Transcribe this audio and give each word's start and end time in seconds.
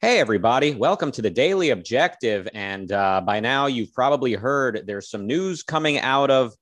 Hey, 0.00 0.20
everybody. 0.20 0.76
Welcome 0.76 1.10
to 1.10 1.22
the 1.22 1.28
Daily 1.28 1.70
Objective. 1.70 2.46
And 2.54 2.92
uh, 2.92 3.20
by 3.20 3.40
now, 3.40 3.66
you've 3.66 3.92
probably 3.92 4.32
heard 4.34 4.84
there's 4.86 5.10
some 5.10 5.26
news 5.26 5.64
coming 5.64 5.98
out 5.98 6.30
of 6.30 6.54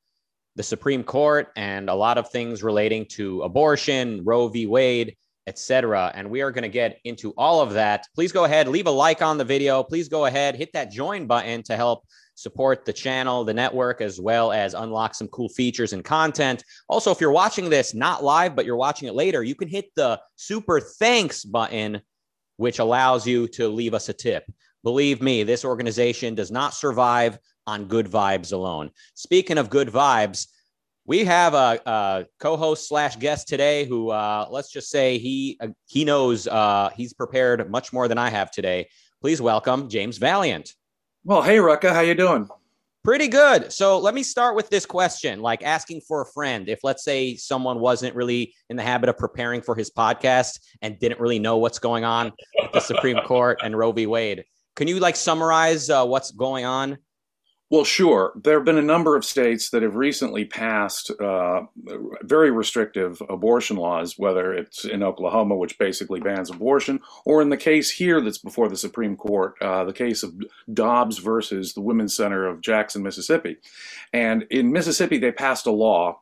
the 0.55 0.63
Supreme 0.63 1.05
Court 1.05 1.49
and 1.55 1.91
a 1.91 1.95
lot 1.95 2.17
of 2.17 2.31
things 2.31 2.63
relating 2.63 3.05
to 3.11 3.43
abortion, 3.43 4.25
Roe 4.25 4.49
v. 4.49 4.65
Wade, 4.65 5.19
etc. 5.47 6.11
And 6.15 6.31
we 6.31 6.41
are 6.41 6.51
going 6.51 6.63
to 6.63 6.71
get 6.71 6.99
into 7.05 7.33
all 7.33 7.61
of 7.61 7.75
that. 7.75 8.07
Please 8.15 8.33
go 8.33 8.45
ahead, 8.45 8.69
leave 8.69 8.87
a 8.87 8.91
like 8.91 9.21
on 9.21 9.37
the 9.37 9.45
video. 9.45 9.83
Please 9.83 10.09
go 10.09 10.25
ahead, 10.25 10.57
hit 10.57 10.73
that 10.73 10.91
join 10.91 11.27
button 11.27 11.63
to 11.65 11.77
help 11.77 12.07
support 12.37 12.87
the 12.87 12.93
channel, 12.95 13.45
the 13.45 13.53
network, 13.53 14.01
as 14.01 14.19
well 14.19 14.51
as 14.51 14.73
unlock 14.73 15.15
some 15.15 15.29
cool 15.29 15.51
features 15.51 15.93
and 15.93 16.03
content. 16.03 16.65
Also, 16.89 17.11
if 17.11 17.21
you're 17.21 17.31
watching 17.31 17.69
this 17.69 17.93
not 17.93 18.25
live, 18.25 18.57
but 18.57 18.65
you're 18.65 18.77
watching 18.77 19.09
it 19.09 19.15
later, 19.15 19.43
you 19.43 19.55
can 19.55 19.69
hit 19.69 19.91
the 19.95 20.19
super 20.37 20.81
thanks 20.81 21.45
button, 21.45 22.01
which 22.57 22.79
allows 22.79 23.27
you 23.27 23.49
to 23.49 23.69
leave 23.69 23.95
us 23.95 24.09
a 24.09 24.13
tip. 24.13 24.45
Believe 24.83 25.21
me, 25.21 25.43
this 25.43 25.65
organization 25.65 26.35
does 26.35 26.51
not 26.51 26.75
survive 26.75 27.39
on 27.67 27.87
good 27.87 28.07
vibes 28.07 28.53
alone. 28.53 28.91
Speaking 29.15 29.59
of 29.59 29.71
good 29.71 29.89
vibes, 29.89 30.47
we 31.07 31.25
have 31.25 31.55
a, 31.55 31.81
a 31.87 32.27
co-host 32.41 32.89
slash 32.89 33.17
guest 33.17 33.49
today 33.49 33.85
who 33.85 34.11
uh, 34.11 34.47
let's 34.51 34.71
just 34.71 34.91
say 34.91 35.19
he 35.19 35.57
uh, 35.61 35.69
he 35.87 36.05
knows 36.05 36.47
uh, 36.47 36.91
he's 36.97 37.13
prepared 37.13 37.71
much 37.71 37.93
more 37.93 38.09
than 38.09 38.19
I 38.19 38.31
have 38.31 38.51
today. 38.51 38.89
Please 39.21 39.41
welcome 39.41 39.89
James 39.89 40.19
Valliant. 40.19 40.73
Well, 41.25 41.43
hey, 41.43 41.57
Rucka, 41.57 41.93
how 41.93 42.01
you 42.01 42.15
doing? 42.15 42.49
Pretty 43.07 43.29
good. 43.29 43.73
So 43.73 44.01
let 44.01 44.15
me 44.15 44.25
start 44.25 44.57
with 44.57 44.69
this 44.69 44.85
question, 44.85 45.41
like 45.41 45.63
asking 45.63 46.01
for 46.01 46.23
a 46.23 46.27
friend. 46.27 46.69
If 46.69 46.81
let's 46.83 47.05
say 47.05 47.37
someone 47.37 47.79
wasn't 47.79 48.17
really 48.17 48.53
in 48.69 48.77
the 48.77 48.83
habit 48.83 49.09
of 49.09 49.17
preparing 49.17 49.63
for 49.63 49.77
his 49.77 49.93
podcast 49.93 50.59
and 50.83 50.99
didn't 50.99 51.21
really 51.21 51.39
know 51.39 51.57
what's 51.57 51.79
going 51.79 52.03
on 52.03 52.33
with 52.61 52.73
the 52.73 52.81
Supreme 52.81 53.19
Court 53.21 53.61
and 53.63 53.79
Roe 53.79 53.93
v. 53.93 54.09
Wade, 54.09 54.43
can 54.75 54.89
you 54.89 54.99
like 54.99 55.15
summarize 55.15 55.89
uh, 55.89 56.05
what's 56.05 56.33
going 56.33 56.65
on 56.65 56.99
well, 57.69 57.85
sure. 57.85 58.33
There 58.37 58.57
have 58.57 58.65
been 58.65 58.79
a 58.79 58.83
number 58.83 59.17
of 59.17 59.25
states 59.25 59.71
that 59.71 59.83
have 59.83 59.97
recently 59.97 60.45
passed 60.45 61.11
uh, 61.21 61.63
very 62.23 62.53
restrictive 62.53 63.21
abortion 63.29 63.77
laws, 63.77 64.15
whether 64.17 64.53
it's 64.55 64.85
in 64.85 65.03
Oklahoma, 65.03 65.57
which 65.57 65.77
basically 65.77 66.21
bans 66.21 66.49
abortion, 66.49 67.01
or 67.25 67.43
in 67.43 67.49
the 67.49 67.57
case 67.57 67.91
here 67.91 68.21
that's 68.21 68.39
before 68.39 68.69
the 68.69 68.77
Supreme 68.77 69.17
Court, 69.17 69.55
uh, 69.61 69.85
the 69.85 69.93
case 69.93 70.23
of 70.23 70.35
Dobbs 70.73 71.19
versus 71.19 71.73
the 71.73 71.81
Women's 71.81 72.15
Center 72.17 72.47
of 72.47 72.61
Jackson, 72.61 73.03
Mississippi. 73.03 73.57
And 74.13 74.47
in 74.51 74.71
Mississippi, 74.71 75.19
they 75.19 75.33
passed 75.33 75.67
a 75.67 75.73
law 75.73 76.21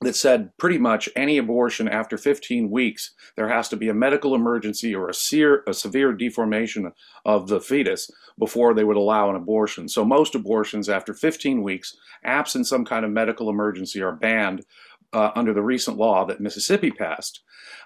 that 0.00 0.14
said 0.14 0.56
pretty 0.58 0.78
much 0.78 1.08
any 1.16 1.38
abortion 1.38 1.88
after 1.88 2.16
15 2.16 2.70
weeks, 2.70 3.14
there 3.36 3.48
has 3.48 3.68
to 3.68 3.76
be 3.76 3.88
a 3.88 3.94
medical 3.94 4.34
emergency 4.34 4.94
or 4.94 5.08
a, 5.08 5.14
seer, 5.14 5.64
a 5.66 5.74
severe 5.74 6.12
deformation 6.12 6.92
of 7.24 7.48
the 7.48 7.60
fetus 7.60 8.10
before 8.38 8.74
they 8.74 8.84
would 8.84 8.96
allow 8.96 9.28
an 9.28 9.36
abortion. 9.36 9.88
So 9.88 10.04
most 10.04 10.36
abortions 10.36 10.88
after 10.88 11.12
15 11.12 11.62
weeks, 11.62 11.96
absent 12.22 12.68
some 12.68 12.84
kind 12.84 13.04
of 13.04 13.10
medical 13.10 13.50
emergency, 13.50 14.00
are 14.00 14.12
banned 14.12 14.64
uh, 15.12 15.32
under 15.34 15.52
the 15.52 15.62
recent 15.62 15.96
law 15.96 16.24
that 16.26 16.40
Mississippi 16.40 16.92
passed. 16.92 17.40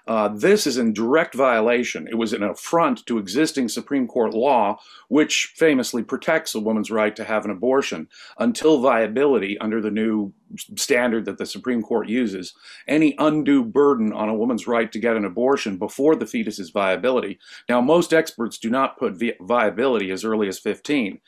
Uh, 0.07 0.27
this 0.27 0.67
is 0.67 0.77
in 0.77 0.93
direct 0.93 1.33
violation. 1.33 2.07
It 2.07 2.15
was 2.15 2.33
an 2.33 2.43
affront 2.43 3.05
to 3.05 3.17
existing 3.17 3.69
Supreme 3.69 4.07
Court 4.07 4.33
law, 4.33 4.79
which 5.07 5.53
famously 5.55 6.03
protects 6.03 6.53
a 6.55 6.59
woman's 6.59 6.91
right 6.91 7.15
to 7.15 7.23
have 7.23 7.45
an 7.45 7.51
abortion 7.51 8.09
until 8.37 8.81
viability 8.81 9.57
under 9.59 9.79
the 9.81 9.91
new 9.91 10.33
standard 10.77 11.25
that 11.25 11.37
the 11.37 11.45
Supreme 11.45 11.81
Court 11.81 12.07
uses. 12.09 12.53
Any 12.87 13.15
undue 13.17 13.63
burden 13.63 14.13
on 14.13 14.29
a 14.29 14.35
woman's 14.35 14.67
right 14.67 14.91
to 14.91 14.99
get 14.99 15.15
an 15.15 15.25
abortion 15.25 15.77
before 15.77 16.15
the 16.15 16.27
fetus's 16.27 16.69
viability. 16.69 17.39
Now, 17.69 17.81
most 17.81 18.13
experts 18.13 18.57
do 18.57 18.69
not 18.69 18.97
put 18.97 19.13
vi- 19.13 19.37
viability 19.41 20.11
as 20.11 20.23
early 20.23 20.47
as 20.47 20.59
15 20.59 21.19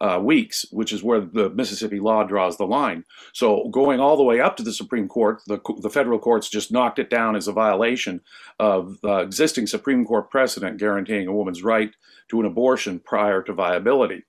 uh, 0.00 0.20
weeks, 0.22 0.66
which 0.70 0.92
is 0.92 1.02
where 1.02 1.20
the 1.20 1.50
Mississippi 1.50 2.00
law 2.00 2.24
draws 2.24 2.56
the 2.56 2.66
line. 2.66 3.04
So, 3.32 3.68
going 3.70 4.00
all 4.00 4.16
the 4.16 4.22
way 4.22 4.40
up 4.40 4.56
to 4.56 4.62
the 4.62 4.72
Supreme 4.72 5.08
Court, 5.08 5.40
the, 5.46 5.60
the 5.80 5.90
federal 5.90 6.18
courts 6.18 6.48
just 6.48 6.72
knocked 6.72 6.98
it 6.98 7.10
down 7.10 7.36
as 7.36 7.48
a 7.48 7.52
violation 7.52 7.93
of 8.58 8.98
uh, 9.04 9.18
existing 9.18 9.66
Supreme 9.66 10.04
Court 10.04 10.30
precedent 10.30 10.78
guaranteeing 10.78 11.28
a 11.28 11.32
woman's 11.32 11.62
right 11.62 11.90
to 12.28 12.40
an 12.40 12.46
abortion 12.46 13.00
prior 13.00 13.42
to 13.42 13.52
viability. 13.52 14.22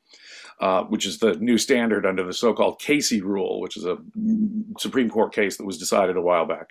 Uh, 0.61 0.83
which 0.85 1.05
is 1.05 1.17
the 1.17 1.33
new 1.33 1.57
standard 1.57 2.05
under 2.05 2.23
the 2.23 2.31
so-called 2.31 2.79
Casey 2.79 3.21
rule, 3.21 3.59
which 3.59 3.75
is 3.75 3.83
a 3.83 3.97
Supreme 4.79 5.09
Court 5.09 5.33
case 5.33 5.57
that 5.57 5.65
was 5.65 5.77
decided 5.77 6.15
a 6.15 6.21
while 6.21 6.45
back. 6.45 6.69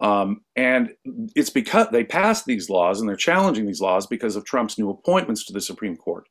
Um, 0.00 0.40
and 0.56 0.94
it's 1.36 1.50
because 1.50 1.88
they 1.92 2.04
passed 2.04 2.46
these 2.46 2.70
laws 2.70 3.00
and 3.00 3.08
they're 3.08 3.16
challenging 3.16 3.66
these 3.66 3.82
laws 3.82 4.06
because 4.06 4.34
of 4.34 4.46
Trump's 4.46 4.78
new 4.78 4.88
appointments 4.88 5.44
to 5.44 5.52
the 5.52 5.60
Supreme 5.60 5.94
Court. 5.94 6.26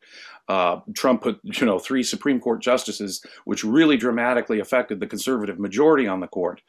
Uh, 0.47 0.79
Trump 0.95 1.22
put, 1.22 1.39
you 1.44 1.68
know, 1.68 1.78
three 1.78 2.01
Supreme 2.01 2.39
Court 2.39 2.63
justices, 2.63 3.24
which 3.45 3.63
really 3.63 3.97
dramatically 3.97 4.59
affected 4.59 5.00
the 5.00 5.06
conservative 5.06 5.59
majority 5.59 6.07
on 6.07 6.19
the 6.19 6.28
court. 6.28 6.62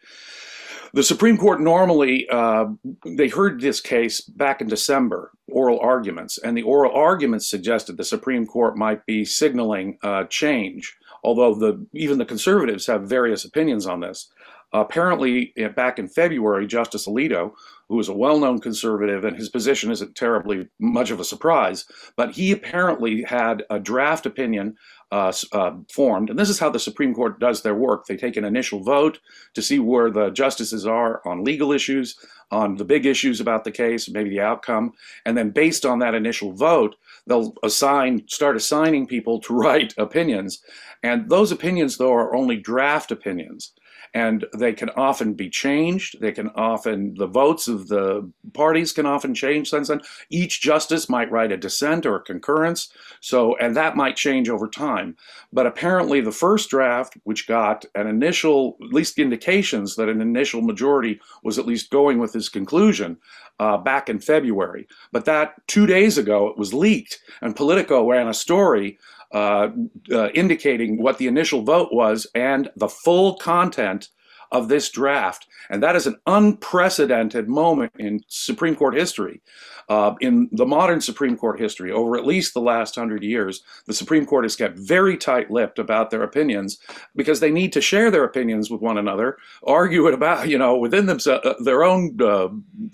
The 0.95 1.03
Supreme 1.03 1.37
Court 1.37 1.61
normally, 1.61 2.29
uh, 2.31 2.67
they 3.05 3.29
heard 3.29 3.61
this 3.61 3.81
case 3.81 4.21
back 4.21 4.61
in 4.61 4.69
December, 4.69 5.33
oral 5.49 5.81
arguments, 5.81 6.39
and 6.39 6.57
the 6.57 6.63
oral 6.63 6.95
arguments 6.95 7.47
suggested 7.47 7.97
the 7.97 8.05
Supreme 8.05 8.47
Court 8.47 8.77
might 8.77 9.05
be 9.05 9.25
signaling 9.25 9.99
uh, 10.03 10.25
change, 10.25 10.97
although 11.23 11.55
the, 11.55 11.87
even 11.93 12.19
the 12.19 12.25
conservatives 12.25 12.87
have 12.87 13.03
various 13.03 13.45
opinions 13.45 13.87
on 13.87 14.01
this. 14.01 14.31
Apparently, 14.73 15.53
back 15.75 15.99
in 15.99 16.09
February, 16.09 16.67
Justice 16.67 17.07
Alito, 17.07 17.53
who 17.89 17.99
is 17.99 18.09
a 18.09 18.15
well 18.15 18.39
known 18.39 18.61
conservative, 18.61 19.25
and 19.25 19.37
his 19.37 19.49
position 19.49 19.91
isn't 19.91 20.15
terribly 20.15 20.69
much 20.79 21.11
of 21.11 21.21
a 21.21 21.25
surprise, 21.25 21.87
but 22.17 22.33
he 22.33 22.53
apparently 22.53 23.23
had 23.23 23.65
a 23.71 23.79
draft 23.79 24.27
opinion 24.27 24.77
uh, 25.11 25.33
uh, 25.53 25.73
formed. 25.91 26.29
And 26.29 26.39
this 26.39 26.51
is 26.51 26.59
how 26.59 26.69
the 26.69 26.79
Supreme 26.79 27.15
Court 27.15 27.41
does 27.41 27.63
their 27.63 27.75
work. 27.75 28.05
They 28.05 28.17
take 28.17 28.37
an 28.37 28.45
initial 28.45 28.83
vote 28.83 29.21
to 29.55 29.63
see 29.63 29.79
where 29.79 30.11
the 30.11 30.31
justices 30.31 30.87
are 30.87 31.27
on 31.27 31.45
legal 31.45 31.73
issues, 31.73 32.17
on 32.51 32.77
the 32.77 32.85
big 32.85 33.07
issues 33.07 33.41
about 33.41 33.65
the 33.65 33.71
case, 33.71 34.09
maybe 34.09 34.29
the 34.29 34.41
outcome. 34.41 34.93
And 35.25 35.37
then 35.37 35.51
based 35.51 35.87
on 35.87 35.99
that 36.01 36.15
initial 36.15 36.53
vote, 36.53 36.97
they'll 37.27 37.55
assign, 37.63 38.29
start 38.29 38.57
assigning 38.57 39.07
people 39.07 39.41
to 39.41 39.55
write 39.59 39.95
opinions. 39.97 40.63
And 41.03 41.31
those 41.31 41.53
opinions, 41.53 41.97
though, 41.97 42.13
are 42.13 42.35
only 42.35 42.57
draft 42.57 43.11
opinions 43.11 43.73
and 44.15 44.45
they 44.57 44.73
can 44.73 44.91
often 44.91 45.35
be 45.35 45.51
changed. 45.51 46.21
They 46.21 46.33
can 46.33 46.49
often, 46.51 47.15
the 47.15 47.27
votes 47.27 47.69
of 47.69 47.89
the 47.89 48.31
parties 48.55 48.93
can 48.93 49.07
often 49.07 49.35
change 49.35 49.71
since 49.71 49.89
then. 49.89 50.01
Each 50.31 50.61
justice 50.61 51.09
might 51.09 51.31
write 51.31 51.53
a 51.53 51.57
dissent 51.57 52.07
or 52.07 52.17
a 52.17 52.23
concurrence, 52.23 52.93
so, 53.21 53.57
and 53.57 53.77
that 53.77 53.97
might 53.97 54.17
change 54.17 54.49
over 54.49 54.69
time. 54.69 55.17
But 55.53 55.67
apparently, 55.67 56.21
the 56.21 56.33
first 56.33 56.71
draft, 56.71 57.17
which 57.25 57.47
got 57.47 57.85
an 57.95 58.07
initial, 58.07 58.77
at 58.83 58.93
least 58.93 59.19
indications 59.19 59.97
that 59.97 60.09
an 60.09 60.21
initial 60.21 60.63
majority 60.63 61.21
was 61.43 61.59
at 61.59 61.67
least 61.67 61.91
going 61.91 62.19
with 62.19 62.33
his 62.33 62.49
conclusion, 62.49 63.19
uh, 63.61 63.77
back 63.77 64.09
in 64.09 64.21
February. 64.21 64.87
But 65.13 65.25
that 65.25 65.55
two 65.67 65.87
days 65.87 66.19
ago, 66.19 66.49
it 66.49 66.59
was 66.59 66.75
leaked, 66.75 67.21
and 67.41 67.57
Politico 67.57 68.09
ran 68.09 68.29
a 68.29 68.35
story 68.35 68.99
uh, 69.33 69.69
uh, 70.13 70.29
indicating 70.31 71.03
what 71.03 71.19
the 71.19 71.27
initial 71.27 71.63
vote 71.63 71.91
was 71.93 72.27
and 72.35 72.71
the 72.77 72.89
full 72.89 73.37
content 73.37 74.09
of 74.51 74.69
this 74.69 74.91
draft. 74.91 75.47
And 75.71 75.83
that 75.83 75.97
is 75.97 76.07
an 76.07 76.17
unprecedented 76.27 77.49
moment 77.49 77.93
in 77.99 78.23
Supreme 78.29 78.75
Court 78.75 78.95
history. 78.95 79.43
Uh, 79.89 80.15
in 80.21 80.49
the 80.53 80.67
modern 80.67 81.01
Supreme 81.01 81.37
Court 81.37 81.59
history, 81.59 81.91
over 81.91 82.17
at 82.17 82.27
least 82.27 82.53
the 82.53 82.61
last 82.61 82.95
hundred 82.95 83.23
years, 83.23 83.63
the 83.87 83.95
Supreme 83.95 84.27
Court 84.27 84.45
has 84.45 84.57
kept 84.57 84.79
very 84.79 85.17
tight 85.17 85.51
lipped 85.51 85.79
about 85.79 86.11
their 86.11 86.23
opinions 86.23 86.79
because 87.17 87.41
they 87.41 87.51
need 87.51 87.73
to 87.73 87.81
share 87.81 88.11
their 88.11 88.25
opinions 88.25 88.71
with 88.71 88.83
one 88.83 88.99
another, 88.99 89.39
argue 89.63 90.07
it 90.07 90.15
about, 90.15 90.49
you 90.49 90.59
know, 90.59 90.77
within 90.77 91.07
themselves, 91.07 91.45
uh, 91.47 91.55
their 91.65 91.85
own 91.85 92.19
uh, 92.21 92.49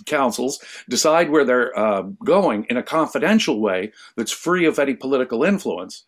councils, 0.06 0.61
decide 0.89 1.31
where 1.31 1.44
they're 1.44 1.77
uh, 1.77 2.03
going 2.25 2.65
in 2.71 2.77
a 2.77 2.83
confidential 2.83 3.61
way 3.61 3.93
that's 4.17 4.33
free 4.33 4.65
of 4.65 4.79
any 4.79 4.94
political 4.94 5.43
influence. 5.43 6.05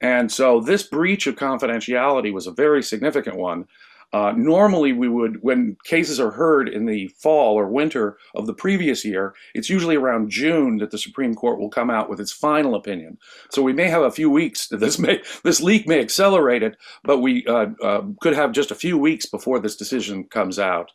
And 0.00 0.30
so 0.30 0.60
this 0.60 0.82
breach 0.82 1.26
of 1.26 1.36
confidentiality 1.36 2.32
was 2.32 2.46
a 2.46 2.52
very 2.52 2.82
significant 2.82 3.36
one. 3.36 3.66
Uh, 4.12 4.32
normally, 4.36 4.92
we 4.92 5.08
would, 5.08 5.42
when 5.42 5.76
cases 5.84 6.20
are 6.20 6.30
heard 6.30 6.68
in 6.68 6.86
the 6.86 7.08
fall 7.08 7.58
or 7.58 7.66
winter 7.66 8.16
of 8.34 8.46
the 8.46 8.54
previous 8.54 9.04
year, 9.04 9.34
it's 9.52 9.68
usually 9.68 9.96
around 9.96 10.30
June 10.30 10.78
that 10.78 10.90
the 10.90 10.98
Supreme 10.98 11.34
Court 11.34 11.58
will 11.58 11.68
come 11.68 11.90
out 11.90 12.08
with 12.08 12.20
its 12.20 12.32
final 12.32 12.76
opinion. 12.76 13.18
So 13.50 13.62
we 13.62 13.72
may 13.72 13.88
have 13.88 14.02
a 14.02 14.10
few 14.10 14.30
weeks. 14.30 14.68
This 14.68 14.98
may 14.98 15.22
this 15.44 15.60
leak 15.60 15.88
may 15.88 16.00
accelerate 16.00 16.62
it, 16.62 16.76
but 17.02 17.18
we 17.18 17.44
uh, 17.46 17.66
uh, 17.82 18.02
could 18.20 18.34
have 18.34 18.52
just 18.52 18.70
a 18.70 18.76
few 18.76 18.96
weeks 18.96 19.26
before 19.26 19.58
this 19.58 19.76
decision 19.76 20.24
comes 20.24 20.58
out. 20.58 20.92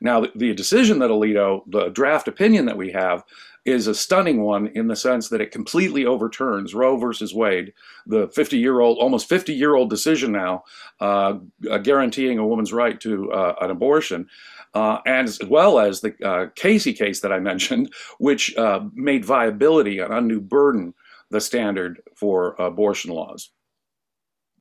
Now, 0.00 0.20
the, 0.20 0.32
the 0.34 0.54
decision 0.54 0.98
that 1.00 1.10
Alito, 1.10 1.62
the 1.66 1.88
draft 1.88 2.28
opinion 2.28 2.66
that 2.66 2.76
we 2.76 2.90
have, 2.92 3.22
is 3.66 3.86
a 3.86 3.94
stunning 3.94 4.42
one 4.42 4.68
in 4.68 4.86
the 4.86 4.96
sense 4.96 5.28
that 5.28 5.40
it 5.40 5.50
completely 5.50 6.06
overturns 6.06 6.74
Roe 6.74 6.96
versus 6.96 7.34
Wade, 7.34 7.72
the 8.06 8.28
50 8.28 8.56
year 8.58 8.80
old, 8.80 8.98
almost 8.98 9.28
50 9.28 9.52
year 9.52 9.74
old 9.74 9.90
decision 9.90 10.32
now, 10.32 10.64
uh, 11.00 11.38
uh, 11.70 11.78
guaranteeing 11.78 12.38
a 12.38 12.46
woman's 12.46 12.72
right 12.72 13.00
to 13.00 13.30
uh, 13.32 13.54
an 13.60 13.70
abortion. 13.70 14.28
uh, 14.74 15.00
as 15.06 15.38
well 15.48 15.78
as 15.78 16.02
the 16.02 16.14
uh, 16.22 16.46
Casey 16.54 16.92
case 16.92 17.20
that 17.20 17.32
I 17.32 17.38
mentioned, 17.50 17.92
which 18.18 18.54
uh, 18.56 18.80
made 18.92 19.24
viability 19.24 19.98
an 20.00 20.12
undue 20.12 20.40
burden 20.40 20.94
the 21.30 21.40
standard 21.40 22.00
for 22.14 22.54
abortion 22.58 23.10
laws. 23.10 23.50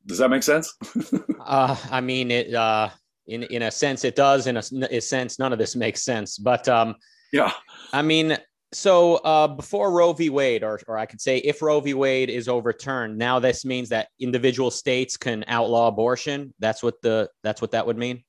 Does 0.06 0.20
that 0.20 0.30
make 0.30 0.44
sense? 0.44 0.74
uh, 1.42 1.76
I 1.92 2.02
mean, 2.02 2.32
it 2.32 2.54
uh, 2.54 2.90
in 3.28 3.44
in 3.44 3.64
a 3.64 3.72
sense 3.72 4.04
it 4.04 4.16
does. 4.16 4.48
In 4.48 4.58
a, 4.58 4.64
a 4.92 5.02
sense, 5.02 5.40
none 5.40 5.52
of 5.52 5.60
this 5.60 5.76
makes 5.76 6.04
sense. 6.04 6.38
But 6.38 6.68
um, 6.70 6.96
yeah, 7.34 7.52
I 7.92 8.02
mean, 8.02 8.38
so 8.74 9.16
uh, 9.18 9.48
before 9.48 9.92
Roe 9.92 10.14
v. 10.14 10.30
Wade, 10.30 10.64
or 10.64 10.80
or 10.88 10.98
I 10.98 11.06
could 11.06 11.22
say 11.22 11.38
if 11.38 11.62
Roe 11.62 11.80
v. 11.80 11.94
Wade 11.94 12.30
is 12.30 12.48
overturned, 12.48 13.18
now 13.18 13.40
this 13.40 13.66
means 13.66 13.90
that 13.90 14.10
individual 14.20 14.72
states 14.72 15.18
can 15.18 15.46
outlaw 15.48 15.88
abortion. 15.88 16.54
That's 16.60 16.84
what 16.84 17.02
the 17.02 17.30
that's 17.44 17.62
what 17.62 17.72
that 17.72 17.88
would 17.88 17.98
mean. 17.98 18.24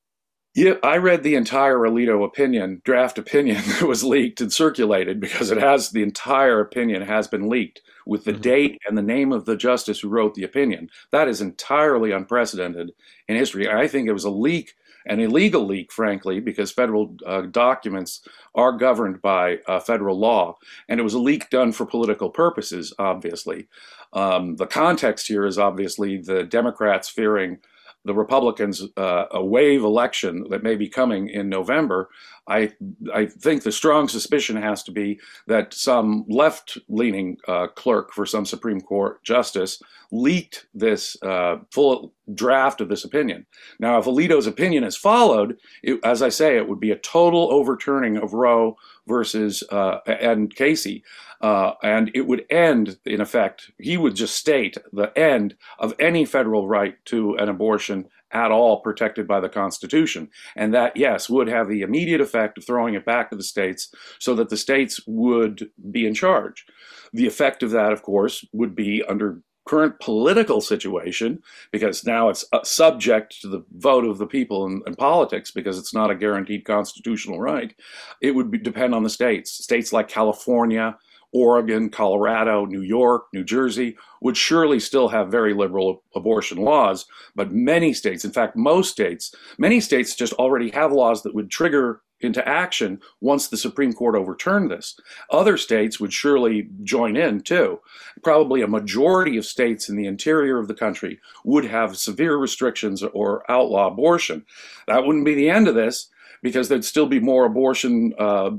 Yeah, 0.57 0.73
I 0.81 0.97
read 0.97 1.21
the 1.21 1.35
entire 1.35 1.77
Alito 1.77 2.25
opinion, 2.25 2.81
draft 2.83 3.19
opinion 3.19 3.61
that 3.67 3.83
was 3.87 4.03
leaked 4.03 4.41
and 4.41 4.51
circulated 4.51 5.19
because 5.19 5.51
it 5.51 5.59
has 5.59 5.91
the 5.91 6.01
entire 6.01 6.59
opinion 6.59 7.03
has 7.03 7.27
been 7.27 7.47
leaked 7.47 7.81
with 8.07 8.23
the 8.23 8.31
mm-hmm. 8.31 8.41
date 8.41 8.81
and 8.87 8.97
the 8.97 9.03
name 9.03 9.31
of 9.31 9.45
the 9.45 9.55
justice 9.55 9.99
who 9.99 10.09
wrote 10.09 10.33
the 10.33 10.43
opinion. 10.43 10.89
That 11.11 11.27
is 11.27 11.41
entirely 11.41 12.11
unprecedented 12.11 12.91
in 13.27 13.35
history. 13.35 13.69
I 13.69 13.87
think 13.87 14.07
it 14.07 14.13
was 14.13 14.23
a 14.23 14.31
leak, 14.31 14.73
an 15.05 15.19
illegal 15.19 15.65
leak, 15.65 15.91
frankly, 15.91 16.39
because 16.39 16.71
federal 16.71 17.15
uh, 17.25 17.41
documents 17.41 18.27
are 18.55 18.71
governed 18.71 19.21
by 19.21 19.59
uh, 19.67 19.79
federal 19.79 20.19
law, 20.19 20.57
and 20.89 20.99
it 20.99 21.03
was 21.03 21.13
a 21.13 21.19
leak 21.19 21.49
done 21.49 21.71
for 21.71 21.85
political 21.85 22.29
purposes, 22.29 22.93
obviously. 22.99 23.67
Um, 24.13 24.55
the 24.55 24.67
context 24.67 25.27
here 25.27 25.45
is 25.45 25.59
obviously 25.59 26.17
the 26.17 26.43
Democrats 26.43 27.09
fearing 27.09 27.59
the 28.07 28.13
Republicans 28.13 28.83
uh, 28.97 29.25
a 29.31 29.43
wave 29.43 29.83
election 29.83 30.45
that 30.49 30.63
may 30.63 30.75
be 30.75 30.89
coming 30.89 31.29
in 31.29 31.49
November, 31.49 32.09
I 32.47 32.71
I 33.13 33.25
think 33.25 33.63
the 33.63 33.71
strong 33.71 34.07
suspicion 34.07 34.55
has 34.55 34.81
to 34.83 34.91
be 34.91 35.19
that 35.47 35.73
some 35.73 36.25
left-leaning 36.27 37.37
uh, 37.47 37.67
clerk 37.67 38.13
for 38.13 38.25
some 38.25 38.45
Supreme 38.45 38.81
Court 38.81 39.23
justice 39.23 39.81
leaked 40.11 40.67
this 40.73 41.21
uh, 41.21 41.57
full 41.71 42.13
draft 42.33 42.81
of 42.81 42.89
this 42.89 43.03
opinion. 43.03 43.45
Now, 43.79 43.99
if 43.99 44.05
Alito's 44.05 44.47
opinion 44.47 44.83
is 44.85 44.97
followed, 44.97 45.57
it, 45.83 45.99
as 46.03 46.21
I 46.21 46.29
say, 46.29 46.57
it 46.57 46.67
would 46.69 46.79
be 46.79 46.91
a 46.91 46.97
total 46.97 47.51
overturning 47.51 48.17
of 48.17 48.33
Roe 48.33 48.77
versus 49.07 49.63
uh, 49.71 49.99
and 50.05 50.53
Casey. 50.55 51.03
Uh, 51.39 51.73
and 51.83 52.09
it 52.15 52.21
would 52.21 52.45
end, 52.49 52.97
in 53.05 53.21
effect, 53.21 53.71
he 53.79 53.95
would 53.95 54.15
just 54.15 54.35
state 54.35 54.77
the 54.91 55.15
end 55.17 55.55
of 55.77 55.93
any 55.99 56.25
federal 56.25 56.67
right 56.67 56.95
to 57.05 57.35
an 57.35 57.47
abortion 57.47 58.07
at 58.31 58.51
all 58.51 58.81
protected 58.81 59.27
by 59.27 59.39
the 59.39 59.49
Constitution. 59.49 60.29
And 60.55 60.73
that, 60.73 60.97
yes, 60.97 61.29
would 61.29 61.47
have 61.47 61.69
the 61.69 61.81
immediate 61.81 62.21
effect 62.21 62.57
of 62.57 62.65
throwing 62.65 62.93
it 62.93 63.05
back 63.05 63.29
to 63.29 63.37
the 63.37 63.43
states 63.43 63.93
so 64.19 64.35
that 64.35 64.49
the 64.49 64.57
states 64.57 64.99
would 65.07 65.69
be 65.91 66.05
in 66.05 66.13
charge. 66.13 66.65
The 67.13 67.27
effect 67.27 67.63
of 67.63 67.71
that, 67.71 67.93
of 67.93 68.01
course, 68.01 68.43
would 68.51 68.75
be 68.75 69.03
under 69.07 69.41
current 69.67 69.99
political 69.99 70.61
situation, 70.61 71.41
because 71.71 72.05
now 72.05 72.29
it's 72.29 72.45
uh, 72.53 72.63
subject 72.63 73.41
to 73.41 73.47
the 73.47 73.63
vote 73.75 74.05
of 74.05 74.17
the 74.17 74.25
people 74.25 74.65
in, 74.65 74.81
in, 74.87 74.95
politics, 74.95 75.51
because 75.51 75.77
it's 75.77 75.93
not 75.93 76.11
a 76.11 76.15
guaranteed 76.15 76.65
constitutional 76.65 77.39
right, 77.39 77.75
it 78.21 78.31
would 78.31 78.49
be, 78.49 78.57
depend 78.57 78.95
on 78.95 79.03
the 79.03 79.09
states. 79.09 79.51
States 79.51 79.93
like 79.93 80.07
California, 80.07 80.97
Oregon, 81.33 81.89
Colorado, 81.89 82.65
New 82.65 82.81
York, 82.81 83.27
New 83.33 83.43
Jersey 83.43 83.97
would 84.21 84.37
surely 84.37 84.79
still 84.79 85.09
have 85.09 85.29
very 85.29 85.53
liberal 85.53 86.03
abortion 86.15 86.57
laws, 86.57 87.05
but 87.35 87.51
many 87.51 87.93
states, 87.93 88.25
in 88.25 88.31
fact, 88.31 88.55
most 88.55 88.91
states, 88.91 89.35
many 89.57 89.79
states 89.79 90.15
just 90.15 90.33
already 90.33 90.69
have 90.71 90.91
laws 90.91 91.23
that 91.23 91.35
would 91.35 91.51
trigger 91.51 92.01
into 92.19 92.47
action 92.47 92.99
once 93.21 93.47
the 93.47 93.57
Supreme 93.57 93.93
Court 93.93 94.15
overturned 94.15 94.71
this. 94.71 94.99
Other 95.29 95.57
states 95.57 95.99
would 95.99 96.13
surely 96.13 96.69
join 96.83 97.15
in 97.15 97.41
too. 97.41 97.79
Probably 98.23 98.61
a 98.61 98.67
majority 98.67 99.37
of 99.37 99.45
states 99.45 99.89
in 99.89 99.95
the 99.95 100.07
interior 100.07 100.57
of 100.59 100.67
the 100.67 100.73
country 100.73 101.19
would 101.43 101.65
have 101.65 101.97
severe 101.97 102.37
restrictions 102.37 103.03
or 103.03 103.49
outlaw 103.49 103.87
abortion. 103.87 104.45
That 104.87 105.05
wouldn't 105.05 105.25
be 105.25 105.35
the 105.35 105.49
end 105.49 105.67
of 105.67 105.75
this 105.75 106.09
because 106.43 106.69
there'd 106.69 106.85
still 106.85 107.07
be 107.07 107.19
more 107.19 107.45
abortion, 107.45 108.13
uh, 108.19 108.51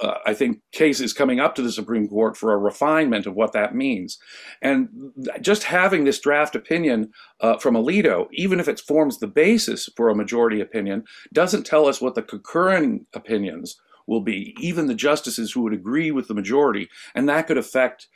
uh, 0.00 0.18
I 0.26 0.34
think, 0.34 0.60
cases 0.72 1.12
coming 1.12 1.40
up 1.40 1.54
to 1.54 1.62
the 1.62 1.72
Supreme 1.72 2.08
Court 2.08 2.36
for 2.36 2.52
a 2.52 2.58
refinement 2.58 3.26
of 3.26 3.34
what 3.34 3.52
that 3.52 3.74
means. 3.74 4.18
And 4.62 4.88
just 5.40 5.64
having 5.64 6.04
this 6.04 6.20
draft 6.20 6.54
opinion 6.54 7.12
uh, 7.40 7.58
from 7.58 7.74
Alito, 7.74 8.26
even 8.32 8.60
if 8.60 8.68
it 8.68 8.80
forms 8.80 9.18
the 9.18 9.26
basis 9.26 9.88
for 9.96 10.08
a 10.08 10.14
majority 10.14 10.60
opinion, 10.60 11.04
doesn't 11.32 11.66
tell 11.66 11.86
us 11.86 12.00
what 12.00 12.14
the 12.14 12.22
concurring 12.22 13.06
opinions 13.14 13.76
will 14.06 14.20
be, 14.20 14.54
even 14.60 14.86
the 14.86 14.94
justices 14.94 15.52
who 15.52 15.62
would 15.62 15.72
agree 15.72 16.10
with 16.10 16.28
the 16.28 16.34
majority. 16.34 16.88
And 17.14 17.28
that 17.28 17.46
could 17.46 17.58
affect 17.58 18.08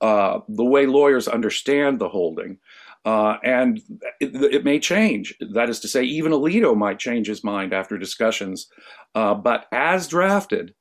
uh, 0.00 0.40
the 0.48 0.64
way 0.64 0.86
lawyers 0.86 1.28
understand 1.28 1.98
the 1.98 2.08
holding. 2.08 2.58
Uh, 3.06 3.38
and 3.44 3.80
it, 4.18 4.34
it, 4.34 4.64
may 4.64 4.80
change. 4.80 5.32
That 5.52 5.70
is 5.70 5.78
to 5.80 5.88
say, 5.88 6.02
even 6.02 6.32
Alito 6.32 6.76
might 6.76 6.98
change 6.98 7.28
his 7.28 7.44
mind 7.44 7.72
after 7.72 7.96
discussions. 7.96 8.68
Uh, 9.14 9.32
but 9.32 9.66
as 9.70 10.08
drafted, 10.08 10.74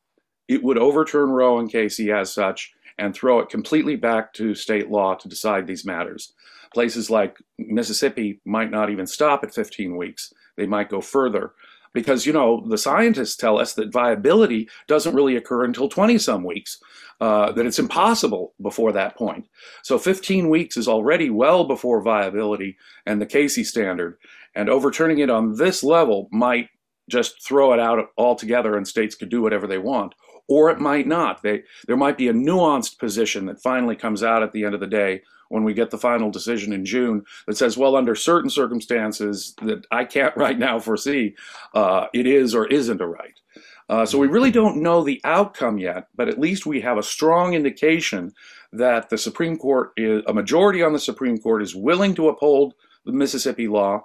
it 0.47 0.63
would 0.63 0.79
overturn 0.79 1.29
Roe 1.29 1.59
and 1.59 1.71
Casey 1.71 2.11
as 2.11 2.33
such 2.33 2.73
and 2.97 3.13
throw 3.13 3.41
it 3.41 3.49
completely 3.49 3.95
back 3.95 4.33
to 4.33 4.55
state 4.55 4.89
law 4.89 5.13
to 5.13 5.29
decide 5.29 5.67
these 5.67 5.85
matters. 5.85 6.33
Places 6.73 7.11
like 7.11 7.37
Mississippi 7.59 8.41
might 8.43 8.71
not 8.71 8.89
even 8.89 9.05
stop 9.05 9.43
at 9.43 9.53
15 9.53 9.95
weeks, 9.95 10.33
they 10.57 10.65
might 10.65 10.89
go 10.89 11.01
further 11.01 11.53
because 11.95 12.25
you 12.25 12.33
know 12.33 12.63
the 12.67 12.77
scientists 12.77 13.35
tell 13.35 13.57
us 13.57 13.73
that 13.73 13.91
viability 13.91 14.69
doesn't 14.87 15.15
really 15.15 15.37
occur 15.37 15.63
until 15.63 15.89
20 15.89 16.19
some 16.19 16.43
weeks 16.43 16.77
uh, 17.21 17.51
that 17.53 17.65
it's 17.65 17.79
impossible 17.79 18.53
before 18.61 18.91
that 18.91 19.15
point. 19.15 19.47
So 19.81 19.97
15 19.97 20.49
weeks 20.49 20.77
is 20.77 20.87
already 20.87 21.31
well 21.31 21.63
before 21.63 22.01
viability 22.01 22.77
and 23.07 23.19
the 23.19 23.25
casey 23.25 23.63
standard 23.63 24.17
and 24.53 24.69
overturning 24.69 25.19
it 25.19 25.29
on 25.29 25.55
this 25.55 25.83
level 25.83 26.27
might 26.31 26.69
just 27.09 27.43
throw 27.43 27.73
it 27.73 27.79
out 27.79 28.09
altogether 28.17 28.75
and 28.77 28.87
states 28.87 29.15
could 29.15 29.29
do 29.29 29.41
whatever 29.41 29.65
they 29.65 29.77
want 29.77 30.13
or 30.47 30.69
it 30.69 30.79
might 30.79 31.07
not. 31.07 31.41
They, 31.41 31.63
there 31.87 31.97
might 31.97 32.17
be 32.17 32.27
a 32.27 32.33
nuanced 32.33 32.99
position 32.99 33.45
that 33.47 33.61
finally 33.61 33.95
comes 33.95 34.21
out 34.21 34.43
at 34.43 34.51
the 34.51 34.63
end 34.63 34.75
of 34.75 34.79
the 34.79 34.87
day 34.87 35.23
when 35.49 35.63
we 35.63 35.73
get 35.73 35.91
the 35.91 35.97
final 35.97 36.31
decision 36.31 36.73
in 36.73 36.85
June 36.85 37.23
that 37.47 37.57
says, 37.57 37.77
well, 37.77 37.95
under 37.95 38.15
certain 38.15 38.49
circumstances 38.49 39.53
that 39.61 39.85
I 39.91 40.05
can't 40.05 40.35
right 40.37 40.57
now 40.57 40.79
foresee, 40.79 41.35
uh, 41.73 42.07
it 42.13 42.27
is 42.27 42.55
or 42.55 42.67
isn't 42.67 43.01
a 43.01 43.07
right. 43.07 43.39
Uh, 43.87 44.05
so 44.05 44.17
we 44.17 44.27
really 44.27 44.51
don't 44.51 44.81
know 44.81 45.03
the 45.03 45.21
outcome 45.23 45.77
yet, 45.77 46.07
but 46.15 46.27
at 46.27 46.39
least 46.39 46.65
we 46.65 46.81
have 46.81 46.97
a 46.97 47.03
strong 47.03 47.53
indication 47.53 48.33
that 48.73 49.09
the 49.09 49.17
Supreme 49.17 49.57
Court, 49.57 49.91
is, 49.95 50.23
a 50.27 50.33
majority 50.33 50.81
on 50.81 50.91
the 50.91 50.99
Supreme 50.99 51.37
Court, 51.37 51.61
is 51.61 51.75
willing 51.75 52.15
to 52.15 52.29
uphold 52.29 52.73
the 53.05 53.11
Mississippi 53.11 53.67
law 53.67 54.03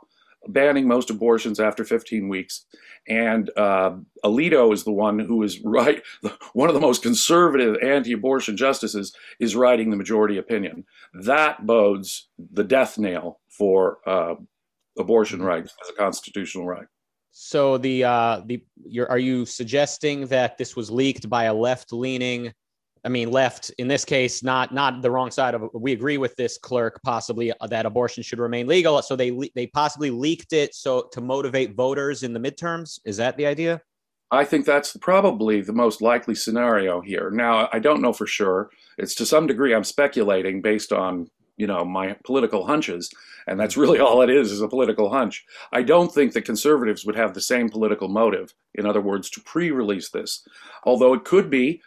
banning 0.49 0.87
most 0.87 1.11
abortions 1.11 1.61
after 1.61 1.85
15 1.85 2.29
weeks. 2.29 2.65
And 3.09 3.51
uh, 3.57 3.97
Alito 4.25 4.73
is 4.73 4.85
the 4.85 4.93
one 4.93 5.19
who 5.19 5.43
is 5.43 5.61
right, 5.65 6.03
one 6.53 6.69
of 6.69 6.75
the 6.75 6.81
most 6.81 7.03
conservative 7.03 7.77
anti 7.83 8.13
abortion 8.13 8.57
justices 8.57 9.15
is 9.39 9.57
writing 9.57 9.91
the 9.91 9.97
majority 9.97 10.37
opinion. 10.39 10.85
That 11.15 11.67
bodes 11.67 12.29
the 12.53 12.65
death 12.65 12.99
nail 12.99 13.41
for 13.49 13.99
uh, 14.07 14.35
abortion 14.99 15.39
mm-hmm. 15.39 15.49
rights 15.49 15.75
as 15.83 15.91
a 15.91 15.95
constitutional 15.95 16.67
right. 16.67 16.87
So 17.33 17.79
the 17.79 18.05
uh, 18.05 18.43
the 18.45 18.63
are 19.09 19.19
you 19.19 19.47
suggesting 19.47 20.27
that 20.27 20.59
this 20.59 20.75
was 20.75 20.91
leaked 20.91 21.29
by 21.29 21.45
a 21.45 21.55
left 21.55 21.93
leaning 21.93 22.53
I 23.05 23.09
mean, 23.09 23.31
left 23.31 23.71
in 23.79 23.89
this 23.89 24.05
case, 24.05 24.43
not 24.43 24.75
not 24.75 25.01
the 25.03 25.11
wrong 25.11 25.31
side 25.31 25.55
of. 25.55 25.71
We 25.73 25.93
agree 25.93 26.19
with 26.19 26.37
this 26.37 26.59
clerk 26.59 27.01
possibly 27.03 27.53
uh, 27.53 27.67
that 27.69 27.87
abortion 27.87 28.23
should 28.23 28.39
remain 28.39 28.67
legal. 28.67 29.01
So 29.03 29.17
they 29.17 29.31
they 29.55 29.67
possibly 29.67 30.11
leaked 30.11 30.53
it 30.53 30.75
so 30.75 31.09
to 31.13 31.21
motivate 31.21 31.75
voters 31.75 32.23
in 32.23 32.33
the 32.33 32.41
midterms. 32.41 33.01
Is 33.05 33.17
that 33.17 33.37
the 33.37 33.47
idea? 33.47 33.81
I 34.31 34.45
think 34.45 34.65
that's 34.65 34.97
probably 34.97 35.61
the 35.61 35.73
most 35.73 36.01
likely 36.01 36.37
scenario 36.37 37.01
here. 37.01 37.31
Now, 37.31 37.69
I 37.73 37.81
don't 37.81 38.01
know 38.01 38.13
for 38.13 38.29
sure. 38.29 38.71
It's 38.97 39.15
to 39.17 39.27
some 39.27 39.49
degree 39.49 39.75
I'm 39.75 39.83
speculating 39.83 40.63
based 40.63 40.93
on 40.93 41.29
you 41.57 41.67
know 41.67 41.85
my 41.85 42.17
political 42.25 42.67
hunches, 42.67 43.11
and 43.47 43.59
that's 43.59 43.77
really 43.77 43.99
all 43.99 44.23
it 44.23 44.31
is 44.31 44.53
is 44.53 44.61
a 44.61 44.69
political 44.69 45.11
hunch. 45.11 45.45
I 45.73 45.83
don't 45.83 46.13
think 46.13 46.33
the 46.33 46.43
conservatives 46.43 47.05
would 47.07 47.17
have 47.17 47.33
the 47.33 47.41
same 47.41 47.71
political 47.71 48.09
motive. 48.09 48.55
In 48.75 48.87
other 48.87 49.01
words, 49.01 49.31
to 49.31 49.41
pre-release 49.41 50.11
this, 50.11 50.47
although 50.85 51.15
it 51.15 51.25
could 51.25 51.51
be 51.51 51.83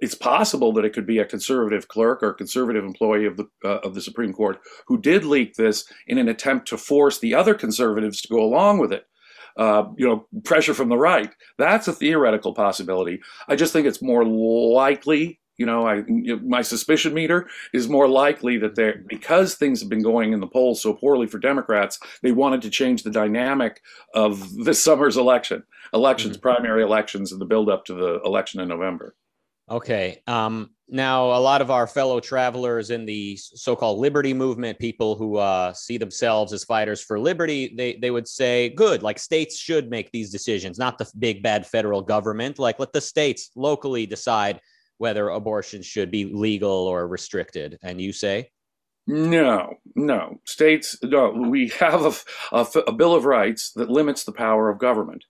it's 0.00 0.14
possible 0.14 0.72
that 0.72 0.84
it 0.84 0.92
could 0.92 1.06
be 1.06 1.18
a 1.18 1.24
conservative 1.24 1.88
clerk 1.88 2.22
or 2.22 2.32
conservative 2.32 2.84
employee 2.84 3.26
of 3.26 3.36
the 3.36 3.46
uh, 3.64 3.78
of 3.78 3.94
the 3.94 4.00
Supreme 4.00 4.32
Court 4.32 4.58
who 4.86 5.00
did 5.00 5.24
leak 5.24 5.54
this 5.54 5.84
in 6.06 6.18
an 6.18 6.28
attempt 6.28 6.68
to 6.68 6.78
force 6.78 7.18
the 7.18 7.34
other 7.34 7.54
conservatives 7.54 8.20
to 8.22 8.28
go 8.28 8.42
along 8.42 8.78
with 8.78 8.92
it. 8.92 9.06
Uh, 9.56 9.84
you 9.96 10.06
know, 10.06 10.26
pressure 10.44 10.74
from 10.74 10.88
the 10.88 10.96
right. 10.96 11.34
That's 11.58 11.88
a 11.88 11.92
theoretical 11.92 12.54
possibility. 12.54 13.20
I 13.48 13.56
just 13.56 13.72
think 13.72 13.86
it's 13.86 14.00
more 14.00 14.24
likely 14.24 15.40
You 15.60 15.66
know, 15.66 15.86
I 15.86 16.04
my 16.42 16.62
suspicion 16.62 17.12
meter 17.12 17.46
is 17.74 17.86
more 17.86 18.08
likely 18.08 18.56
that 18.58 18.76
they're 18.76 19.04
because 19.06 19.54
things 19.54 19.80
have 19.80 19.90
been 19.90 20.02
going 20.02 20.32
in 20.32 20.40
the 20.40 20.46
polls 20.46 20.80
so 20.80 20.94
poorly 20.94 21.26
for 21.26 21.38
Democrats, 21.38 21.98
they 22.22 22.32
wanted 22.32 22.62
to 22.62 22.70
change 22.70 23.02
the 23.02 23.10
dynamic 23.10 23.82
of 24.14 24.54
this 24.64 24.82
summer's 24.82 25.18
election, 25.18 25.62
elections, 25.92 26.36
mm-hmm. 26.38 26.48
primary 26.48 26.82
elections, 26.82 27.30
and 27.30 27.40
the 27.40 27.50
build 27.52 27.68
up 27.68 27.84
to 27.84 27.94
the 27.94 28.22
election 28.24 28.58
in 28.62 28.68
November. 28.68 29.14
Okay. 29.70 30.20
Um, 30.26 30.70
now, 30.88 31.26
a 31.26 31.38
lot 31.38 31.62
of 31.62 31.70
our 31.70 31.86
fellow 31.86 32.18
travelers 32.18 32.90
in 32.90 33.06
the 33.06 33.36
so-called 33.36 34.00
liberty 34.00 34.34
movement, 34.34 34.80
people 34.80 35.14
who 35.14 35.36
uh, 35.36 35.72
see 35.72 35.96
themselves 35.96 36.52
as 36.52 36.64
fighters 36.64 37.00
for 37.00 37.20
liberty, 37.20 37.72
they 37.76 37.94
they 37.94 38.10
would 38.10 38.26
say, 38.26 38.70
"Good, 38.70 39.04
like 39.04 39.20
states 39.20 39.56
should 39.56 39.88
make 39.88 40.10
these 40.10 40.32
decisions, 40.32 40.78
not 40.78 40.98
the 40.98 41.08
big 41.20 41.44
bad 41.44 41.64
federal 41.64 42.02
government. 42.02 42.58
Like 42.58 42.80
let 42.80 42.92
the 42.92 43.00
states 43.00 43.52
locally 43.54 44.04
decide 44.06 44.60
whether 44.98 45.28
abortion 45.28 45.82
should 45.82 46.10
be 46.10 46.24
legal 46.24 46.88
or 46.88 47.06
restricted." 47.06 47.78
And 47.84 48.00
you 48.00 48.12
say, 48.12 48.50
"No, 49.06 49.74
no, 49.94 50.40
states. 50.44 50.98
No, 51.04 51.30
we 51.30 51.68
have 51.78 52.04
a, 52.04 52.56
a, 52.56 52.66
a 52.88 52.92
bill 52.92 53.14
of 53.14 53.24
rights 53.24 53.70
that 53.76 53.88
limits 53.88 54.24
the 54.24 54.32
power 54.32 54.68
of 54.68 54.80
government." 54.80 55.24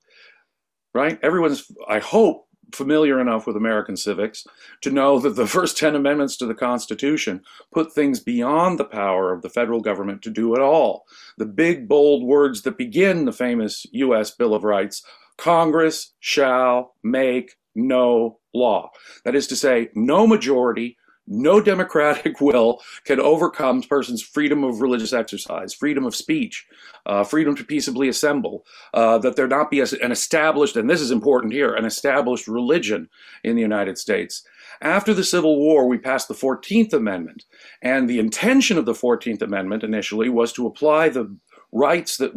Right? 0.94 1.18
Everyone's, 1.22 1.70
I 1.86 1.98
hope, 1.98 2.46
familiar 2.72 3.20
enough 3.20 3.46
with 3.46 3.56
American 3.56 3.96
civics 3.96 4.46
to 4.80 4.90
know 4.90 5.18
that 5.18 5.36
the 5.36 5.46
first 5.56 5.76
10 5.78 5.94
amendments 5.94 6.36
to 6.38 6.46
the 6.46 6.54
Constitution 6.54 7.42
put 7.72 7.92
things 7.92 8.20
beyond 8.20 8.78
the 8.78 8.84
power 8.84 9.32
of 9.32 9.42
the 9.42 9.50
federal 9.50 9.80
government 9.80 10.22
to 10.22 10.30
do 10.30 10.54
at 10.54 10.60
all. 10.60 11.04
The 11.38 11.46
big, 11.46 11.88
bold 11.88 12.24
words 12.24 12.62
that 12.62 12.78
begin 12.78 13.24
the 13.24 13.32
famous 13.32 13.86
U.S. 13.92 14.30
Bill 14.30 14.54
of 14.54 14.64
Rights 14.64 15.02
Congress 15.36 16.12
shall 16.20 16.94
make 17.02 17.56
no 17.74 18.38
law. 18.52 18.90
That 19.24 19.34
is 19.34 19.46
to 19.48 19.56
say, 19.56 19.88
no 19.94 20.26
majority, 20.26 20.98
no 21.26 21.60
democratic 21.60 22.40
will 22.40 22.80
can 23.04 23.20
overcome 23.20 23.82
a 23.82 23.86
person's 23.86 24.22
freedom 24.22 24.64
of 24.64 24.80
religious 24.80 25.12
exercise, 25.12 25.74
freedom 25.74 26.04
of 26.04 26.14
speech, 26.14 26.66
uh, 27.06 27.24
freedom 27.24 27.54
to 27.56 27.64
peaceably 27.64 28.08
assemble, 28.08 28.64
uh, 28.94 29.18
that 29.18 29.36
there 29.36 29.48
not 29.48 29.70
be 29.70 29.80
an 29.80 30.12
established, 30.12 30.76
and 30.76 30.88
this 30.88 31.00
is 31.00 31.10
important 31.10 31.52
here, 31.52 31.74
an 31.74 31.84
established 31.84 32.48
religion 32.48 33.08
in 33.44 33.56
the 33.56 33.62
United 33.62 33.98
States. 33.98 34.44
After 34.82 35.12
the 35.12 35.24
Civil 35.24 35.58
War, 35.58 35.86
we 35.86 35.98
passed 35.98 36.28
the 36.28 36.34
14th 36.34 36.94
Amendment, 36.94 37.44
and 37.82 38.08
the 38.08 38.18
intention 38.18 38.78
of 38.78 38.86
the 38.86 38.94
14th 38.94 39.42
Amendment 39.42 39.84
initially 39.84 40.28
was 40.30 40.52
to 40.54 40.66
apply 40.66 41.10
the 41.10 41.36
rights 41.72 42.16
that 42.16 42.32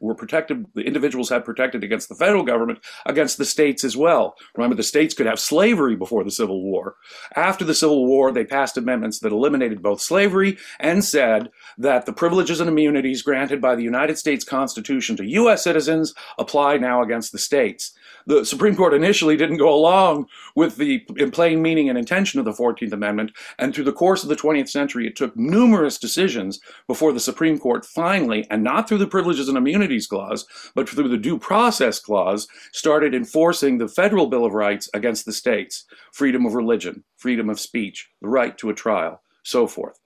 were 0.00 0.14
protected, 0.14 0.66
the 0.74 0.82
individuals 0.82 1.28
had 1.28 1.44
protected 1.44 1.84
against 1.84 2.08
the 2.08 2.14
federal 2.14 2.42
government, 2.42 2.80
against 3.06 3.38
the 3.38 3.44
states 3.44 3.84
as 3.84 3.96
well. 3.96 4.34
Remember, 4.56 4.74
the 4.74 4.82
states 4.82 5.14
could 5.14 5.26
have 5.26 5.38
slavery 5.38 5.96
before 5.96 6.24
the 6.24 6.30
Civil 6.30 6.62
War. 6.62 6.96
After 7.36 7.64
the 7.64 7.74
Civil 7.74 8.06
War, 8.06 8.32
they 8.32 8.44
passed 8.44 8.76
amendments 8.76 9.20
that 9.20 9.32
eliminated 9.32 9.82
both 9.82 10.00
slavery 10.00 10.58
and 10.80 11.04
said 11.04 11.50
that 11.78 12.06
the 12.06 12.12
privileges 12.12 12.60
and 12.60 12.68
immunities 12.68 13.22
granted 13.22 13.60
by 13.60 13.74
the 13.74 13.82
United 13.82 14.18
States 14.18 14.44
Constitution 14.44 15.16
to 15.16 15.24
U.S. 15.24 15.62
citizens 15.62 16.14
apply 16.38 16.76
now 16.78 17.02
against 17.02 17.32
the 17.32 17.38
states 17.38 17.92
the 18.26 18.44
Supreme 18.44 18.76
Court 18.76 18.94
initially 18.94 19.36
didn't 19.36 19.56
go 19.56 19.74
along 19.74 20.26
with 20.54 20.76
the 20.76 21.00
plain 21.32 21.62
meaning 21.62 21.88
and 21.88 21.98
intention 21.98 22.38
of 22.38 22.44
the 22.44 22.52
14th 22.52 22.92
Amendment. 22.92 23.32
And 23.58 23.74
through 23.74 23.84
the 23.84 23.92
course 23.92 24.22
of 24.22 24.28
the 24.28 24.36
20th 24.36 24.68
century, 24.68 25.06
it 25.06 25.16
took 25.16 25.36
numerous 25.36 25.98
decisions 25.98 26.60
before 26.86 27.12
the 27.12 27.20
Supreme 27.20 27.58
Court 27.58 27.84
finally, 27.84 28.46
and 28.50 28.62
not 28.62 28.88
through 28.88 28.98
the 28.98 29.06
Privileges 29.06 29.48
and 29.48 29.58
Immunities 29.58 30.06
Clause, 30.06 30.46
but 30.74 30.88
through 30.88 31.08
the 31.08 31.16
Due 31.16 31.38
Process 31.38 31.98
Clause, 31.98 32.48
started 32.72 33.14
enforcing 33.14 33.78
the 33.78 33.88
federal 33.88 34.26
Bill 34.26 34.44
of 34.44 34.54
Rights 34.54 34.88
against 34.94 35.24
the 35.24 35.32
states 35.32 35.84
freedom 36.12 36.46
of 36.46 36.54
religion, 36.54 37.04
freedom 37.16 37.48
of 37.48 37.58
speech, 37.58 38.10
the 38.20 38.28
right 38.28 38.56
to 38.58 38.70
a 38.70 38.74
trial, 38.74 39.22
so 39.42 39.66
forth. 39.66 39.98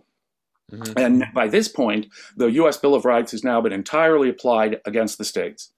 Mm-hmm. 0.73 0.99
And 0.99 1.26
by 1.32 1.46
this 1.49 1.68
point, 1.68 2.08
the 2.37 2.46
U.S. 2.46 2.76
Bill 2.76 2.94
of 2.94 3.04
Rights 3.04 3.30
has 3.32 3.44
now 3.44 3.61
been 3.61 3.73
entirely 3.73 4.28
applied 4.28 4.80
against 4.85 5.18
the 5.18 5.25
states. 5.25 5.73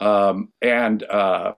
Um, 0.00 0.48
and 0.60 1.02
uh, 1.04 1.52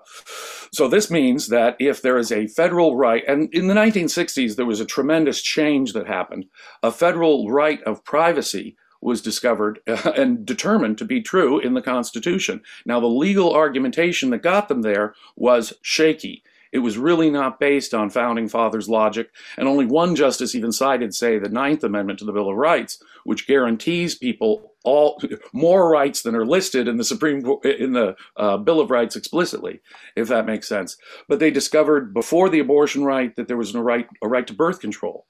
so 0.72 0.88
this 0.88 1.10
means 1.10 1.48
that 1.48 1.76
if 1.78 2.02
there 2.02 2.18
is 2.18 2.30
a 2.30 2.46
federal 2.48 2.96
right, 2.96 3.24
and 3.26 3.52
in 3.52 3.66
the 3.66 3.74
1960s, 3.74 4.56
there 4.56 4.66
was 4.66 4.80
a 4.80 4.86
tremendous 4.86 5.42
change 5.42 5.92
that 5.94 6.06
happened. 6.06 6.46
A 6.82 6.92
federal 6.92 7.50
right 7.50 7.82
of 7.84 8.04
privacy 8.04 8.76
was 9.00 9.22
discovered 9.22 9.80
and 9.86 10.44
determined 10.44 10.98
to 10.98 11.04
be 11.04 11.20
true 11.20 11.58
in 11.58 11.74
the 11.74 11.82
Constitution. 11.82 12.60
Now, 12.84 13.00
the 13.00 13.06
legal 13.06 13.54
argumentation 13.54 14.30
that 14.30 14.42
got 14.42 14.68
them 14.68 14.82
there 14.82 15.14
was 15.36 15.72
shaky. 15.82 16.42
It 16.72 16.80
was 16.80 16.98
really 16.98 17.30
not 17.30 17.60
based 17.60 17.94
on 17.94 18.10
founding 18.10 18.48
fathers' 18.48 18.88
logic, 18.88 19.30
and 19.56 19.68
only 19.68 19.86
one 19.86 20.14
justice 20.14 20.54
even 20.54 20.72
cited, 20.72 21.14
say, 21.14 21.38
the 21.38 21.48
Ninth 21.48 21.84
Amendment 21.84 22.18
to 22.18 22.24
the 22.24 22.32
Bill 22.32 22.50
of 22.50 22.56
Rights, 22.56 23.02
which 23.24 23.46
guarantees 23.46 24.14
people 24.14 24.74
all 24.86 25.20
more 25.52 25.90
rights 25.90 26.22
than 26.22 26.36
are 26.36 26.46
listed 26.46 26.86
in 26.88 26.96
the 26.96 27.04
Supreme 27.04 27.44
in 27.64 27.92
the 27.92 28.14
uh, 28.36 28.56
Bill 28.56 28.80
of 28.80 28.90
Rights 28.90 29.16
explicitly, 29.16 29.80
if 30.14 30.28
that 30.28 30.46
makes 30.46 30.68
sense. 30.68 30.96
But 31.28 31.40
they 31.40 31.50
discovered 31.50 32.14
before 32.14 32.48
the 32.48 32.60
abortion 32.60 33.04
right 33.04 33.34
that 33.36 33.48
there 33.48 33.56
was 33.56 33.74
a 33.74 33.82
right 33.82 34.06
a 34.22 34.28
right 34.28 34.46
to 34.46 34.54
birth 34.54 34.80
control, 34.80 35.26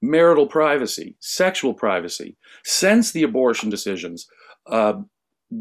marital 0.00 0.46
privacy, 0.46 1.14
sexual 1.20 1.74
privacy. 1.74 2.36
Since 2.64 3.12
the 3.12 3.22
abortion 3.22 3.68
decisions, 3.68 4.26
uh, 4.66 4.94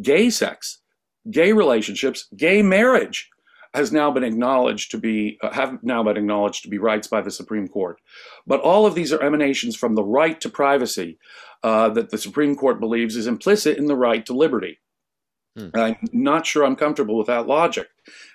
gay 0.01 0.29
sex, 0.29 0.81
gay 1.29 1.51
relationships, 1.51 2.27
gay 2.37 2.61
marriage 2.61 3.29
has 3.73 3.91
now 3.91 4.09
been 4.11 4.23
acknowledged 4.23 4.91
to 4.91 4.97
be 4.97 5.37
uh, 5.41 5.51
have 5.51 5.81
now 5.83 6.03
been 6.03 6.17
acknowledged 6.17 6.63
to 6.63 6.69
be 6.69 6.77
rights 6.77 7.07
by 7.07 7.21
the 7.21 7.31
Supreme 7.31 7.67
Court. 7.67 8.01
But 8.47 8.61
all 8.61 8.85
of 8.85 8.95
these 8.95 9.13
are 9.13 9.21
emanations 9.21 9.75
from 9.75 9.95
the 9.95 10.03
right 10.03 10.39
to 10.41 10.49
privacy 10.49 11.19
uh, 11.63 11.89
that 11.89 12.09
the 12.09 12.17
Supreme 12.17 12.55
Court 12.55 12.79
believes 12.79 13.15
is 13.15 13.27
implicit 13.27 13.77
in 13.77 13.85
the 13.85 13.95
right 13.95 14.25
to 14.25 14.33
liberty. 14.33 14.79
Hmm. 15.59 15.69
I'm 15.73 15.97
not 16.13 16.45
sure 16.45 16.63
I'm 16.63 16.75
comfortable 16.75 17.17
with 17.17 17.27
that 17.27 17.47
logic. 17.47 17.87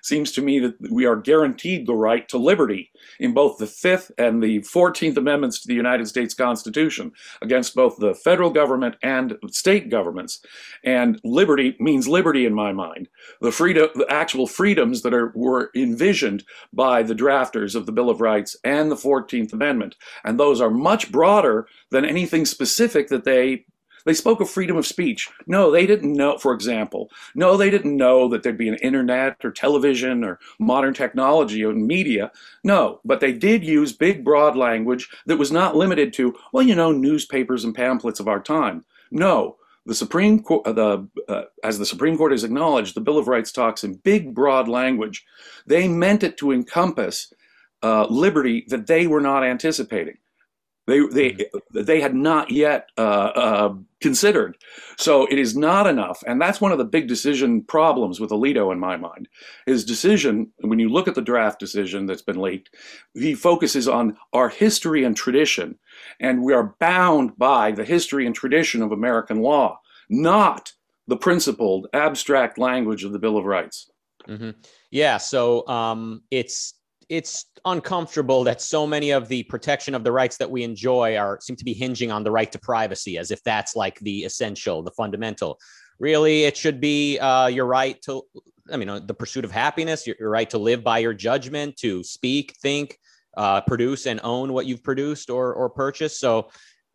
Seems 0.03 0.31
to 0.33 0.43
me 0.43 0.59
that 0.61 0.77
we 0.93 1.05
are 1.05 1.17
guaranteed 1.17 1.87
the 1.87 1.95
right 1.95 2.29
to 2.29 2.39
liberty 2.39 2.93
in 3.19 3.33
both 3.33 3.59
the 3.59 3.67
Fifth 3.67 4.13
and 4.19 4.43
the 4.43 4.61
Fourteenth 4.63 5.17
Amendments 5.17 5.61
to 5.61 5.69
the 5.69 5.75
United 5.75 6.07
States 6.07 6.35
Constitution 6.35 7.13
against 7.43 7.75
both 7.75 7.97
the 7.97 8.15
federal 8.15 8.51
government 8.51 8.97
and 9.03 9.37
state 9.51 9.91
governments. 9.91 10.45
And 10.85 11.21
liberty 11.25 11.77
means 11.81 12.07
liberty 12.07 12.47
in 12.47 12.55
my 12.55 12.73
mind. 12.73 13.09
The 13.41 13.51
freedom, 13.53 13.89
the 13.95 14.07
actual 14.11 14.47
freedoms 14.47 15.03
that 15.03 15.15
are 15.15 15.33
were 15.35 15.71
envisioned 15.75 16.45
by 16.73 17.03
the 17.03 17.15
drafters 17.15 17.75
of 17.75 17.87
the 17.87 17.93
Bill 17.93 18.11
of 18.11 18.21
Rights 18.21 18.57
and 18.63 18.91
the 18.91 18.97
Fourteenth 18.97 19.53
Amendment, 19.53 19.97
and 20.25 20.39
those 20.39 20.61
are 20.61 20.71
much 20.71 21.11
broader 21.11 21.67
than 21.91 22.05
anything 22.05 22.45
specific 22.45 23.09
that 23.09 23.25
they 23.25 23.65
they 24.05 24.15
spoke 24.15 24.41
of 24.41 24.51
freedom 24.51 24.77
of 24.77 24.87
speech. 24.87 25.29
No, 25.47 25.71
they 25.71 25.87
didn't 25.87 26.13
know, 26.13 26.39
for 26.39 26.53
example, 26.53 27.11
no, 27.35 27.57
they 27.57 27.71
didn't 27.71 27.97
know 27.97 28.29
that 28.29 28.43
there'd 28.43 28.59
be 28.59 28.69
an 28.69 28.77
internet 28.77 29.45
or 29.45 29.51
television 29.51 30.25
or 30.25 30.39
modern 30.59 30.95
technology 30.95 31.65
or 31.65 31.73
media. 31.73 32.31
No, 32.63 33.01
but 33.05 33.21
they 33.21 33.33
did 33.33 33.65
use 33.65 33.93
big, 33.93 34.25
broad 34.25 34.57
language 34.57 35.09
that 35.27 35.39
was 35.39 35.53
not 35.53 35.77
limited 35.77 36.13
to, 36.15 36.35
well, 36.53 36.63
you 36.63 36.75
know, 36.75 36.93
newspapers 36.93 37.65
and 37.65 37.75
pamphlets 37.75 38.21
of 38.21 38.29
our 38.29 38.41
time. 38.41 38.85
No, 39.11 39.57
the 39.87 39.95
Supreme 39.95 40.43
Court, 40.43 40.67
uh, 40.67 40.73
the, 40.73 41.09
uh, 41.29 41.43
as 41.63 41.79
the 41.79 41.87
Supreme 41.87 42.17
Court 42.17 42.33
has 42.33 42.45
acknowledged, 42.45 42.95
the 42.95 43.01
Bill 43.01 43.19
of 43.19 43.29
Rights 43.29 43.53
talks 43.53 43.85
in 43.85 43.95
big, 43.95 44.35
broad 44.35 44.69
language. 44.69 45.25
They 45.67 45.89
meant 45.89 46.23
it 46.23 46.39
to 46.39 46.53
encompass 46.53 47.33
uh, 47.83 48.07
liberty 48.09 48.65
that 48.69 48.87
they 48.87 49.07
were 49.07 49.21
not 49.21 49.45
anticipating. 49.45 50.17
They 50.87 51.01
they 51.01 51.31
mm-hmm. 51.31 51.83
they 51.83 52.01
had 52.01 52.15
not 52.15 52.51
yet 52.51 52.89
uh, 52.99 53.01
uh, 53.01 53.75
considered. 54.01 54.57
So 54.97 55.27
it 55.27 55.39
is 55.39 55.57
not 55.57 55.87
enough, 55.87 56.23
and 56.27 56.41
that's 56.41 56.61
one 56.61 56.73
of 56.73 56.79
the 56.79 56.85
big 56.85 57.09
decision 57.09 57.63
problems 57.63 58.21
with 58.21 58.31
Alito 58.31 58.71
in 58.71 58.79
my 58.79 58.97
mind. 58.97 59.29
His 59.67 59.85
decision, 59.85 60.53
when 60.61 60.79
you 60.79 60.89
look 60.89 61.09
at 61.09 61.15
the 61.15 61.23
draft 61.23 61.59
decision 61.59 62.07
that's 62.07 62.23
been 62.23 62.41
leaked, 62.41 62.71
he 63.15 63.35
focuses 63.35 63.89
on 63.89 64.17
our 64.33 64.49
history 64.49 65.05
and 65.05 65.17
tradition, 65.17 65.79
and 66.21 66.43
we 66.43 66.53
are 66.53 66.75
bound 66.81 67.37
by 67.39 67.73
the 67.73 67.85
history 67.85 68.27
and 68.27 68.35
tradition 68.35 68.83
of 68.83 68.93
American 68.93 69.41
law, 69.41 69.81
not 70.11 70.73
the 71.07 71.17
principled 71.17 71.87
abstract 71.93 72.59
language 72.59 73.05
of 73.05 73.13
the 73.13 73.19
Bill 73.19 73.37
of 73.37 73.45
Rights. 73.45 73.91
Mm-hmm. 74.29 74.51
Yeah, 74.91 75.17
so 75.17 75.67
um, 75.67 76.23
it's 76.31 76.75
it's 77.09 77.47
uncomfortable 77.65 78.45
that 78.45 78.61
so 78.61 78.87
many 78.87 79.11
of 79.11 79.29
the 79.29 79.43
protection 79.45 79.95
of 79.95 80.05
the 80.05 80.13
rights 80.13 80.37
that 80.37 80.51
we 80.51 80.63
enjoy 80.63 81.17
are 81.17 81.39
seem 81.41 81.57
to 81.57 81.65
be 81.65 81.73
hinging 81.73 82.11
on 82.11 82.25
the 82.25 82.31
right 82.31 82.51
to 82.53 82.59
privacy 82.59 83.19
as 83.19 83.31
if 83.31 83.43
that's 83.43 83.77
like 83.77 83.99
the 84.01 84.25
essential 84.25 84.83
the 84.83 84.91
fundamental. 84.93 85.59
Really 85.99 86.45
it 86.45 86.57
should 86.57 86.81
be 86.81 87.19
uh, 87.19 87.47
your 87.47 87.67
right 87.67 88.01
to 88.03 88.23
i 88.73 88.79
mean 88.79 88.89
uh, 88.89 88.99
the 88.99 89.13
pursuit 89.13 89.45
of 89.45 89.53
happiness 89.53 90.07
your, 90.07 90.17
your, 90.19 90.31
right 90.31 90.49
to 90.49 90.57
live 90.57 90.83
by 90.83 90.99
your 90.99 91.13
judgment 91.13 91.77
to 91.77 92.03
speak 92.03 92.55
think 92.63 92.99
uh, 93.37 93.61
produce 93.63 94.07
and 94.07 94.21
own 94.23 94.53
what 94.53 94.67
you've 94.67 94.83
produced 94.83 95.31
or 95.31 95.53
or 95.55 95.69
purchased. 95.71 96.21
So 96.21 96.51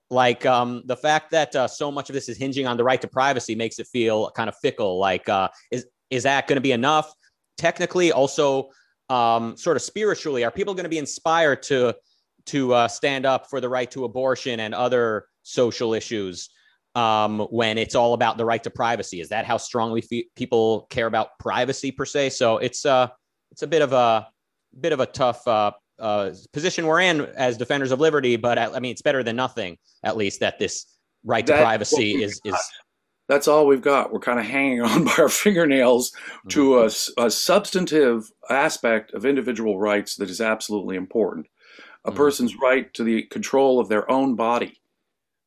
like 0.10 0.46
um, 0.46 0.84
the 0.86 0.96
fact 0.96 1.32
that 1.32 1.56
uh, 1.56 1.68
so 1.68 1.92
much 1.92 2.10
of 2.10 2.14
this 2.14 2.30
is 2.30 2.38
hinging 2.38 2.66
on 2.66 2.78
the 2.78 2.84
right 2.84 3.00
to 3.02 3.08
privacy 3.08 3.56
makes 3.56 3.80
it 3.80 3.88
feel 3.88 4.32
kind 4.32 4.50
of 4.50 4.56
fickle 4.58 4.98
like 4.98 5.28
uh, 5.30 5.50
is 5.72 5.86
is 6.10 6.24
that 6.24 6.48
going 6.48 6.58
to 6.58 6.62
be 6.62 6.72
enough? 6.72 7.14
Technically 7.58 8.12
also 8.12 8.70
um, 9.10 9.58
sort 9.58 9.78
of 9.78 9.84
spiritually? 9.84 10.44
Are 10.44 10.52
people 10.52 10.74
going 10.74 10.86
to 10.86 10.90
be 10.90 10.98
inspired 10.98 11.64
to 11.64 11.96
to 12.48 12.74
uh, 12.74 12.88
stand 12.88 13.26
up 13.26 13.50
for 13.50 13.62
the 13.62 13.70
right 13.70 13.90
to 13.92 14.06
abortion 14.06 14.60
and 14.60 14.74
other 14.74 15.26
social 15.44 15.94
issues 15.94 16.50
um, 16.96 17.40
when 17.52 17.78
it's 17.78 17.96
all 17.96 18.14
about 18.14 18.38
the 18.38 18.46
right 18.46 18.64
to 18.64 18.70
privacy? 18.70 19.22
Is 19.22 19.30
that 19.30 19.46
how 19.46 19.58
strongly 19.58 20.02
fe- 20.02 20.28
people 20.36 20.88
care 20.90 21.08
about 21.08 21.38
privacy 21.40 21.92
per 21.92 22.06
se? 22.06 22.32
So 22.32 22.58
it's 22.58 22.86
uh, 22.86 23.08
it's 23.52 23.62
a 23.62 23.68
bit 23.68 23.82
of 23.82 23.94
a 23.94 24.28
bit 24.80 24.94
of 24.94 25.00
a 25.00 25.06
tough 25.06 25.48
uh, 25.48 25.72
uh, 26.00 26.32
position 26.54 26.86
we're 26.86 27.02
in 27.02 27.22
as 27.36 27.58
defenders 27.58 27.92
of 27.92 28.00
liberty, 28.00 28.36
but 28.36 28.58
I, 28.58 28.74
I 28.74 28.80
mean 28.80 28.92
it's 28.92 29.02
better 29.02 29.24
than 29.24 29.36
nothing. 29.36 29.78
At 30.04 30.18
least 30.18 30.40
that 30.40 30.60
this 30.60 30.86
right 31.24 31.46
to 31.46 31.54
privacy 31.54 32.24
is 32.24 32.40
is 32.46 32.56
that's 33.30 33.48
all 33.48 33.68
we've 33.68 33.82
got. 33.82 34.12
We're 34.12 34.20
kind 34.20 34.40
of 34.40 34.46
hanging 34.46 34.82
on 34.92 35.06
by 35.06 35.14
our 35.20 35.30
fingernails 35.30 36.12
to 36.50 36.72
mm-hmm. 36.72 37.22
a, 37.22 37.28
a, 37.28 37.32
substantive 37.32 38.30
aspect 38.50 39.14
of 39.14 39.26
individual 39.26 39.80
rights 39.80 40.16
that 40.18 40.30
is 40.30 40.42
absolutely 40.42 40.98
important. 40.98 41.48
A 42.04 42.10
mm-hmm. 42.10 42.18
person's 42.18 42.56
right 42.58 42.94
to 42.96 43.04
the 43.04 43.24
control 43.24 43.80
of 43.80 43.88
their 43.88 44.10
own 44.12 44.36
body, 44.36 44.82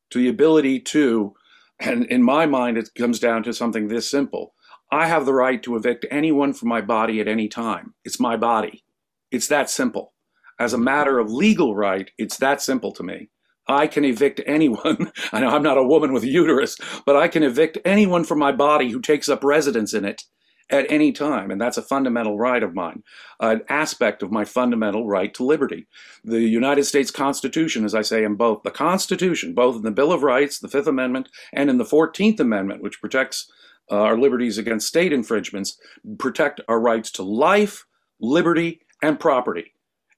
to 0.09 0.17
the 0.17 0.29
ability 0.29 0.79
to, 0.79 1.35
and 1.79 2.05
in 2.05 2.23
my 2.23 2.45
mind, 2.45 2.77
it 2.77 2.89
comes 2.97 3.19
down 3.19 3.43
to 3.43 3.53
something 3.53 3.87
this 3.87 4.09
simple. 4.09 4.55
I 4.89 5.07
have 5.07 5.25
the 5.25 5.33
right 5.33 5.61
to 5.63 5.75
evict 5.75 6.05
anyone 6.09 6.53
from 6.53 6.69
my 6.69 6.81
body 6.81 7.19
at 7.19 7.27
any 7.27 7.49
time. 7.49 7.95
It's 8.05 8.19
my 8.19 8.37
body. 8.37 8.83
It's 9.29 9.47
that 9.47 9.69
simple. 9.69 10.13
As 10.57 10.71
a 10.71 10.77
mm-hmm. 10.77 10.85
matter 10.85 11.19
of 11.19 11.31
legal 11.31 11.75
right, 11.75 12.09
it's 12.17 12.37
that 12.37 12.61
simple 12.61 12.93
to 12.93 13.03
me. 13.03 13.29
I 13.67 13.87
can 13.87 14.03
evict 14.05 14.41
anyone. 14.45 15.11
I 15.31 15.39
know 15.39 15.49
I'm 15.49 15.63
not 15.63 15.77
a 15.77 15.83
woman 15.83 16.13
with 16.13 16.23
a 16.23 16.29
uterus, 16.29 16.77
but 17.05 17.15
I 17.15 17.27
can 17.27 17.43
evict 17.43 17.77
anyone 17.85 18.23
from 18.23 18.39
my 18.39 18.51
body 18.51 18.91
who 18.91 19.01
takes 19.01 19.29
up 19.29 19.43
residence 19.43 19.93
in 19.93 20.05
it 20.05 20.23
at 20.69 20.89
any 20.89 21.11
time. 21.11 21.51
And 21.51 21.59
that's 21.59 21.77
a 21.77 21.83
fundamental 21.83 22.37
right 22.37 22.63
of 22.63 22.73
mine, 22.73 23.03
an 23.39 23.61
aspect 23.69 24.23
of 24.23 24.31
my 24.31 24.45
fundamental 24.45 25.07
right 25.07 25.33
to 25.35 25.43
liberty. 25.43 25.87
The 26.23 26.41
United 26.41 26.85
States 26.85 27.11
Constitution, 27.11 27.85
as 27.85 27.93
I 27.93 28.01
say 28.01 28.23
in 28.23 28.35
both 28.35 28.63
the 28.63 28.71
Constitution, 28.71 29.53
both 29.53 29.75
in 29.75 29.83
the 29.83 29.91
Bill 29.91 30.11
of 30.11 30.23
Rights, 30.23 30.59
the 30.59 30.67
Fifth 30.67 30.87
Amendment, 30.87 31.29
and 31.51 31.69
in 31.69 31.77
the 31.77 31.83
14th 31.83 32.39
Amendment, 32.39 32.81
which 32.81 33.01
protects 33.01 33.51
uh, 33.91 33.95
our 33.95 34.17
liberties 34.17 34.57
against 34.57 34.87
state 34.87 35.11
infringements, 35.11 35.77
protect 36.17 36.61
our 36.67 36.79
rights 36.79 37.11
to 37.11 37.23
life, 37.23 37.85
liberty, 38.19 38.81
and 39.01 39.19
property. 39.19 39.73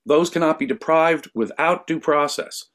Those 0.05 0.29
cannot 0.29 0.59
be 0.59 0.65
deprived 0.65 1.29
without 1.33 1.87
due 1.87 1.99
process. 1.99 2.65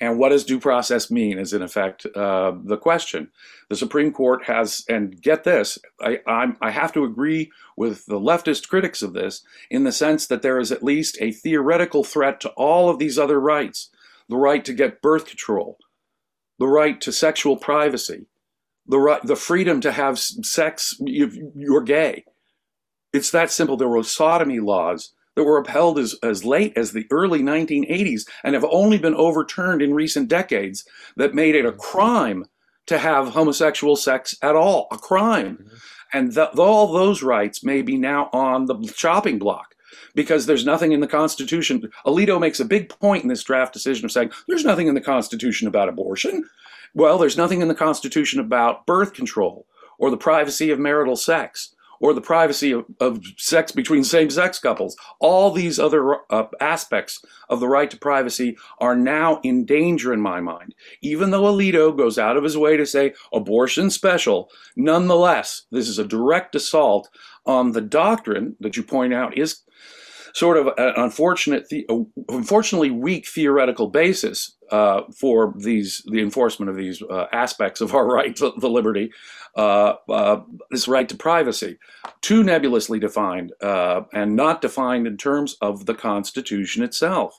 And 0.00 0.18
what 0.18 0.30
does 0.30 0.44
due 0.44 0.58
process 0.58 1.10
mean 1.10 1.38
is, 1.38 1.52
in 1.52 1.62
effect, 1.62 2.04
uh, 2.16 2.52
the 2.64 2.76
question. 2.76 3.30
The 3.68 3.76
Supreme 3.76 4.12
Court 4.12 4.44
has, 4.44 4.84
and 4.88 5.20
get 5.20 5.44
this, 5.44 5.78
I, 6.00 6.18
I'm, 6.26 6.56
I 6.60 6.70
have 6.70 6.92
to 6.94 7.04
agree 7.04 7.50
with 7.76 8.06
the 8.06 8.18
leftist 8.18 8.68
critics 8.68 9.02
of 9.02 9.12
this 9.12 9.42
in 9.70 9.84
the 9.84 9.92
sense 9.92 10.26
that 10.26 10.42
there 10.42 10.58
is 10.58 10.72
at 10.72 10.82
least 10.82 11.16
a 11.20 11.32
theoretical 11.32 12.02
threat 12.02 12.40
to 12.40 12.50
all 12.50 12.90
of 12.90 12.98
these 12.98 13.18
other 13.18 13.40
rights 13.40 13.90
the 14.28 14.36
right 14.36 14.64
to 14.64 14.72
get 14.72 15.02
birth 15.02 15.26
control, 15.26 15.76
the 16.58 16.68
right 16.68 17.00
to 17.00 17.12
sexual 17.12 17.56
privacy, 17.56 18.26
the, 18.86 18.98
right, 18.98 19.22
the 19.24 19.36
freedom 19.36 19.80
to 19.80 19.90
have 19.92 20.18
sex, 20.18 20.94
if 21.00 21.36
you're 21.56 21.82
gay. 21.82 22.24
It's 23.12 23.32
that 23.32 23.50
simple. 23.50 23.76
There 23.76 23.88
were 23.88 24.04
sodomy 24.04 24.60
laws 24.60 25.12
that 25.40 25.46
were 25.46 25.56
upheld 25.56 25.98
as, 25.98 26.14
as 26.22 26.44
late 26.44 26.76
as 26.76 26.92
the 26.92 27.06
early 27.10 27.40
1980s 27.40 28.28
and 28.44 28.52
have 28.54 28.66
only 28.70 28.98
been 28.98 29.14
overturned 29.14 29.80
in 29.80 29.94
recent 29.94 30.28
decades 30.28 30.84
that 31.16 31.34
made 31.34 31.54
it 31.54 31.64
a 31.64 31.72
crime 31.72 32.44
to 32.84 32.98
have 32.98 33.28
homosexual 33.28 33.96
sex 33.96 34.34
at 34.42 34.54
all, 34.54 34.86
a 34.92 34.98
crime. 34.98 35.56
Mm-hmm. 35.56 35.76
And 36.12 36.34
th- 36.34 36.50
all 36.58 36.92
those 36.92 37.22
rights 37.22 37.64
may 37.64 37.80
be 37.80 37.96
now 37.96 38.28
on 38.34 38.66
the 38.66 38.76
chopping 38.94 39.38
block 39.38 39.74
because 40.14 40.44
there's 40.44 40.66
nothing 40.66 40.92
in 40.92 41.00
the 41.00 41.06
Constitution. 41.06 41.90
Alito 42.04 42.38
makes 42.38 42.60
a 42.60 42.64
big 42.66 42.90
point 42.90 43.22
in 43.22 43.30
this 43.30 43.42
draft 43.42 43.72
decision 43.72 44.04
of 44.04 44.12
saying 44.12 44.32
there's 44.46 44.64
nothing 44.66 44.88
in 44.88 44.94
the 44.94 45.00
Constitution 45.00 45.66
about 45.66 45.88
abortion. 45.88 46.44
Well, 46.92 47.16
there's 47.16 47.38
nothing 47.38 47.62
in 47.62 47.68
the 47.68 47.74
Constitution 47.74 48.40
about 48.40 48.84
birth 48.84 49.14
control 49.14 49.64
or 49.98 50.10
the 50.10 50.18
privacy 50.18 50.70
of 50.70 50.78
marital 50.78 51.16
sex 51.16 51.74
or 52.00 52.12
the 52.14 52.20
privacy 52.20 52.72
of, 52.72 52.84
of 52.98 53.22
sex 53.36 53.70
between 53.70 54.02
same 54.02 54.30
sex 54.30 54.58
couples. 54.58 54.96
All 55.20 55.50
these 55.50 55.78
other 55.78 56.16
uh, 56.30 56.46
aspects 56.60 57.22
of 57.48 57.60
the 57.60 57.68
right 57.68 57.90
to 57.90 57.96
privacy 57.96 58.56
are 58.78 58.96
now 58.96 59.40
in 59.42 59.64
danger 59.64 60.12
in 60.12 60.20
my 60.20 60.40
mind. 60.40 60.74
Even 61.02 61.30
though 61.30 61.42
Alito 61.42 61.96
goes 61.96 62.18
out 62.18 62.36
of 62.36 62.44
his 62.44 62.56
way 62.56 62.76
to 62.76 62.86
say 62.86 63.14
abortion 63.32 63.90
special, 63.90 64.50
nonetheless, 64.74 65.62
this 65.70 65.88
is 65.88 65.98
a 65.98 66.04
direct 66.04 66.54
assault 66.54 67.08
on 67.46 67.72
the 67.72 67.80
doctrine 67.80 68.56
that 68.60 68.76
you 68.76 68.82
point 68.82 69.14
out 69.14 69.36
is 69.36 69.62
sort 70.34 70.56
of 70.56 70.68
an 70.78 70.92
unfortunate, 70.96 71.68
the, 71.68 71.86
unfortunately 72.28 72.90
weak 72.90 73.26
theoretical 73.26 73.88
basis 73.88 74.56
uh, 74.70 75.02
for 75.16 75.54
these 75.58 76.02
the 76.10 76.20
enforcement 76.20 76.70
of 76.70 76.76
these 76.76 77.02
uh, 77.02 77.26
aspects 77.32 77.80
of 77.80 77.94
our 77.94 78.06
right 78.14 78.36
to 78.36 78.48
liberty, 78.48 79.10
uh, 79.56 79.94
uh, 80.08 80.40
this 80.70 80.88
right 80.88 81.08
to 81.08 81.16
privacy, 81.16 81.78
too 82.20 82.42
nebulously 82.42 82.98
defined 82.98 83.52
uh, 83.60 84.02
and 84.12 84.36
not 84.36 84.60
defined 84.60 85.06
in 85.06 85.16
terms 85.16 85.56
of 85.60 85.86
the 85.86 85.94
Constitution 85.94 86.82
itself. 86.82 87.38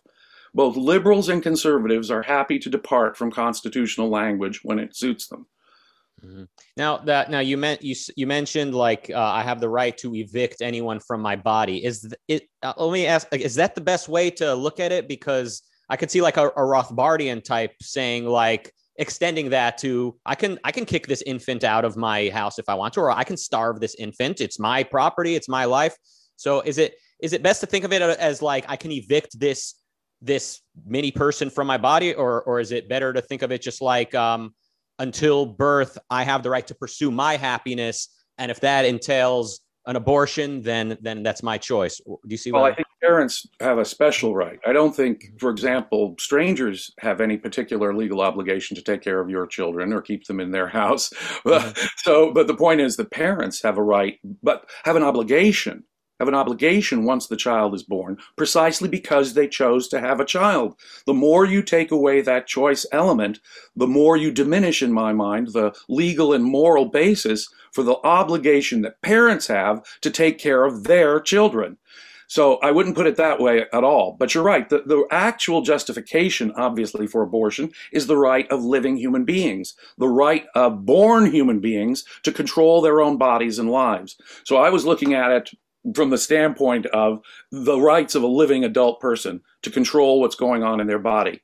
Both 0.54 0.76
liberals 0.76 1.30
and 1.30 1.42
conservatives 1.42 2.12
are 2.12 2.24
happy 2.24 2.60
to 2.60 2.70
depart 2.70 3.16
from 3.16 3.32
constitutional 3.32 4.10
language 4.10 4.60
when 4.64 4.80
it 4.80 4.96
suits 4.96 5.28
them. 5.28 5.48
Mm-hmm. 6.24 6.44
Now 6.78 6.98
that 6.98 7.32
now 7.32 7.40
you 7.40 7.58
meant 7.58 7.82
you 7.82 7.96
you 8.16 8.28
mentioned 8.28 8.76
like 8.76 9.10
uh, 9.14 9.20
I 9.20 9.42
have 9.42 9.60
the 9.60 9.70
right 9.70 9.98
to 10.00 10.16
evict 10.16 10.62
anyone 10.62 11.00
from 11.00 11.22
my 11.22 11.36
body. 11.36 11.84
Is 11.84 12.14
it? 12.28 12.44
Uh, 12.62 12.74
let 12.78 12.94
me 12.94 13.08
ask: 13.08 13.28
Is 13.34 13.56
that 13.56 13.74
the 13.74 13.82
best 13.82 14.08
way 14.08 14.30
to 14.32 14.54
look 14.54 14.80
at 14.80 14.92
it? 14.92 15.08
Because 15.08 15.64
I 15.90 15.98
could 15.98 16.12
see 16.12 16.22
like 16.22 16.38
a, 16.38 16.48
a 16.50 16.62
Rothbardian 16.62 17.44
type 17.44 17.74
saying 17.82 18.26
like 18.26 18.72
extending 18.98 19.50
that 19.50 19.80
to 19.80 20.16
I 20.26 20.36
can 20.36 20.60
I 20.64 20.72
can 20.72 20.86
kick 20.86 21.08
this 21.08 21.24
infant 21.24 21.64
out 21.64 21.86
of 21.86 21.98
my 21.98 22.30
house 22.30 22.60
if 22.60 22.70
I 22.70 22.76
want 22.76 22.94
to, 22.96 23.02
or 23.02 23.12
I 23.12 23.24
can 23.24 23.38
starve 23.38 23.80
this 23.80 23.96
infant. 23.96 24.42
It's 24.42 24.60
my 24.60 24.84
property. 24.84 25.36
It's 25.36 25.50
my 25.50 25.66
life. 25.66 25.96
So 26.36 26.62
is 26.62 26.78
it 26.78 26.96
is 27.20 27.34
it 27.34 27.44
best 27.44 27.62
to 27.62 27.68
think 27.68 27.84
of 27.84 27.94
it 27.94 28.02
as 28.02 28.42
like 28.42 28.66
I 28.68 28.76
can 28.76 28.92
evict 28.92 29.40
this 29.40 29.76
this 30.22 30.62
mini 30.86 31.12
person 31.12 31.50
from 31.50 31.68
my 31.68 31.78
body, 31.78 32.14
or 32.14 32.44
or 32.44 32.60
is 32.60 32.72
it 32.72 32.88
better 32.88 33.12
to 33.12 33.22
think 33.22 33.42
of 33.42 33.52
it 33.52 33.62
just 33.62 33.82
like 33.82 34.14
um, 34.14 34.54
until 35.00 35.46
birth, 35.46 35.98
I 36.10 36.24
have 36.24 36.44
the 36.44 36.50
right 36.50 36.66
to 36.68 36.76
pursue 36.76 37.12
my 37.12 37.38
happiness. 37.38 38.10
And 38.38 38.52
if 38.52 38.60
that 38.62 38.86
entails 38.86 39.62
an 39.88 39.96
abortion, 39.96 40.62
then 40.62 40.98
then 41.02 41.24
that's 41.24 41.42
my 41.42 41.58
choice. 41.58 42.00
Do 42.06 42.18
you 42.28 42.38
see? 42.38 42.52
Well, 42.52 42.66
I, 42.66 42.70
I 42.70 42.76
think 42.76 42.88
parents 43.02 43.48
have 43.60 43.80
a 43.80 43.86
special 43.86 44.36
right. 44.36 44.60
I 44.66 44.74
don't 44.74 44.96
think, 44.96 45.26
for 45.40 45.50
example, 45.50 46.16
strangers 46.20 46.92
have 47.00 47.20
any 47.20 47.38
particular 47.38 47.94
legal 47.96 48.22
obligation 48.22 48.76
to 48.76 48.84
take 48.84 49.02
care 49.02 49.20
of 49.20 49.30
your 49.30 49.48
children 49.48 49.92
or 49.92 50.02
keep 50.02 50.26
them 50.26 50.40
in 50.40 50.52
their 50.52 50.68
house. 50.68 51.12
Mm-hmm. 51.52 51.86
so, 51.98 52.32
but 52.32 52.48
the 52.48 52.56
point 52.56 52.82
is, 52.82 52.96
the 52.96 53.06
parents 53.06 53.62
have 53.64 53.78
a 53.78 53.84
right, 53.84 54.20
but 54.44 54.70
have 54.84 54.96
an 54.96 55.04
obligation 55.04 55.84
have 56.22 56.28
an 56.28 56.36
obligation 56.36 57.04
once 57.04 57.26
the 57.26 57.36
child 57.36 57.74
is 57.74 57.82
born, 57.82 58.16
precisely 58.36 58.88
because 58.88 59.34
they 59.34 59.48
chose 59.48 59.88
to 59.88 60.00
have 60.00 60.20
a 60.20 60.26
child. 60.26 60.76
The 61.08 61.16
more 61.16 61.48
you 61.48 61.64
take 61.64 61.90
away 61.90 62.22
that 62.22 62.46
choice 62.46 62.86
element, 62.92 63.40
the 63.76 63.88
more 63.88 64.16
you 64.16 64.32
diminish, 64.32 64.84
in 64.84 64.94
my 64.94 65.14
mind, 65.14 65.48
the 65.48 65.74
legal 65.90 66.32
and 66.32 66.44
moral 66.44 66.86
basis 66.86 67.50
for 67.72 67.82
the 67.82 67.98
obligation 68.04 68.84
that 68.84 69.02
parents 69.02 69.48
have 69.48 69.82
to 70.02 70.12
take 70.12 70.38
care 70.38 70.64
of 70.64 70.84
their 70.84 71.20
children. 71.20 71.80
So 72.28 72.58
I 72.58 72.70
wouldn't 72.70 72.96
put 72.96 73.08
it 73.08 73.16
that 73.16 73.42
way 73.42 73.66
at 73.74 73.84
all. 73.84 74.16
But 74.20 74.36
you're 74.36 74.44
right. 74.44 74.70
The, 74.70 74.84
the 74.86 75.06
actual 75.10 75.64
justification, 75.64 76.54
obviously, 76.56 77.08
for 77.08 77.24
abortion 77.24 77.72
is 77.92 78.06
the 78.06 78.16
right 78.16 78.50
of 78.52 78.64
living 78.64 78.96
human 78.96 79.26
beings, 79.26 79.74
the 79.98 80.08
right 80.08 80.46
of 80.54 80.86
born 80.86 81.32
human 81.32 81.60
beings 81.60 82.06
to 82.22 82.32
control 82.32 82.80
their 82.80 83.02
own 83.02 83.18
bodies 83.18 83.58
and 83.58 83.72
lives. 83.72 84.18
So 84.46 84.58
I 84.58 84.70
was 84.70 84.86
looking 84.86 85.16
at 85.16 85.32
it 85.32 85.50
from 85.96 86.10
the 86.10 86.18
standpoint 86.18 86.86
of 86.88 87.22
the 87.52 87.80
rights 87.80 88.16
of 88.16 88.24
a 88.24 88.28
living 88.28 88.64
adult 88.64 89.00
person 89.00 89.42
to 89.64 89.72
control 89.72 90.20
what's 90.20 90.36
going 90.36 90.64
on 90.64 90.80
in 90.80 90.88
their 90.88 91.00
body. 91.00 91.42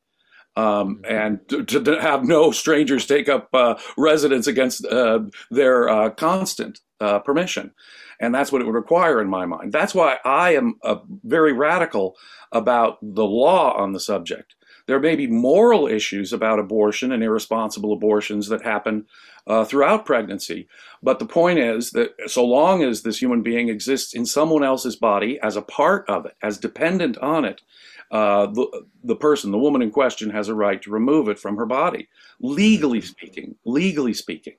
Um, 0.56 1.02
mm-hmm. 1.04 1.06
and 1.06 1.50
to, 1.50 1.82
to, 1.82 2.02
have 2.02 2.23
no 2.23 2.50
strangers 2.52 3.06
take 3.06 3.30
up 3.30 3.50
uh, 3.54 3.76
residence 3.95 4.47
against 4.47 4.86
uh, 4.86 5.19
their 5.52 5.88
uh, 5.88 6.10
constant 6.10 6.80
uh, 7.00 7.19
permission. 7.19 7.73
And 8.19 8.34
that's 8.34 8.52
what 8.52 8.62
it 8.62 8.65
would 8.65 8.73
require 8.73 9.21
in 9.21 9.30
my 9.30 9.45
mind. 9.45 9.71
That's 9.71 9.93
why 9.93 10.17
I 10.26 10.56
am 10.56 10.80
uh, 10.84 10.97
very 11.23 11.54
radical 11.54 12.15
about 12.52 12.97
the 13.04 13.26
law 13.26 13.73
on 13.78 13.93
the 13.93 14.00
subject. 14.00 14.56
There 14.88 15.00
may 15.00 15.15
be 15.15 15.28
moral 15.28 15.88
issues 15.88 16.34
about 16.34 16.60
abortion 16.60 17.12
and 17.12 17.21
irresponsible 17.21 17.93
abortions 17.93 18.47
that 18.47 18.63
happen 18.63 19.06
uh, 19.45 19.65
throughout 19.65 20.06
pregnancy. 20.06 20.67
But 21.04 21.19
the 21.19 21.26
point 21.26 21.60
is 21.60 21.91
that 21.91 22.12
so 22.28 22.45
long 22.45 22.84
as 22.84 23.02
this 23.02 23.21
human 23.21 23.43
being 23.43 23.69
exists 23.69 24.13
in 24.13 24.26
someone 24.26 24.63
else's 24.63 24.95
body 24.95 25.39
as 25.41 25.56
a 25.56 25.62
part 25.62 26.10
of 26.10 26.26
it, 26.26 26.36
as 26.41 26.58
dependent 26.58 27.17
on 27.19 27.45
it, 27.45 27.62
uh, 28.12 28.47
the, 28.47 28.86
the 29.04 29.15
person, 29.15 29.52
the 29.52 29.58
woman 29.58 29.82
in 29.82 29.91
question, 29.91 30.30
has 30.30 30.47
a 30.47 30.56
right 30.56 30.82
to 30.82 30.91
remove 30.91 31.28
it 31.28 31.38
from 31.38 31.58
her 31.58 31.65
body, 31.65 32.08
legally 32.39 33.02
speaking. 33.02 33.56
Legally 33.65 34.13
speaking. 34.13 34.56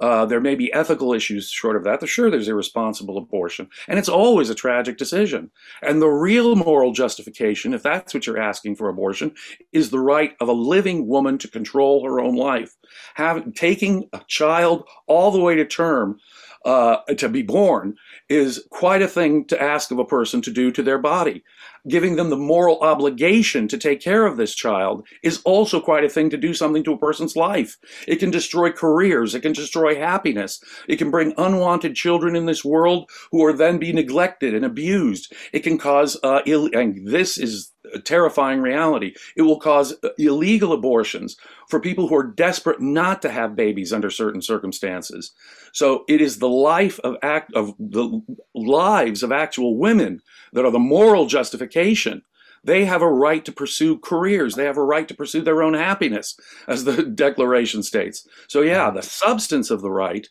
Uh, 0.00 0.26
there 0.26 0.40
may 0.40 0.54
be 0.54 0.72
ethical 0.72 1.12
issues 1.12 1.50
short 1.50 1.76
of 1.76 1.84
that. 1.84 2.06
Sure, 2.08 2.30
there's 2.30 2.48
irresponsible 2.48 3.16
abortion, 3.16 3.68
and 3.88 3.98
it's 3.98 4.08
always 4.08 4.50
a 4.50 4.54
tragic 4.54 4.96
decision. 4.96 5.50
And 5.82 6.02
the 6.02 6.08
real 6.08 6.56
moral 6.56 6.92
justification, 6.92 7.74
if 7.74 7.82
that's 7.82 8.12
what 8.12 8.26
you're 8.26 8.38
asking 8.40 8.76
for 8.76 8.88
abortion, 8.88 9.34
is 9.72 9.90
the 9.90 10.00
right 10.00 10.34
of 10.40 10.48
a 10.48 10.52
living 10.52 11.06
woman 11.06 11.38
to 11.38 11.48
control 11.48 12.04
her 12.04 12.20
own 12.20 12.36
life. 12.36 12.76
Taking 13.54 14.08
a 14.12 14.20
child 14.26 14.84
all 15.06 15.30
the 15.30 15.40
way 15.40 15.54
to 15.54 15.64
term 15.64 16.18
uh, 16.64 16.96
to 17.18 17.28
be 17.28 17.42
born 17.42 17.96
is 18.28 18.66
quite 18.70 19.02
a 19.02 19.08
thing 19.08 19.44
to 19.46 19.62
ask 19.62 19.90
of 19.90 19.98
a 19.98 20.04
person 20.04 20.40
to 20.42 20.50
do 20.50 20.70
to 20.72 20.82
their 20.82 20.98
body. 20.98 21.44
Giving 21.86 22.16
them 22.16 22.30
the 22.30 22.36
moral 22.36 22.78
obligation 22.80 23.68
to 23.68 23.76
take 23.76 24.00
care 24.00 24.26
of 24.26 24.36
this 24.36 24.54
child 24.54 25.06
is 25.22 25.42
also 25.44 25.80
quite 25.80 26.04
a 26.04 26.08
thing 26.08 26.30
to 26.30 26.36
do 26.36 26.54
something 26.54 26.82
to 26.84 26.92
a 26.92 26.98
person's 26.98 27.36
life. 27.36 27.76
It 28.08 28.16
can 28.16 28.30
destroy 28.30 28.70
careers. 28.72 29.34
It 29.34 29.40
can 29.40 29.52
destroy 29.52 29.96
happiness. 29.96 30.62
It 30.88 30.96
can 30.96 31.10
bring 31.10 31.34
unwanted 31.36 31.94
children 31.94 32.36
in 32.36 32.46
this 32.46 32.64
world 32.64 33.10
who 33.32 33.44
are 33.44 33.52
then 33.52 33.78
be 33.78 33.92
neglected 33.92 34.54
and 34.54 34.64
abused. 34.64 35.32
It 35.52 35.60
can 35.60 35.76
cause, 35.76 36.18
uh, 36.22 36.40
Ill- 36.46 36.70
and 36.72 37.06
this 37.06 37.36
is 37.36 37.70
a 37.92 37.98
terrifying 38.00 38.60
reality. 38.60 39.14
It 39.36 39.42
will 39.42 39.60
cause 39.60 39.94
illegal 40.18 40.72
abortions 40.72 41.36
for 41.68 41.80
people 41.80 42.08
who 42.08 42.16
are 42.16 42.26
desperate 42.26 42.80
not 42.80 43.20
to 43.22 43.30
have 43.30 43.56
babies 43.56 43.92
under 43.92 44.10
certain 44.10 44.40
circumstances. 44.42 45.32
So 45.72 46.04
it 46.08 46.20
is 46.20 46.38
the 46.38 46.48
life 46.48 46.98
of 47.04 47.16
act 47.22 47.52
of 47.54 47.74
the 47.78 48.22
lives 48.54 49.22
of 49.22 49.32
actual 49.32 49.76
women 49.76 50.22
that 50.52 50.64
are 50.64 50.70
the 50.70 50.78
moral 50.78 51.26
justification. 51.26 51.73
They 52.64 52.86
have 52.86 53.02
a 53.02 53.12
right 53.12 53.44
to 53.44 53.52
pursue 53.52 53.98
careers. 53.98 54.54
They 54.54 54.64
have 54.64 54.78
a 54.78 54.84
right 54.84 55.06
to 55.08 55.14
pursue 55.14 55.42
their 55.42 55.62
own 55.62 55.74
happiness, 55.74 56.38
as 56.66 56.84
the 56.84 57.02
Declaration 57.14 57.82
states. 57.82 58.26
So 58.48 58.62
yeah, 58.62 58.86
mm-hmm. 58.86 58.96
the 58.96 59.02
substance 59.02 59.70
of 59.70 59.82
the 59.82 59.90
right 59.90 60.26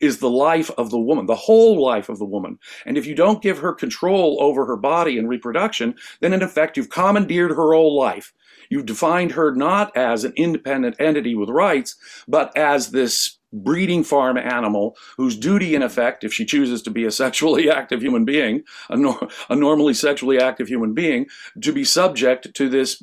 is 0.00 0.18
the 0.18 0.30
life 0.30 0.70
of 0.76 0.90
the 0.90 0.98
woman, 0.98 1.26
the 1.26 1.34
whole 1.34 1.82
life 1.82 2.08
of 2.08 2.18
the 2.18 2.24
woman. 2.24 2.58
And 2.84 2.98
if 2.98 3.06
you 3.06 3.14
don't 3.14 3.42
give 3.42 3.58
her 3.58 3.72
control 3.72 4.38
over 4.40 4.66
her 4.66 4.76
body 4.76 5.18
and 5.18 5.28
reproduction, 5.28 5.94
then 6.20 6.32
in 6.32 6.42
effect 6.42 6.76
you've 6.76 6.90
commandeered 6.90 7.50
her 7.50 7.72
whole 7.72 7.98
life. 7.98 8.32
You've 8.68 8.86
defined 8.86 9.32
her 9.32 9.54
not 9.54 9.96
as 9.96 10.24
an 10.24 10.32
independent 10.36 10.96
entity 10.98 11.34
with 11.34 11.48
rights, 11.48 11.96
but 12.28 12.54
as 12.56 12.90
this 12.90 13.38
breeding 13.62 14.04
farm 14.04 14.36
animal 14.36 14.96
whose 15.16 15.36
duty, 15.36 15.74
in 15.74 15.82
effect, 15.82 16.24
if 16.24 16.32
she 16.32 16.44
chooses 16.44 16.82
to 16.82 16.90
be 16.90 17.04
a 17.04 17.10
sexually 17.10 17.70
active 17.80 18.02
human 18.02 18.24
being, 18.24 18.62
a, 18.88 18.96
nor- 18.96 19.28
a 19.48 19.56
normally 19.56 19.94
sexually 19.94 20.38
active 20.38 20.68
human 20.68 20.94
being, 20.94 21.26
to 21.62 21.72
be 21.72 21.84
subject 21.84 22.54
to 22.54 22.68
this, 22.68 23.02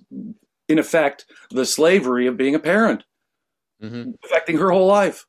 in 0.69 0.79
effect, 0.79 1.25
the 1.51 1.65
slavery 1.65 2.27
of 2.27 2.37
being 2.37 2.55
a 2.55 2.59
parent, 2.59 3.03
mm-hmm. 3.81 4.11
affecting 4.23 4.57
her 4.57 4.71
whole 4.71 4.87
life. 4.87 5.25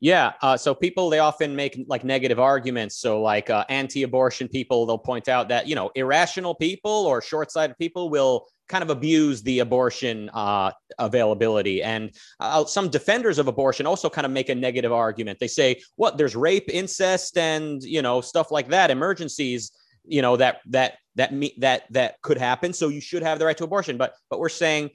Yeah. 0.00 0.32
Uh, 0.42 0.56
so 0.56 0.74
people 0.74 1.08
they 1.08 1.18
often 1.18 1.54
make 1.56 1.82
like 1.86 2.04
negative 2.04 2.38
arguments. 2.38 2.96
So 2.98 3.22
like 3.22 3.48
uh, 3.48 3.64
anti-abortion 3.68 4.48
people, 4.48 4.86
they'll 4.86 4.98
point 4.98 5.28
out 5.28 5.48
that 5.48 5.66
you 5.66 5.74
know 5.74 5.90
irrational 5.94 6.54
people 6.54 6.90
or 6.90 7.22
short-sighted 7.22 7.78
people 7.78 8.10
will 8.10 8.46
kind 8.68 8.82
of 8.82 8.90
abuse 8.90 9.42
the 9.42 9.60
abortion 9.60 10.30
uh, 10.30 10.72
availability. 10.98 11.82
And 11.82 12.14
uh, 12.40 12.64
some 12.64 12.88
defenders 12.88 13.38
of 13.38 13.46
abortion 13.48 13.86
also 13.86 14.08
kind 14.10 14.24
of 14.24 14.32
make 14.32 14.48
a 14.48 14.54
negative 14.54 14.92
argument. 14.92 15.38
They 15.38 15.48
say, 15.48 15.80
"What? 15.96 16.18
There's 16.18 16.36
rape, 16.36 16.68
incest, 16.68 17.38
and 17.38 17.82
you 17.82 18.02
know 18.02 18.20
stuff 18.20 18.50
like 18.50 18.68
that, 18.68 18.90
emergencies." 18.90 19.72
You 20.04 20.22
know 20.22 20.36
that 20.36 20.60
that 20.66 20.98
that 21.14 21.32
me, 21.32 21.54
that 21.58 21.84
that 21.90 22.20
could 22.22 22.38
happen. 22.38 22.72
So 22.72 22.88
you 22.88 23.00
should 23.00 23.22
have 23.22 23.38
the 23.38 23.46
right 23.46 23.56
to 23.56 23.64
abortion. 23.64 23.96
But 23.96 24.14
but 24.28 24.38
we're 24.38 24.48
saying 24.48 24.90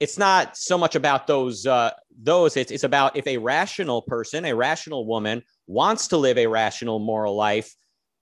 it's 0.00 0.18
not 0.18 0.56
so 0.56 0.78
much 0.78 0.94
about 0.94 1.26
those 1.26 1.66
uh, 1.66 1.90
those 2.20 2.56
it's, 2.56 2.70
it's 2.70 2.84
about 2.84 3.16
if 3.16 3.26
a 3.26 3.38
rational 3.38 4.02
person 4.02 4.44
a 4.44 4.54
rational 4.54 5.06
woman 5.06 5.42
wants 5.66 6.08
to 6.08 6.16
live 6.16 6.36
a 6.36 6.46
rational 6.46 6.98
moral 6.98 7.36
life 7.36 7.74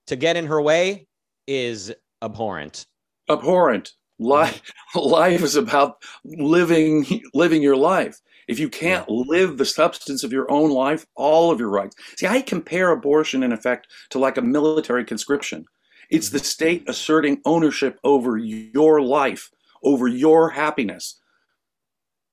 to 0.06 0.16
get 0.16 0.36
in 0.36 0.46
her 0.46 0.60
way 0.60 1.06
is 1.46 1.92
abhorrent. 2.22 2.86
Abhorrent. 3.28 3.92
Life 4.18 4.62
life 4.94 5.42
is 5.42 5.56
about 5.56 6.02
living 6.24 7.04
living 7.34 7.62
your 7.62 7.76
life. 7.76 8.20
If 8.48 8.58
you 8.58 8.68
can't 8.68 9.08
live 9.08 9.58
the 9.58 9.64
substance 9.64 10.22
of 10.22 10.32
your 10.32 10.50
own 10.50 10.70
life 10.70 11.04
all 11.16 11.50
of 11.50 11.58
your 11.58 11.68
rights. 11.68 11.96
See 12.16 12.26
i 12.26 12.40
compare 12.40 12.92
abortion 12.92 13.42
in 13.42 13.52
effect 13.52 13.88
to 14.10 14.18
like 14.18 14.38
a 14.38 14.42
military 14.42 15.04
conscription. 15.04 15.66
It's 16.08 16.30
the 16.30 16.38
state 16.38 16.88
asserting 16.88 17.40
ownership 17.44 17.98
over 18.04 18.38
your 18.38 19.02
life 19.02 19.50
over 19.82 20.08
your 20.08 20.50
happiness 20.50 21.20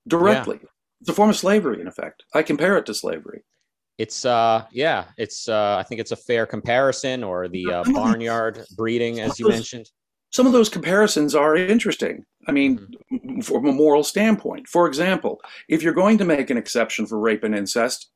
directly. 0.06 0.60
Yeah. 0.62 0.68
It's 1.04 1.10
a 1.10 1.14
form 1.14 1.28
of 1.28 1.36
slavery, 1.36 1.82
in 1.82 1.86
effect. 1.86 2.24
I 2.32 2.42
compare 2.42 2.78
it 2.78 2.86
to 2.86 2.94
slavery. 2.94 3.44
It's 3.98 4.24
uh 4.24 4.64
yeah, 4.72 5.04
it's 5.18 5.50
uh 5.50 5.76
I 5.78 5.82
think 5.82 6.00
it's 6.00 6.12
a 6.12 6.16
fair 6.16 6.46
comparison 6.46 7.22
or 7.22 7.46
the 7.46 7.70
uh, 7.70 7.84
barnyard 7.92 8.64
breeding 8.74 9.20
as 9.20 9.38
you 9.38 9.46
mentioned. 9.46 9.90
Some 10.30 10.46
of 10.46 10.54
those 10.54 10.70
comparisons 10.70 11.34
are 11.34 11.56
interesting. 11.56 12.24
I 12.48 12.52
mean, 12.52 12.78
mm-hmm. 13.12 13.40
from 13.40 13.66
a 13.66 13.72
moral 13.72 14.02
standpoint. 14.02 14.66
For 14.66 14.86
example, 14.86 15.42
if 15.68 15.82
you're 15.82 15.92
going 15.92 16.16
to 16.16 16.24
make 16.24 16.48
an 16.48 16.56
exception 16.56 17.04
for 17.04 17.18
rape 17.18 17.44
and 17.44 17.54
incest 17.54 18.10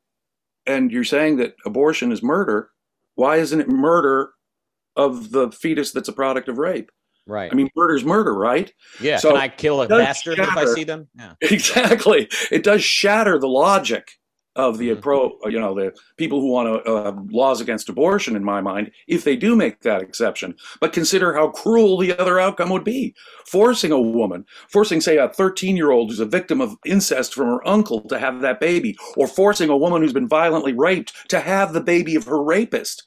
and 0.64 0.90
you're 0.90 1.04
saying 1.04 1.36
that 1.36 1.56
abortion 1.66 2.10
is 2.10 2.22
murder, 2.22 2.70
why 3.16 3.36
isn't 3.36 3.60
it 3.60 3.68
murder 3.68 4.30
of 4.96 5.30
the 5.32 5.50
fetus 5.50 5.92
that's 5.92 6.08
a 6.08 6.14
product 6.14 6.48
of 6.48 6.56
rape? 6.56 6.90
Right. 7.28 7.52
I 7.52 7.54
mean, 7.54 7.68
murder's 7.76 8.06
murder, 8.06 8.34
right? 8.34 8.72
Yeah. 9.00 9.18
So 9.18 9.32
Can 9.32 9.40
I 9.40 9.48
kill 9.48 9.82
a 9.82 9.86
bastard 9.86 10.36
shatter, 10.36 10.50
if 10.50 10.56
I 10.56 10.64
see 10.74 10.84
them? 10.84 11.08
Yeah. 11.16 11.34
Exactly. 11.50 12.28
It 12.50 12.64
does 12.64 12.82
shatter 12.82 13.38
the 13.38 13.48
logic 13.48 14.12
of 14.56 14.78
the 14.78 14.90
mm-hmm. 14.90 15.00
pro, 15.00 15.38
you 15.44 15.60
know, 15.60 15.74
the 15.74 15.94
people 16.16 16.40
who 16.40 16.48
want 16.48 16.84
to 16.84 16.90
uh, 16.90 17.12
laws 17.30 17.60
against 17.60 17.90
abortion. 17.90 18.34
In 18.34 18.42
my 18.42 18.62
mind, 18.62 18.90
if 19.06 19.24
they 19.24 19.36
do 19.36 19.54
make 19.54 19.82
that 19.82 20.00
exception, 20.00 20.54
but 20.80 20.94
consider 20.94 21.34
how 21.34 21.48
cruel 21.48 21.98
the 21.98 22.18
other 22.18 22.40
outcome 22.40 22.70
would 22.70 22.82
be: 22.82 23.14
forcing 23.46 23.92
a 23.92 24.00
woman, 24.00 24.46
forcing, 24.68 25.00
say, 25.00 25.18
a 25.18 25.28
13-year-old 25.28 26.08
who's 26.08 26.20
a 26.20 26.26
victim 26.26 26.62
of 26.62 26.76
incest 26.86 27.34
from 27.34 27.46
her 27.46 27.68
uncle 27.68 28.00
to 28.08 28.18
have 28.18 28.40
that 28.40 28.58
baby, 28.58 28.96
or 29.16 29.28
forcing 29.28 29.68
a 29.68 29.76
woman 29.76 30.00
who's 30.00 30.14
been 30.14 30.28
violently 30.28 30.72
raped 30.72 31.12
to 31.28 31.40
have 31.40 31.74
the 31.74 31.82
baby 31.82 32.16
of 32.16 32.24
her 32.24 32.42
rapist. 32.42 33.04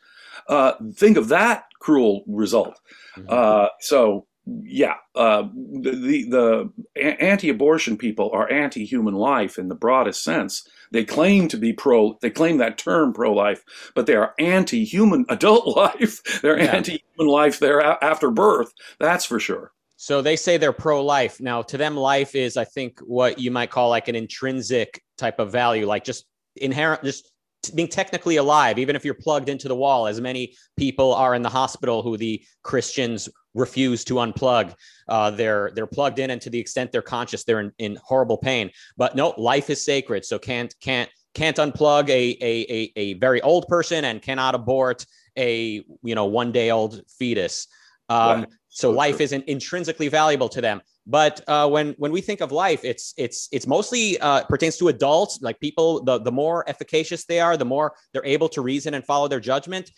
Uh, 0.48 0.74
think 0.96 1.18
of 1.18 1.28
that 1.28 1.66
cruel 1.82 2.24
result. 2.28 2.80
Mm-hmm. 3.18 3.28
Uh, 3.30 3.68
so 3.80 4.28
yeah, 4.64 4.96
uh, 5.16 5.44
the 5.54 6.26
the 6.30 6.72
anti-abortion 7.00 7.98
people 7.98 8.32
are 8.34 8.52
anti-human 8.52 9.14
life 9.14 9.60
in 9.60 9.68
the 9.68 9.76
broadest 9.76 10.24
sense. 10.24 10.68
They 10.92 11.06
claim 11.06 11.48
to 11.50 11.58
be 11.58 11.74
pro. 11.74 12.18
They 12.22 12.32
claim 12.32 12.58
that 12.58 12.78
term 12.78 13.14
pro-life, 13.14 13.64
but 13.96 14.08
they 14.08 14.16
are 14.16 14.34
anti-human 14.40 15.26
adult 15.30 15.76
life. 15.76 16.42
They're 16.42 16.60
yeah. 16.60 16.76
anti-human 16.76 17.32
life 17.32 17.60
there 17.60 17.82
after 17.82 18.32
birth. 18.32 18.74
That's 19.00 19.26
for 19.26 19.40
sure. 19.40 19.72
So 19.96 20.24
they 20.24 20.36
say 20.36 20.58
they're 20.58 20.74
pro-life. 20.74 21.40
Now, 21.40 21.62
to 21.62 21.78
them, 21.78 21.96
life 21.96 22.34
is, 22.34 22.58
I 22.58 22.66
think, 22.66 23.00
what 23.02 23.38
you 23.38 23.52
might 23.52 23.70
call 23.70 23.90
like 23.90 24.08
an 24.08 24.16
intrinsic 24.16 25.04
type 25.20 25.38
of 25.40 25.52
value, 25.52 25.86
like 25.86 26.04
just 26.04 26.26
inherent, 26.56 27.04
just 27.04 27.31
being 27.70 27.88
technically 27.88 28.38
alive, 28.38 28.80
even 28.80 28.96
if 28.96 29.06
you're 29.06 29.14
plugged 29.14 29.50
into 29.50 29.68
the 29.68 29.76
wall, 29.76 30.08
as 30.08 30.20
many 30.20 30.56
people 30.78 31.14
are 31.14 31.36
in 31.36 31.42
the 31.42 31.50
hospital 31.50 32.02
who 32.02 32.18
the 32.18 32.44
Christians 32.64 33.30
refuse 33.54 34.04
to 34.06 34.16
unplug. 34.16 34.74
Uh, 35.08 35.32
they're 35.32 35.72
they're 35.76 35.88
plugged 35.88 36.20
in, 36.20 36.32
and 36.32 36.42
to 36.42 36.50
the 36.50 36.60
extent 36.60 36.92
they're 36.92 37.02
conscious, 37.02 37.44
they're 37.44 37.60
in, 37.60 37.72
in 37.78 37.98
horrible 38.04 38.38
pain. 38.38 38.72
But 38.98 39.16
no, 39.16 39.34
life 39.38 39.70
is 39.70 39.84
sacred, 39.84 40.26
so 40.26 40.40
can't 40.40 40.74
can't 40.82 41.10
can't 41.34 41.58
unplug 41.58 42.10
a, 42.10 42.38
a 42.42 42.66
a 42.70 42.92
a 42.96 43.14
very 43.16 43.42
old 43.42 43.68
person 43.68 44.06
and 44.06 44.22
cannot 44.22 44.56
abort 44.56 45.06
a 45.38 45.84
you 46.02 46.16
know 46.16 46.26
one 46.26 46.52
day 46.52 46.72
old 46.72 47.02
fetus. 47.20 47.68
Um, 48.10 48.48
So 48.74 48.90
life 48.90 49.20
isn't 49.20 49.44
intrinsically 49.46 50.08
valuable 50.08 50.48
to 50.50 50.62
them. 50.62 50.82
But 51.06 51.42
uh, 51.48 51.68
when 51.70 51.94
when 51.98 52.12
we 52.12 52.22
think 52.22 52.40
of 52.42 52.52
life, 52.52 52.86
it's 52.86 53.14
it's 53.18 53.50
it's 53.52 53.68
mostly 53.68 54.18
uh, 54.20 54.46
pertains 54.46 54.78
to 54.78 54.88
adults, 54.88 55.40
like 55.42 55.60
people. 55.60 56.04
The 56.04 56.20
the 56.20 56.32
more 56.32 56.68
efficacious 56.70 57.26
they 57.26 57.42
are, 57.42 57.58
the 57.58 57.66
more 57.66 57.94
they're 58.14 58.26
able 58.26 58.48
to 58.50 58.62
reason 58.62 58.94
and 58.94 59.04
follow 59.04 59.28
their 59.28 59.42
judgment, 59.42 59.92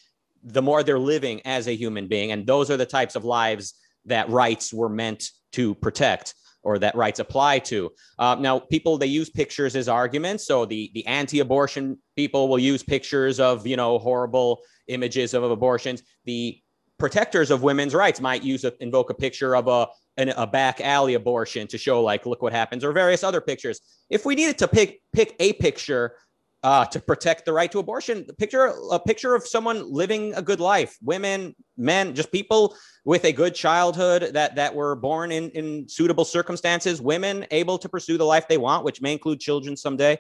the 0.44 0.62
more 0.62 0.82
they're 0.82 1.00
living 1.00 1.42
as 1.46 1.68
a 1.68 1.76
human 1.76 2.08
being, 2.08 2.32
and 2.32 2.48
those 2.48 2.72
are 2.72 2.78
the 2.78 2.86
types 2.86 3.16
of 3.16 3.24
lives 3.24 3.76
that 4.06 4.30
rights 4.30 4.74
were 4.74 4.90
meant 4.90 5.30
to 5.54 5.76
protect 5.76 6.34
or 6.64 6.80
that 6.80 6.96
rights 6.96 7.20
apply 7.20 7.60
to. 7.60 7.92
Uh, 8.18 8.36
now, 8.40 8.58
people 8.58 8.98
they 8.98 9.06
use 9.06 9.30
pictures 9.30 9.76
as 9.76 9.88
arguments. 9.88 10.48
So 10.48 10.66
the 10.66 10.90
the 10.96 11.06
anti-abortion 11.06 11.98
people 12.16 12.48
will 12.48 12.60
use 12.60 12.82
pictures 12.82 13.40
of 13.40 13.68
you 13.68 13.76
know 13.76 14.00
horrible 14.00 14.62
images 14.88 15.34
of 15.36 15.44
abortions. 15.44 16.02
The 16.26 16.60
protectors 16.98 17.52
of 17.52 17.64
women's 17.64 17.94
rights 17.94 18.22
might 18.22 18.44
use 18.44 18.64
a, 18.64 18.74
invoke 18.82 19.10
a 19.10 19.14
picture 19.14 19.56
of 19.56 19.68
a 19.68 19.88
an, 20.18 20.30
a 20.30 20.46
back 20.46 20.80
alley 20.80 21.16
abortion 21.16 21.68
to 21.68 21.78
show 21.78 22.02
like 22.02 22.26
look 22.26 22.42
what 22.42 22.54
happens 22.54 22.84
or 22.84 22.92
various 22.92 23.24
other 23.24 23.42
pictures. 23.42 23.82
If 24.10 24.26
we 24.26 24.36
needed 24.36 24.58
to 24.60 24.68
pick 24.68 25.02
pick 25.12 25.36
a 25.40 25.54
picture 25.54 26.16
uh, 26.64 26.86
to 26.86 27.00
protect 27.00 27.46
the 27.46 27.52
right 27.52 27.70
to 27.72 27.80
abortion 27.80 28.26
picture 28.38 28.74
a 28.90 29.00
picture 29.00 29.36
of 29.36 29.46
someone 29.46 29.92
living 29.92 30.34
a 30.36 30.42
good 30.42 30.62
life 30.62 30.98
women 31.02 31.54
men 31.76 32.16
just 32.16 32.32
people 32.32 32.74
with 33.04 33.26
a 33.26 33.34
good 33.34 33.54
childhood 33.54 34.32
that 34.34 34.56
that 34.56 34.74
were 34.74 34.96
born 34.96 35.32
in 35.34 35.50
in 35.50 35.88
suitable 35.90 36.24
circumstances 36.24 37.02
women 37.02 37.46
able 37.52 37.78
to 37.78 37.90
pursue 37.90 38.18
the 38.18 38.24
life 38.24 38.48
they 38.48 38.58
want 38.58 38.86
which 38.86 39.02
may 39.02 39.12
include 39.12 39.42
children 39.42 39.76
someday 39.76 40.18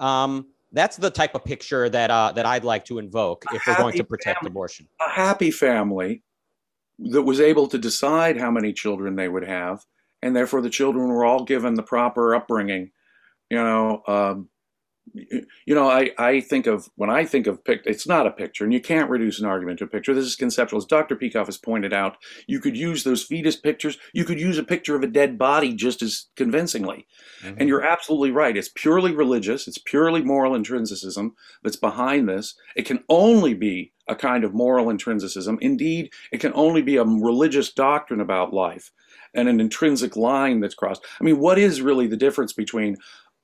um, 0.00 0.46
That's 0.72 0.96
the 0.96 1.10
type 1.10 1.34
of 1.34 1.44
picture 1.44 1.88
that 1.88 2.10
uh, 2.10 2.32
that 2.32 2.46
I'd 2.46 2.64
like 2.64 2.84
to 2.86 2.98
invoke 2.98 3.44
if 3.52 3.66
we're 3.66 3.76
going 3.76 3.96
to 3.96 4.04
protect 4.04 4.40
family, 4.40 4.50
abortion. 4.50 4.88
A 5.06 5.10
happy 5.10 5.50
family 5.50 6.22
that 6.98 7.22
was 7.22 7.40
able 7.40 7.68
to 7.68 7.78
decide 7.78 8.38
how 8.38 8.50
many 8.50 8.72
children 8.72 9.16
they 9.16 9.28
would 9.28 9.44
have, 9.44 9.84
and 10.22 10.34
therefore 10.34 10.62
the 10.62 10.70
children 10.70 11.08
were 11.08 11.24
all 11.24 11.44
given 11.44 11.74
the 11.74 11.82
proper 11.82 12.34
upbringing. 12.34 12.90
You 13.50 13.58
know, 13.58 14.02
um, 14.06 14.48
you 15.14 15.74
know, 15.74 15.90
I, 15.90 16.10
I 16.18 16.40
think 16.40 16.66
of 16.66 16.88
when 16.96 17.10
I 17.10 17.24
think 17.24 17.46
of 17.46 17.64
pic, 17.64 17.82
it's 17.84 18.06
not 18.06 18.26
a 18.26 18.30
picture, 18.30 18.64
and 18.64 18.72
you 18.72 18.80
can't 18.80 19.10
reduce 19.10 19.40
an 19.40 19.46
argument 19.46 19.78
to 19.78 19.84
a 19.84 19.88
picture. 19.88 20.14
This 20.14 20.26
is 20.26 20.36
conceptual. 20.36 20.78
As 20.78 20.86
Dr. 20.86 21.16
Peikoff 21.16 21.46
has 21.46 21.58
pointed 21.58 21.92
out, 21.92 22.16
you 22.46 22.60
could 22.60 22.76
use 22.76 23.04
those 23.04 23.24
fetus 23.24 23.56
pictures. 23.56 23.98
You 24.14 24.24
could 24.24 24.40
use 24.40 24.58
a 24.58 24.64
picture 24.64 24.94
of 24.94 25.02
a 25.02 25.08
dead 25.08 25.38
body 25.38 25.74
just 25.74 26.02
as 26.02 26.26
convincingly. 26.36 27.06
Mm-hmm. 27.42 27.56
And 27.58 27.68
you're 27.68 27.84
absolutely 27.84 28.30
right. 28.30 28.56
It's 28.56 28.70
purely 28.74 29.12
religious. 29.12 29.68
It's 29.68 29.78
purely 29.78 30.22
moral 30.22 30.54
intrinsicism 30.54 31.32
that's 31.62 31.76
behind 31.76 32.28
this. 32.28 32.54
It 32.76 32.86
can 32.86 33.04
only 33.08 33.54
be 33.54 33.92
a 34.08 34.14
kind 34.14 34.44
of 34.44 34.54
moral 34.54 34.86
intrinsicism. 34.86 35.58
Indeed, 35.60 36.12
it 36.32 36.40
can 36.40 36.52
only 36.54 36.82
be 36.82 36.96
a 36.96 37.04
religious 37.04 37.72
doctrine 37.72 38.20
about 38.20 38.52
life 38.52 38.92
and 39.34 39.48
an 39.48 39.60
intrinsic 39.60 40.16
line 40.16 40.60
that's 40.60 40.74
crossed. 40.74 41.04
I 41.20 41.24
mean, 41.24 41.38
what 41.38 41.58
is 41.58 41.80
really 41.80 42.06
the 42.06 42.16
difference 42.16 42.52
between 42.52 42.96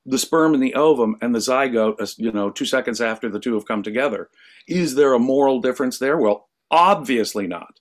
the 0.05 0.17
sperm 0.17 0.53
and 0.53 0.63
the 0.63 0.75
ovum 0.75 1.17
and 1.21 1.33
the 1.33 1.39
zygote, 1.39 2.01
uh, 2.01 2.07
you 2.17 2.31
know, 2.31 2.49
two 2.49 2.65
seconds 2.65 3.01
after 3.01 3.29
the 3.29 3.39
two 3.39 3.53
have 3.53 3.65
come 3.65 3.83
together. 3.83 4.29
Is 4.67 4.95
there 4.95 5.13
a 5.13 5.19
moral 5.19 5.61
difference 5.61 5.99
there? 5.99 6.17
Well, 6.17 6.49
obviously 6.71 7.47
not 7.47 7.79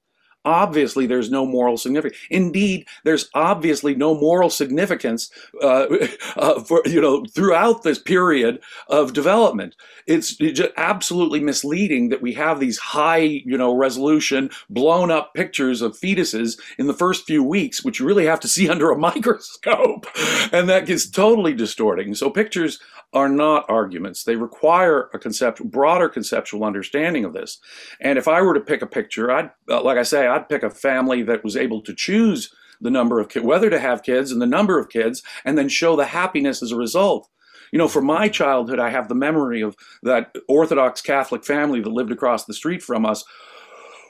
obviously 0.48 1.06
there's 1.06 1.30
no 1.30 1.44
moral 1.44 1.76
significance. 1.76 2.18
Indeed, 2.30 2.86
there's 3.04 3.28
obviously 3.34 3.94
no 3.94 4.14
moral 4.14 4.50
significance 4.50 5.30
uh, 5.62 5.86
uh, 6.36 6.60
for 6.60 6.82
you 6.86 7.00
know 7.00 7.24
throughout 7.26 7.82
this 7.82 7.98
period 7.98 8.60
of 8.88 9.12
development. 9.12 9.76
It's 10.06 10.34
just 10.34 10.72
absolutely 10.76 11.40
misleading 11.40 12.08
that 12.08 12.22
we 12.22 12.32
have 12.34 12.60
these 12.60 12.78
high 12.78 13.18
you 13.18 13.58
know 13.58 13.74
resolution 13.74 14.50
blown 14.70 15.10
up 15.10 15.34
pictures 15.34 15.82
of 15.82 15.98
fetuses 15.98 16.58
in 16.78 16.86
the 16.86 16.94
first 16.94 17.26
few 17.26 17.44
weeks, 17.44 17.84
which 17.84 18.00
you 18.00 18.06
really 18.06 18.26
have 18.26 18.40
to 18.40 18.48
see 18.48 18.68
under 18.70 18.90
a 18.90 18.98
microscope, 18.98 20.06
and 20.52 20.68
that 20.68 20.86
gets 20.86 21.08
totally 21.08 21.52
distorting. 21.52 22.14
So 22.14 22.30
pictures 22.30 22.80
are 23.12 23.28
not 23.28 23.64
arguments. 23.68 24.24
They 24.24 24.36
require 24.36 25.08
a 25.14 25.18
concept, 25.18 25.62
broader 25.64 26.08
conceptual 26.08 26.64
understanding 26.64 27.24
of 27.24 27.32
this. 27.32 27.58
And 28.00 28.18
if 28.18 28.28
I 28.28 28.42
were 28.42 28.54
to 28.54 28.60
pick 28.60 28.82
a 28.82 28.86
picture, 28.86 29.30
I'd, 29.30 29.50
uh, 29.68 29.82
like 29.82 29.98
I 29.98 30.02
say, 30.02 30.26
I'd 30.26 30.48
pick 30.48 30.62
a 30.62 30.70
family 30.70 31.22
that 31.22 31.42
was 31.42 31.56
able 31.56 31.80
to 31.82 31.94
choose 31.94 32.52
the 32.80 32.90
number 32.90 33.18
of 33.18 33.28
kids, 33.28 33.44
whether 33.44 33.70
to 33.70 33.78
have 33.78 34.02
kids 34.02 34.30
and 34.30 34.40
the 34.40 34.46
number 34.46 34.78
of 34.78 34.88
kids, 34.88 35.22
and 35.44 35.56
then 35.56 35.68
show 35.68 35.96
the 35.96 36.06
happiness 36.06 36.62
as 36.62 36.70
a 36.70 36.76
result. 36.76 37.28
You 37.72 37.78
know, 37.78 37.88
from 37.88 38.06
my 38.06 38.28
childhood, 38.28 38.78
I 38.78 38.90
have 38.90 39.08
the 39.08 39.14
memory 39.14 39.62
of 39.62 39.76
that 40.02 40.34
Orthodox 40.48 41.02
Catholic 41.02 41.44
family 41.44 41.80
that 41.80 41.90
lived 41.90 42.12
across 42.12 42.44
the 42.44 42.54
street 42.54 42.82
from 42.82 43.04
us 43.04 43.24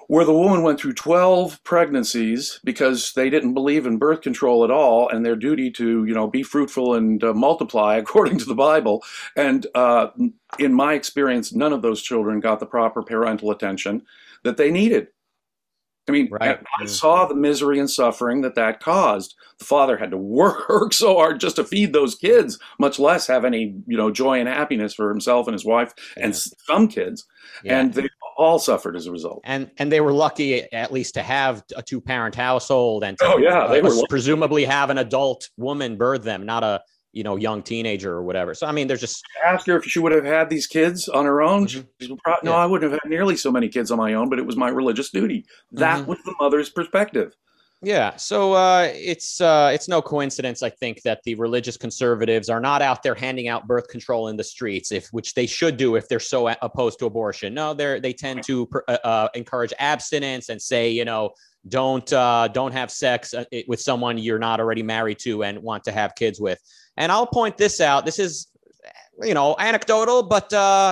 where 0.08 0.24
the 0.24 0.32
woman 0.32 0.62
went 0.62 0.80
through 0.80 0.94
12 0.94 1.62
pregnancies 1.64 2.60
because 2.64 3.12
they 3.12 3.30
didn't 3.30 3.54
believe 3.54 3.86
in 3.86 3.98
birth 3.98 4.22
control 4.22 4.64
at 4.64 4.70
all 4.70 5.08
and 5.08 5.24
their 5.24 5.36
duty 5.36 5.70
to 5.70 6.04
you 6.04 6.14
know 6.14 6.26
be 6.26 6.42
fruitful 6.42 6.94
and 6.94 7.22
uh, 7.22 7.32
multiply 7.32 7.94
according 8.02 8.38
to 8.38 8.44
the 8.44 8.54
bible 8.54 9.02
and 9.36 9.66
uh, 9.74 10.08
in 10.58 10.74
my 10.74 10.94
experience 10.94 11.52
none 11.52 11.72
of 11.72 11.82
those 11.82 12.02
children 12.02 12.40
got 12.40 12.58
the 12.58 12.66
proper 12.66 13.02
parental 13.02 13.50
attention 13.50 14.02
that 14.42 14.56
they 14.56 14.70
needed 14.70 15.08
I 16.08 16.12
mean, 16.12 16.28
right. 16.30 16.58
I 16.80 16.86
saw 16.86 17.26
the 17.26 17.34
misery 17.34 17.78
and 17.78 17.90
suffering 17.90 18.40
that 18.40 18.54
that 18.54 18.80
caused. 18.80 19.34
The 19.58 19.64
father 19.64 19.96
had 19.96 20.10
to 20.12 20.16
work 20.16 20.92
so 20.92 21.16
hard 21.16 21.40
just 21.40 21.56
to 21.56 21.64
feed 21.64 21.92
those 21.92 22.14
kids, 22.14 22.58
much 22.78 22.98
less 22.98 23.26
have 23.26 23.44
any, 23.44 23.76
you 23.86 23.96
know, 23.96 24.10
joy 24.10 24.40
and 24.40 24.48
happiness 24.48 24.94
for 24.94 25.10
himself 25.10 25.46
and 25.46 25.52
his 25.52 25.64
wife 25.64 25.92
yeah. 26.16 26.24
and 26.24 26.36
some 26.36 26.88
kids. 26.88 27.26
Yeah. 27.62 27.80
And 27.80 27.94
they 27.94 28.08
all 28.38 28.58
suffered 28.58 28.96
as 28.96 29.06
a 29.06 29.12
result. 29.12 29.40
And 29.44 29.70
and 29.78 29.92
they 29.92 30.00
were 30.00 30.12
lucky 30.12 30.72
at 30.72 30.92
least 30.92 31.14
to 31.14 31.22
have 31.22 31.62
a 31.76 31.82
two 31.82 32.00
parent 32.00 32.34
household 32.34 33.04
and 33.04 33.18
to, 33.18 33.24
oh 33.26 33.38
yeah, 33.38 33.66
they 33.66 33.80
uh, 33.80 33.88
were 33.88 34.06
presumably 34.08 34.64
have 34.64 34.90
an 34.90 34.98
adult 34.98 35.50
woman 35.56 35.96
birth 35.96 36.22
them, 36.22 36.46
not 36.46 36.62
a 36.62 36.80
you 37.12 37.24
know 37.24 37.36
young 37.36 37.62
teenager 37.62 38.12
or 38.12 38.22
whatever. 38.22 38.54
So 38.54 38.66
I 38.66 38.72
mean, 38.72 38.86
there's 38.86 39.00
just 39.00 39.22
ask 39.44 39.66
her 39.66 39.76
if 39.76 39.84
she 39.84 39.98
would 39.98 40.12
have 40.12 40.24
had 40.24 40.48
these 40.48 40.66
kids 40.66 41.08
on 41.08 41.24
her 41.24 41.42
own. 41.42 41.66
Mm-hmm. 41.66 42.14
Probably, 42.22 42.40
no, 42.44 42.52
yeah. 42.52 42.56
I 42.56 42.66
wouldn't 42.66 42.90
have 42.90 43.00
had 43.02 43.10
nearly 43.10 43.36
so 43.36 43.50
many 43.50 43.68
kids 43.68 43.90
on 43.90 43.98
my 43.98 44.14
own, 44.14 44.30
but 44.30 44.38
it 44.38 44.46
was 44.46 44.56
my 44.56 44.68
religious 44.68 45.10
duty. 45.10 45.44
That 45.72 46.00
mm-hmm. 46.00 46.10
was 46.10 46.18
the 46.24 46.34
mother's 46.40 46.70
perspective. 46.70 47.34
Yeah, 47.80 48.16
so 48.16 48.54
uh, 48.54 48.90
it's 48.92 49.40
uh, 49.40 49.70
it's 49.72 49.86
no 49.86 50.02
coincidence, 50.02 50.64
I 50.64 50.70
think, 50.70 51.00
that 51.02 51.22
the 51.22 51.36
religious 51.36 51.76
conservatives 51.76 52.48
are 52.48 52.58
not 52.58 52.82
out 52.82 53.04
there 53.04 53.14
handing 53.14 53.46
out 53.46 53.68
birth 53.68 53.86
control 53.86 54.28
in 54.28 54.36
the 54.36 54.42
streets, 54.42 54.90
if 54.90 55.06
which 55.12 55.34
they 55.34 55.46
should 55.46 55.76
do 55.76 55.94
if 55.94 56.08
they're 56.08 56.18
so 56.18 56.48
opposed 56.60 56.98
to 56.98 57.06
abortion. 57.06 57.54
No, 57.54 57.74
they 57.74 58.00
they 58.00 58.12
tend 58.12 58.42
to 58.46 58.68
uh, 58.88 58.98
uh, 59.04 59.28
encourage 59.34 59.72
abstinence 59.78 60.48
and 60.48 60.60
say, 60.60 60.90
you 60.90 61.04
know, 61.04 61.30
don't 61.68 62.12
uh, 62.12 62.48
don't 62.48 62.72
have 62.72 62.90
sex 62.90 63.32
uh, 63.32 63.44
with 63.68 63.80
someone 63.80 64.18
you're 64.18 64.40
not 64.40 64.58
already 64.58 64.82
married 64.82 65.20
to 65.20 65.44
and 65.44 65.62
want 65.62 65.84
to 65.84 65.92
have 65.92 66.16
kids 66.16 66.40
with. 66.40 66.58
And 66.96 67.12
I'll 67.12 67.28
point 67.28 67.56
this 67.56 67.80
out. 67.80 68.04
This 68.04 68.18
is, 68.18 68.48
you 69.22 69.34
know, 69.34 69.54
anecdotal, 69.56 70.24
but 70.24 70.50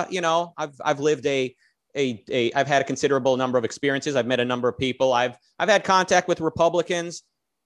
you 0.09 0.21
know, 0.21 0.53
I've 0.57 0.75
I've 0.85 1.01
lived 1.01 1.25
a 1.25 1.53
a, 1.97 2.23
a 2.29 2.53
I've 2.53 2.67
had 2.67 2.81
a 2.81 2.85
considerable 2.85 3.35
number 3.37 3.57
of 3.57 3.65
experiences. 3.65 4.15
I've 4.15 4.27
met 4.27 4.39
a 4.39 4.45
number 4.45 4.67
of 4.67 4.77
people. 4.77 5.13
I've 5.13 5.37
I've 5.59 5.69
had 5.69 5.83
contact 5.83 6.27
with 6.27 6.39
Republicans, 6.39 7.23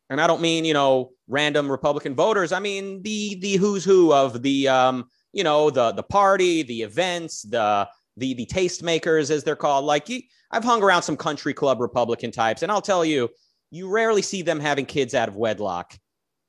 and 0.09 0.21
I 0.21 0.27
don't 0.27 0.41
mean 0.41 0.65
you 0.65 0.73
know 0.73 1.11
random 1.27 1.69
Republican 1.69 2.15
voters. 2.15 2.51
I 2.51 2.59
mean 2.59 3.01
the 3.03 3.35
the 3.35 3.57
who's 3.57 3.83
who 3.83 4.13
of 4.13 4.41
the 4.41 4.67
um 4.67 5.05
you 5.33 5.43
know 5.43 5.69
the 5.69 5.91
the 5.91 6.03
party, 6.03 6.63
the 6.63 6.81
events, 6.81 7.43
the 7.43 7.87
the 8.17 8.33
the 8.33 8.45
tastemakers 8.45 9.29
as 9.29 9.43
they're 9.43 9.55
called. 9.55 9.85
Like 9.85 10.09
I've 10.51 10.63
hung 10.63 10.83
around 10.83 11.03
some 11.03 11.17
country 11.17 11.53
club 11.53 11.79
Republican 11.79 12.31
types, 12.31 12.63
and 12.63 12.71
I'll 12.71 12.81
tell 12.81 13.05
you, 13.05 13.29
you 13.69 13.89
rarely 13.89 14.21
see 14.21 14.41
them 14.41 14.59
having 14.59 14.85
kids 14.85 15.13
out 15.13 15.29
of 15.29 15.35
wedlock. 15.35 15.97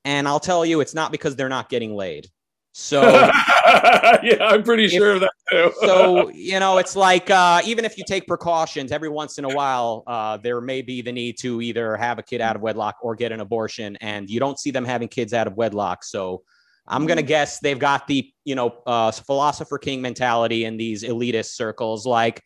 And 0.05 0.27
I'll 0.27 0.41
tell 0.41 0.65
you, 0.65 0.81
it's 0.81 0.93
not 0.93 1.13
because 1.13 1.35
they're 1.35 1.47
not 1.47 1.69
getting 1.69 1.95
laid. 1.95 2.27
So 2.75 3.01
yeah, 4.23 4.37
I'm 4.41 4.63
pretty 4.63 4.85
if, 4.85 4.91
sure 4.91 5.13
of 5.13 5.21
that 5.21 5.31
too. 5.49 5.71
so 5.81 6.29
you 6.33 6.59
know, 6.59 6.79
it's 6.79 6.95
like 6.95 7.29
uh, 7.29 7.61
even 7.65 7.85
if 7.85 7.97
you 7.99 8.03
take 8.05 8.27
precautions, 8.27 8.91
every 8.91 9.09
once 9.09 9.37
in 9.37 9.45
a 9.45 9.49
while, 9.49 10.03
uh, 10.07 10.37
there 10.37 10.59
may 10.59 10.81
be 10.81 11.03
the 11.03 11.11
need 11.11 11.37
to 11.39 11.61
either 11.61 11.95
have 11.95 12.17
a 12.17 12.23
kid 12.23 12.41
out 12.41 12.55
of 12.55 12.63
wedlock 12.63 12.97
or 13.03 13.15
get 13.15 13.31
an 13.31 13.41
abortion, 13.41 13.95
and 13.97 14.27
you 14.27 14.39
don't 14.39 14.59
see 14.59 14.71
them 14.71 14.85
having 14.85 15.07
kids 15.07 15.33
out 15.33 15.45
of 15.45 15.55
wedlock. 15.55 16.03
So 16.03 16.41
I'm 16.87 17.05
gonna 17.05 17.21
mm-hmm. 17.21 17.27
guess 17.27 17.59
they've 17.59 17.77
got 17.77 18.07
the 18.07 18.27
you 18.43 18.55
know 18.55 18.81
uh, 18.87 19.11
philosopher 19.11 19.77
king 19.77 20.01
mentality 20.01 20.65
in 20.65 20.75
these 20.75 21.03
elitist 21.03 21.53
circles, 21.53 22.07
like 22.07 22.41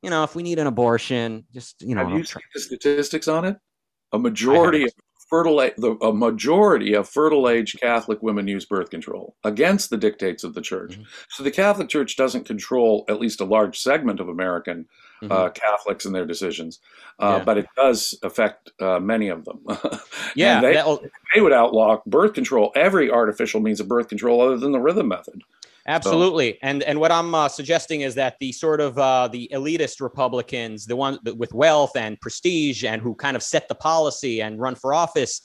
you 0.00 0.10
know, 0.10 0.22
if 0.22 0.36
we 0.36 0.44
need 0.44 0.60
an 0.60 0.68
abortion, 0.68 1.44
just 1.52 1.82
you 1.82 1.96
know, 1.96 2.06
have 2.06 2.16
you 2.16 2.24
seen 2.24 2.42
the 2.54 2.60
statistics 2.60 3.26
on 3.26 3.44
it? 3.44 3.56
A 4.12 4.18
majority 4.18 4.84
of 4.84 4.92
fertile 5.32 5.56
the 5.78 5.96
a 6.02 6.12
majority 6.12 6.92
of 6.92 7.08
fertile 7.08 7.48
age 7.48 7.74
Catholic 7.80 8.22
women 8.22 8.46
use 8.46 8.66
birth 8.66 8.90
control 8.90 9.34
against 9.44 9.88
the 9.88 9.96
dictates 9.96 10.44
of 10.44 10.52
the 10.52 10.60
church. 10.60 10.92
Mm-hmm. 10.92 11.04
So 11.30 11.42
the 11.42 11.50
Catholic 11.50 11.88
Church 11.88 12.16
doesn't 12.18 12.44
control 12.44 13.06
at 13.08 13.18
least 13.18 13.40
a 13.40 13.46
large 13.46 13.78
segment 13.78 14.20
of 14.20 14.28
American 14.28 14.86
uh, 15.22 15.24
mm-hmm. 15.24 15.32
uh, 15.32 15.48
Catholics 15.48 16.04
and 16.04 16.14
their 16.14 16.26
decisions, 16.26 16.80
uh, 17.18 17.36
yeah. 17.38 17.44
but 17.44 17.56
it 17.56 17.66
does 17.76 18.14
affect 18.22 18.72
uh, 18.78 19.00
many 19.00 19.28
of 19.28 19.46
them. 19.46 19.60
yeah, 20.36 20.60
they, 20.60 20.74
they 21.34 21.40
would 21.40 21.54
outlaw 21.54 22.02
birth 22.04 22.34
control, 22.34 22.70
every 22.76 23.10
artificial 23.10 23.60
means 23.62 23.80
of 23.80 23.88
birth 23.88 24.08
control 24.08 24.42
other 24.42 24.58
than 24.58 24.72
the 24.72 24.80
rhythm 24.80 25.08
method. 25.08 25.40
Absolutely, 25.86 26.52
so. 26.52 26.58
and 26.62 26.82
and 26.84 27.00
what 27.00 27.10
I'm 27.10 27.34
uh, 27.34 27.48
suggesting 27.48 28.02
is 28.02 28.14
that 28.14 28.36
the 28.38 28.52
sort 28.52 28.80
of 28.80 28.98
uh, 28.98 29.28
the 29.28 29.50
elitist 29.52 30.00
Republicans, 30.00 30.86
the 30.86 30.96
ones 30.96 31.18
with 31.36 31.52
wealth 31.52 31.96
and 31.96 32.20
prestige, 32.20 32.84
and 32.84 33.02
who 33.02 33.14
kind 33.14 33.36
of 33.36 33.42
set 33.42 33.68
the 33.68 33.74
policy 33.74 34.40
and 34.42 34.60
run 34.60 34.76
for 34.76 34.94
office, 34.94 35.40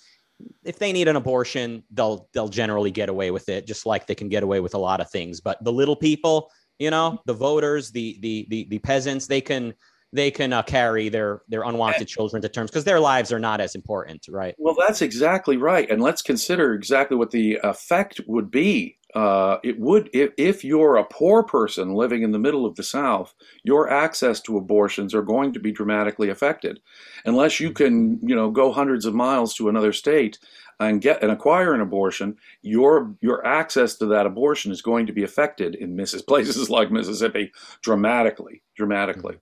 if 0.64 0.80
they 0.80 0.92
need 0.92 1.08
an 1.08 1.16
abortion, 1.16 1.84
they'll 1.92 2.30
they'll 2.34 2.50
generally 2.50 2.92
get 2.92 3.10
away 3.10 3.32
with 3.32 3.50
it, 3.50 3.66
just 3.66 3.86
like 3.86 4.06
they 4.06 4.16
can 4.16 4.30
get 4.30 4.44
away 4.44 4.60
with 4.60 4.76
a 4.76 4.78
lot 4.78 5.02
of 5.02 5.10
things. 5.10 5.42
But 5.42 5.64
the 5.64 5.74
little 5.74 5.96
people, 5.96 6.52
you 6.80 6.92
know, 6.92 7.20
the 7.26 7.34
voters, 7.34 7.92
the 7.92 8.18
the 8.22 8.46
the, 8.50 8.68
the 8.70 8.80
peasants, 8.80 9.28
they 9.28 9.42
can 9.42 9.74
they 10.14 10.32
can 10.32 10.54
uh, 10.54 10.62
carry 10.64 11.10
their 11.10 11.42
their 11.48 11.64
unwanted 11.64 12.08
children 12.08 12.42
to 12.42 12.50
terms 12.50 12.70
because 12.70 12.84
their 12.84 13.00
lives 13.00 13.32
are 13.32 13.40
not 13.40 13.60
as 13.60 13.76
important, 13.76 14.26
right? 14.30 14.56
Well, 14.58 14.76
that's 14.78 15.02
exactly 15.02 15.58
right, 15.58 15.90
and 15.90 16.02
let's 16.02 16.22
consider 16.22 16.74
exactly 16.74 17.18
what 17.18 17.32
the 17.32 17.60
effect 17.64 18.22
would 18.28 18.52
be 18.52 18.98
uh, 19.18 19.60
it 19.64 19.80
would 19.80 20.12
if, 20.14 20.30
if 20.38 20.64
you're 20.64 20.96
a 20.96 21.04
poor 21.04 21.42
person 21.42 21.96
living 21.96 22.22
in 22.22 22.32
the 22.32 22.38
middle 22.38 22.68
of 22.68 22.76
the 22.76 22.84
South, 22.84 23.34
your 23.64 23.90
access 23.90 24.40
to 24.40 24.58
abortions 24.58 25.12
are 25.16 25.24
going 25.24 25.52
to 25.54 25.60
be 25.60 25.72
dramatically 25.72 26.30
affected, 26.30 26.80
unless 27.26 27.60
you 27.60 27.72
can 27.72 28.20
you 28.22 28.36
know 28.36 28.52
go 28.52 28.72
hundreds 28.72 29.06
of 29.06 29.16
miles 29.16 29.56
to 29.56 29.70
another 29.70 29.92
state 29.92 30.38
and 30.80 31.02
get 31.02 31.24
and 31.24 31.32
acquire 31.32 31.74
an 31.74 31.82
abortion. 31.82 32.38
Your 32.62 33.16
your 33.20 33.44
access 33.44 33.96
to 33.96 34.06
that 34.06 34.28
abortion 34.28 34.72
is 34.72 34.84
going 34.84 35.08
to 35.08 35.14
be 35.14 35.24
affected 35.24 35.74
in 35.74 35.98
places 36.28 36.70
like 36.78 36.92
Mississippi 36.92 37.52
dramatically, 37.82 38.62
dramatically, 38.76 39.40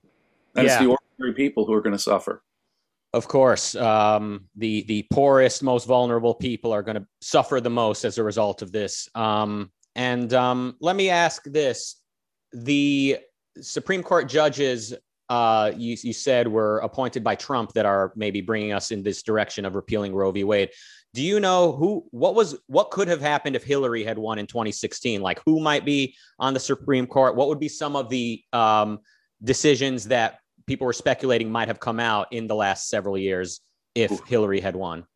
and 0.54 0.66
yeah. 0.66 0.72
it's 0.72 0.82
the 0.82 0.96
ordinary 1.18 1.34
people 1.34 1.66
who 1.66 1.74
are 1.74 1.82
going 1.82 1.92
to 1.92 1.98
suffer. 2.02 2.42
Of 3.12 3.28
course, 3.28 3.74
um, 3.76 4.46
the 4.56 4.82
the 4.82 5.06
poorest, 5.10 5.62
most 5.62 5.86
vulnerable 5.86 6.34
people 6.34 6.72
are 6.72 6.82
going 6.82 6.96
to 6.96 7.06
suffer 7.20 7.60
the 7.60 7.70
most 7.70 8.04
as 8.04 8.18
a 8.18 8.24
result 8.24 8.62
of 8.62 8.72
this. 8.72 9.08
Um, 9.14 9.70
and 9.94 10.32
um, 10.34 10.76
let 10.80 10.96
me 10.96 11.08
ask 11.08 11.42
this: 11.44 11.96
the 12.52 13.18
Supreme 13.60 14.02
Court 14.02 14.28
judges 14.28 14.94
uh, 15.28 15.72
you, 15.76 15.96
you 16.02 16.12
said 16.12 16.46
were 16.46 16.78
appointed 16.78 17.24
by 17.24 17.34
Trump 17.34 17.72
that 17.72 17.86
are 17.86 18.12
maybe 18.16 18.40
bringing 18.40 18.72
us 18.72 18.90
in 18.90 19.02
this 19.02 19.22
direction 19.22 19.64
of 19.64 19.74
repealing 19.74 20.14
Roe 20.14 20.30
v. 20.30 20.44
Wade. 20.44 20.70
Do 21.14 21.22
you 21.22 21.40
know 21.40 21.72
who, 21.72 22.04
what 22.10 22.34
was, 22.34 22.56
what 22.66 22.90
could 22.90 23.08
have 23.08 23.20
happened 23.20 23.56
if 23.56 23.64
Hillary 23.64 24.04
had 24.04 24.18
won 24.18 24.38
in 24.38 24.46
2016? 24.46 25.20
Like 25.22 25.40
who 25.46 25.60
might 25.60 25.84
be 25.84 26.14
on 26.38 26.54
the 26.54 26.60
Supreme 26.60 27.06
Court? 27.06 27.34
What 27.34 27.48
would 27.48 27.58
be 27.58 27.68
some 27.68 27.96
of 27.96 28.08
the 28.08 28.42
um, 28.52 29.00
decisions 29.42 30.08
that 30.08 30.38
people 30.66 30.86
were 30.86 30.92
speculating 30.92 31.50
might 31.50 31.68
have 31.68 31.80
come 31.80 32.00
out 32.00 32.28
in 32.32 32.46
the 32.46 32.54
last 32.54 32.88
several 32.88 33.16
years 33.16 33.60
if 33.94 34.20
Hillary 34.26 34.60
had 34.60 34.76
won? 34.76 35.06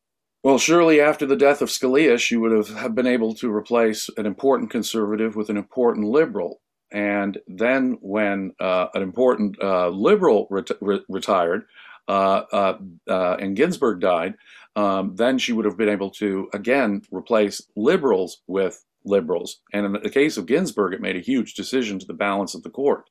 Well, 0.43 0.59
surely 0.59 1.01
after 1.01 1.27
the 1.27 1.37
death 1.37 1.61
of 1.61 1.69
Scalia, 1.69 2.19
she 2.19 2.37
would 2.37 2.53
have 2.53 2.95
been 2.95 3.07
able 3.07 3.35
to 3.35 3.55
replace 3.55 4.09
an 4.17 4.25
important 4.25 4.71
conservative 4.71 5.37
with 5.37 5.51
an 5.51 5.59
important 5.59 6.07
liberal. 6.07 6.63
And 6.93 7.39
then, 7.47 7.99
when 8.01 8.53
uh, 8.59 8.87
an 8.95 9.03
important 9.03 9.63
uh, 9.63 9.91
liberal 9.91 10.49
ret- 10.51 10.71
re- 10.81 11.05
retired 11.09 11.67
uh, 12.09 12.43
uh, 12.53 12.79
uh, 13.09 13.37
and 13.39 13.55
Ginsburg 13.55 14.01
died, 14.01 14.35
um, 14.77 15.15
then 15.15 15.39
she 15.39 15.53
would 15.53 15.67
have 15.67 15.77
been 15.77 15.89
able 15.89 16.11
to 16.13 16.49
again 16.53 17.03
replace 17.13 17.63
liberals 17.77 18.41
with 18.47 18.83
liberals. 19.05 19.61
And 19.73 19.87
in 19.87 19.93
the 19.93 20.11
case 20.11 20.37
of 20.37 20.47
Ginsburg, 20.47 20.95
it 20.95 21.01
made 21.01 21.17
a 21.17 21.21
huge 21.21 21.55
decision 21.55 21.99
to 21.99 22.07
the 22.07 22.15
balance 22.15 22.55
of 22.55 22.63
the 22.63 22.71
court. 22.71 23.05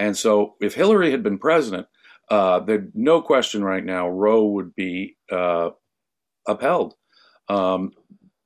And 0.00 0.16
so, 0.16 0.54
if 0.60 0.74
Hillary 0.74 1.12
had 1.12 1.22
been 1.22 1.38
president, 1.38 1.86
uh, 2.30 2.60
there's 2.60 2.88
no 2.94 3.22
question 3.22 3.62
right 3.62 3.84
now 3.84 4.08
Roe 4.08 4.46
would 4.46 4.74
be 4.74 5.16
upheld 6.46 6.94
um, 7.48 7.92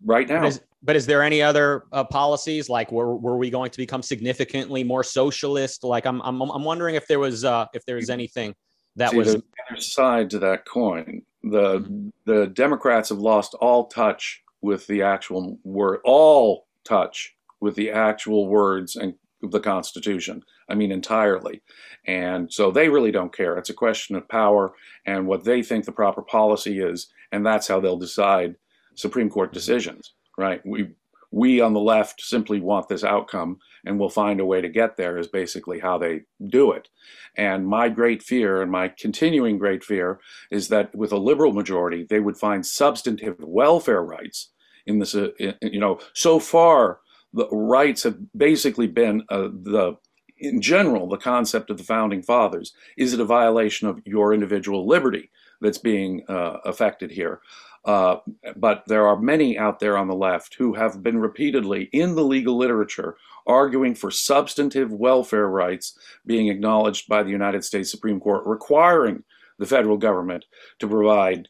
right 0.05 0.29
now. 0.29 0.51
But 0.83 0.97
is 0.97 1.07
there 1.07 1.23
any 1.23 1.41
other 1.41 1.85
uh, 1.93 2.05
policies 2.05 2.69
like 2.69 2.93
were, 2.93 3.17
were 3.17 3.39
we 3.39 3.49
going 3.49 3.71
to 3.71 3.79
become 3.79 4.03
significantly 4.03 4.85
more 4.85 5.03
socialist? 5.03 5.83
Like 5.83 6.05
I'm 6.05 6.21
I'm, 6.21 6.43
I'm 6.43 6.65
wondering 6.65 6.95
if 6.95 7.07
there 7.07 7.19
was 7.19 7.45
uh, 7.45 7.67
if 7.73 7.87
there 7.87 7.97
was 7.97 8.11
anything 8.11 8.55
that 8.97 9.13
See, 9.13 9.17
was 9.17 9.35
the 9.35 9.43
other 9.71 9.81
side 9.81 10.29
to 10.31 10.39
that 10.41 10.67
coin. 10.67 11.23
The 11.43 11.79
mm-hmm. 11.79 12.09
the 12.27 12.49
Democrats 12.49 13.09
have 13.09 13.19
lost 13.19 13.55
all 13.55 13.87
touch 13.87 14.43
with 14.61 14.87
the 14.87 15.03
actual 15.03 15.59
word, 15.65 16.01
all 16.05 16.67
touch 16.85 17.35
with 17.61 17.77
the 17.77 17.91
actual 17.91 18.47
words 18.47 18.97
and 18.97 19.15
the 19.51 19.61
Constitution. 19.61 20.43
I 20.69 20.75
mean, 20.75 20.93
entirely. 20.93 21.63
And 22.07 22.53
so 22.53 22.71
they 22.71 22.89
really 22.89 23.11
don't 23.11 23.35
care. 23.35 23.57
It's 23.57 23.71
a 23.71 23.75
question 23.75 24.17
of 24.17 24.29
power 24.29 24.73
and 25.07 25.27
what 25.27 25.45
they 25.45 25.63
think 25.63 25.85
the 25.85 25.93
proper 25.93 26.23
policy 26.23 26.81
is, 26.81 27.09
and 27.33 27.45
that's 27.45 27.69
how 27.69 27.81
they'll 27.81 27.97
decide 27.97 28.57
Supreme 28.95 29.31
Court 29.31 29.51
mm-hmm. 29.51 29.55
decisions 29.55 30.13
right? 30.37 30.65
We 30.65 30.89
we 31.31 31.61
on 31.61 31.73
the 31.73 31.81
left 31.81 32.21
simply 32.21 32.61
want 32.61 32.89
this 32.89 33.03
outcome 33.03 33.59
and 33.85 33.99
we'll 33.99 34.09
find 34.09 34.39
a 34.39 34.47
way 34.47 34.61
to 34.61 34.69
get 34.69 34.97
there 34.97 35.19
is 35.19 35.27
basically 35.27 35.81
how 35.81 35.99
they 35.99 36.23
do 36.47 36.71
it. 36.71 36.89
And 37.37 37.67
my 37.67 37.89
great 37.89 38.23
fear 38.23 38.63
and 38.63 38.71
my 38.71 38.87
continuing 38.87 39.59
great 39.59 39.83
fear 39.83 40.21
is 40.53 40.69
that 40.69 40.95
with 40.95 41.11
a 41.11 41.17
liberal 41.17 41.53
majority, 41.53 42.07
they 42.09 42.21
would 42.21 42.37
find 42.37 42.65
substantive 42.65 43.35
welfare 43.41 44.03
rights 44.03 44.53
in 44.87 45.01
this, 45.01 45.17
uh, 45.17 45.31
you 45.61 45.81
know, 45.81 45.99
so 46.13 46.39
far 46.39 47.01
the 47.35 47.49
rights 47.51 48.05
have 48.05 48.17
basically 48.37 48.87
been 48.87 49.25
uh, 49.29 49.49
the 49.53 49.97
in 50.37 50.61
general, 50.61 51.09
the 51.09 51.17
concept 51.17 51.71
of 51.71 51.79
the 51.79 51.85
founding 51.85 52.23
fathers 52.23 52.75
is 52.97 53.13
it 53.13 53.21
a 53.21 53.25
violation 53.25 53.89
of 53.89 54.01
your 54.05 54.35
individual 54.35 54.87
liberty 54.87 55.31
that's 55.61 55.79
being 55.79 56.25
uh, 56.29 56.59
affected 56.65 57.11
here? 57.11 57.41
Uh, 57.85 58.17
but 58.57 58.83
there 58.87 59.07
are 59.07 59.21
many 59.21 59.59
out 59.59 59.79
there 59.79 59.97
on 59.97 60.09
the 60.09 60.15
left 60.15 60.55
who 60.55 60.75
have 60.75 61.03
been 61.03 61.19
repeatedly 61.19 61.85
in 61.93 62.15
the 62.15 62.25
legal 62.25 62.57
literature 62.57 63.17
arguing 63.47 63.95
for 63.95 64.11
substantive 64.11 64.91
welfare 64.91 65.49
rights 65.49 65.99
being 66.25 66.49
acknowledged 66.49 67.09
by 67.09 67.23
the 67.23 67.31
United 67.31 67.63
States 67.63 67.91
Supreme 67.91 68.21
Court, 68.21 68.43
requiring 68.47 69.23
the 69.59 69.67
federal 69.67 69.99
government 69.99 70.47
to 70.79 70.89
provide 70.89 71.49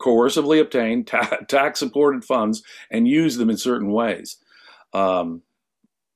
coercively 0.00 0.60
obtained 0.60 1.06
ta- 1.06 1.38
tax 1.48 1.78
supported 1.78 2.24
funds 2.24 2.62
and 2.90 3.06
use 3.06 3.36
them 3.36 3.50
in 3.50 3.58
certain 3.58 3.92
ways. 3.92 4.38
Um, 4.96 5.42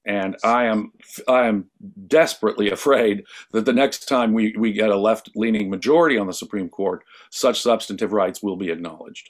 and 0.07 0.37
I 0.43 0.65
am 0.65 0.93
I 1.29 1.47
am 1.47 1.71
desperately 2.07 2.71
afraid 2.71 3.25
that 3.53 3.67
the 3.67 3.73
next 3.73 4.09
time 4.09 4.33
we, 4.33 4.55
we 4.57 4.73
get 4.73 4.89
a 4.89 4.97
left 4.97 5.31
leaning 5.37 5.69
majority 5.69 6.17
on 6.17 6.27
the 6.27 6.33
Supreme 6.33 6.71
Court, 6.71 7.05
such 7.31 7.61
substantive 7.61 8.13
rights 8.13 8.43
will 8.43 8.57
be 8.57 8.71
acknowledged. 8.71 9.29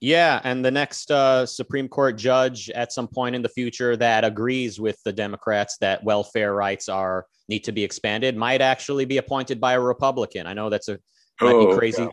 Yeah, 0.00 0.40
and 0.42 0.64
the 0.64 0.70
next 0.72 1.12
uh, 1.12 1.46
Supreme 1.46 1.88
Court 1.88 2.18
judge 2.18 2.68
at 2.70 2.92
some 2.92 3.06
point 3.06 3.36
in 3.36 3.42
the 3.42 3.48
future 3.48 3.96
that 3.96 4.24
agrees 4.24 4.80
with 4.80 5.00
the 5.04 5.12
Democrats 5.12 5.76
that 5.80 6.02
welfare 6.02 6.54
rights 6.54 6.88
are 6.88 7.26
need 7.48 7.62
to 7.64 7.72
be 7.72 7.84
expanded 7.84 8.36
might 8.36 8.60
actually 8.60 9.04
be 9.04 9.18
appointed 9.18 9.60
by 9.60 9.74
a 9.74 9.80
Republican. 9.80 10.48
I 10.48 10.54
know 10.54 10.68
that's 10.68 10.88
a 10.88 10.98
might 11.40 11.54
oh, 11.54 11.70
be 11.70 11.76
crazy. 11.78 12.02
Yeah. 12.02 12.08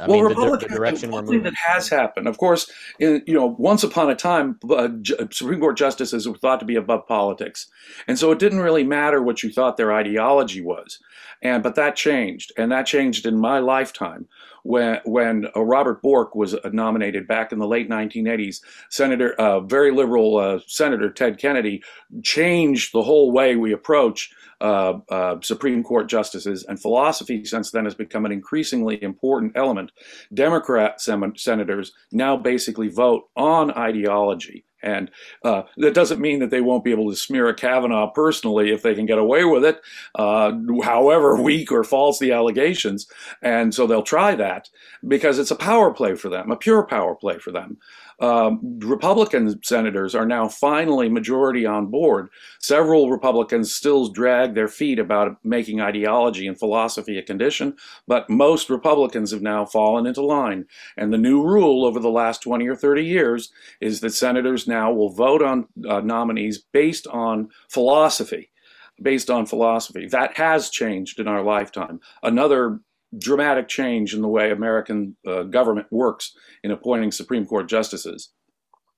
I 0.00 0.06
well, 0.06 0.16
mean, 0.18 0.24
Republicans, 0.24 0.62
the, 0.62 0.68
the 0.68 0.74
direction 0.74 1.10
we're 1.10 1.22
moving. 1.22 1.42
that 1.44 1.54
has 1.54 1.88
happened. 1.88 2.28
Of 2.28 2.38
course, 2.38 2.70
in, 2.98 3.22
you 3.26 3.34
know, 3.34 3.56
once 3.58 3.82
upon 3.82 4.10
a 4.10 4.14
time, 4.14 4.58
uh, 4.70 4.88
Supreme 5.30 5.60
Court 5.60 5.76
justices 5.76 6.28
were 6.28 6.36
thought 6.36 6.60
to 6.60 6.66
be 6.66 6.76
above 6.76 7.06
politics, 7.06 7.68
and 8.06 8.18
so 8.18 8.30
it 8.32 8.38
didn't 8.38 8.60
really 8.60 8.84
matter 8.84 9.22
what 9.22 9.42
you 9.42 9.50
thought 9.50 9.76
their 9.76 9.92
ideology 9.92 10.60
was. 10.60 10.98
And 11.42 11.62
but 11.62 11.74
that 11.74 11.96
changed, 11.96 12.52
and 12.56 12.72
that 12.72 12.86
changed 12.86 13.26
in 13.26 13.38
my 13.38 13.58
lifetime 13.58 14.26
when 14.62 15.00
when 15.04 15.46
uh, 15.54 15.62
Robert 15.62 16.02
Bork 16.02 16.34
was 16.34 16.54
uh, 16.54 16.70
nominated 16.72 17.26
back 17.26 17.52
in 17.52 17.58
the 17.58 17.66
late 17.66 17.88
1980s. 17.88 18.60
Senator, 18.90 19.32
uh, 19.34 19.60
very 19.60 19.92
liberal 19.92 20.38
uh, 20.38 20.58
Senator 20.66 21.10
Ted 21.10 21.38
Kennedy 21.38 21.82
changed 22.22 22.92
the 22.92 23.02
whole 23.02 23.32
way 23.32 23.56
we 23.56 23.72
approach 23.72 24.32
uh, 24.60 24.98
uh, 25.08 25.36
Supreme 25.42 25.82
Court 25.82 26.08
justices, 26.08 26.64
and 26.64 26.80
philosophy 26.80 27.44
since 27.44 27.70
then 27.70 27.84
has 27.84 27.94
become 27.94 28.24
an 28.24 28.32
increasingly 28.32 29.02
important 29.02 29.52
element. 29.56 29.92
Democrat 30.32 31.00
sem- 31.00 31.36
senators 31.36 31.92
now 32.12 32.36
basically 32.36 32.88
vote 32.88 33.28
on 33.36 33.70
ideology. 33.72 34.64
And 34.82 35.10
uh, 35.42 35.62
that 35.78 35.94
doesn't 35.94 36.20
mean 36.20 36.38
that 36.40 36.50
they 36.50 36.60
won't 36.60 36.84
be 36.84 36.92
able 36.92 37.10
to 37.10 37.16
smear 37.16 37.48
a 37.48 37.54
Kavanaugh 37.54 38.10
personally 38.10 38.70
if 38.70 38.82
they 38.82 38.94
can 38.94 39.06
get 39.06 39.18
away 39.18 39.44
with 39.44 39.64
it, 39.64 39.80
uh, 40.14 40.52
however 40.84 41.40
weak 41.42 41.72
or 41.72 41.82
false 41.82 42.18
the 42.20 42.30
allegations. 42.30 43.08
And 43.42 43.74
so 43.74 43.86
they'll 43.86 44.02
try 44.02 44.36
that 44.36 44.68
because 45.06 45.38
it's 45.38 45.50
a 45.50 45.56
power 45.56 45.92
play 45.92 46.14
for 46.14 46.28
them, 46.28 46.50
a 46.50 46.56
pure 46.56 46.84
power 46.84 47.16
play 47.16 47.38
for 47.38 47.50
them. 47.50 47.78
Um, 48.18 48.78
Republican 48.80 49.62
senators 49.62 50.14
are 50.14 50.26
now 50.26 50.48
finally 50.48 51.08
majority 51.08 51.66
on 51.66 51.86
board. 51.86 52.28
Several 52.60 53.10
Republicans 53.10 53.74
still 53.74 54.08
drag 54.08 54.54
their 54.54 54.68
feet 54.68 54.98
about 54.98 55.36
making 55.44 55.80
ideology 55.80 56.46
and 56.46 56.58
philosophy 56.58 57.18
a 57.18 57.22
condition, 57.22 57.76
but 58.06 58.30
most 58.30 58.70
Republicans 58.70 59.32
have 59.32 59.42
now 59.42 59.66
fallen 59.66 60.06
into 60.06 60.22
line. 60.22 60.64
And 60.96 61.12
the 61.12 61.18
new 61.18 61.42
rule 61.42 61.84
over 61.84 62.00
the 62.00 62.08
last 62.08 62.42
20 62.42 62.66
or 62.66 62.76
30 62.76 63.04
years 63.04 63.52
is 63.80 64.00
that 64.00 64.14
senators 64.14 64.66
now 64.66 64.92
will 64.92 65.10
vote 65.10 65.42
on 65.42 65.68
uh, 65.86 66.00
nominees 66.00 66.58
based 66.72 67.06
on 67.08 67.50
philosophy 67.68 68.50
based 69.02 69.28
on 69.28 69.44
philosophy. 69.44 70.06
That 70.06 70.38
has 70.38 70.70
changed 70.70 71.20
in 71.20 71.28
our 71.28 71.42
lifetime. 71.42 72.00
Another 72.22 72.80
dramatic 73.18 73.68
change 73.68 74.14
in 74.14 74.22
the 74.22 74.28
way 74.28 74.50
American 74.50 75.16
uh, 75.26 75.42
government 75.44 75.86
works 75.90 76.32
in 76.62 76.70
appointing 76.70 77.12
Supreme 77.12 77.46
Court 77.46 77.68
justices. 77.68 78.30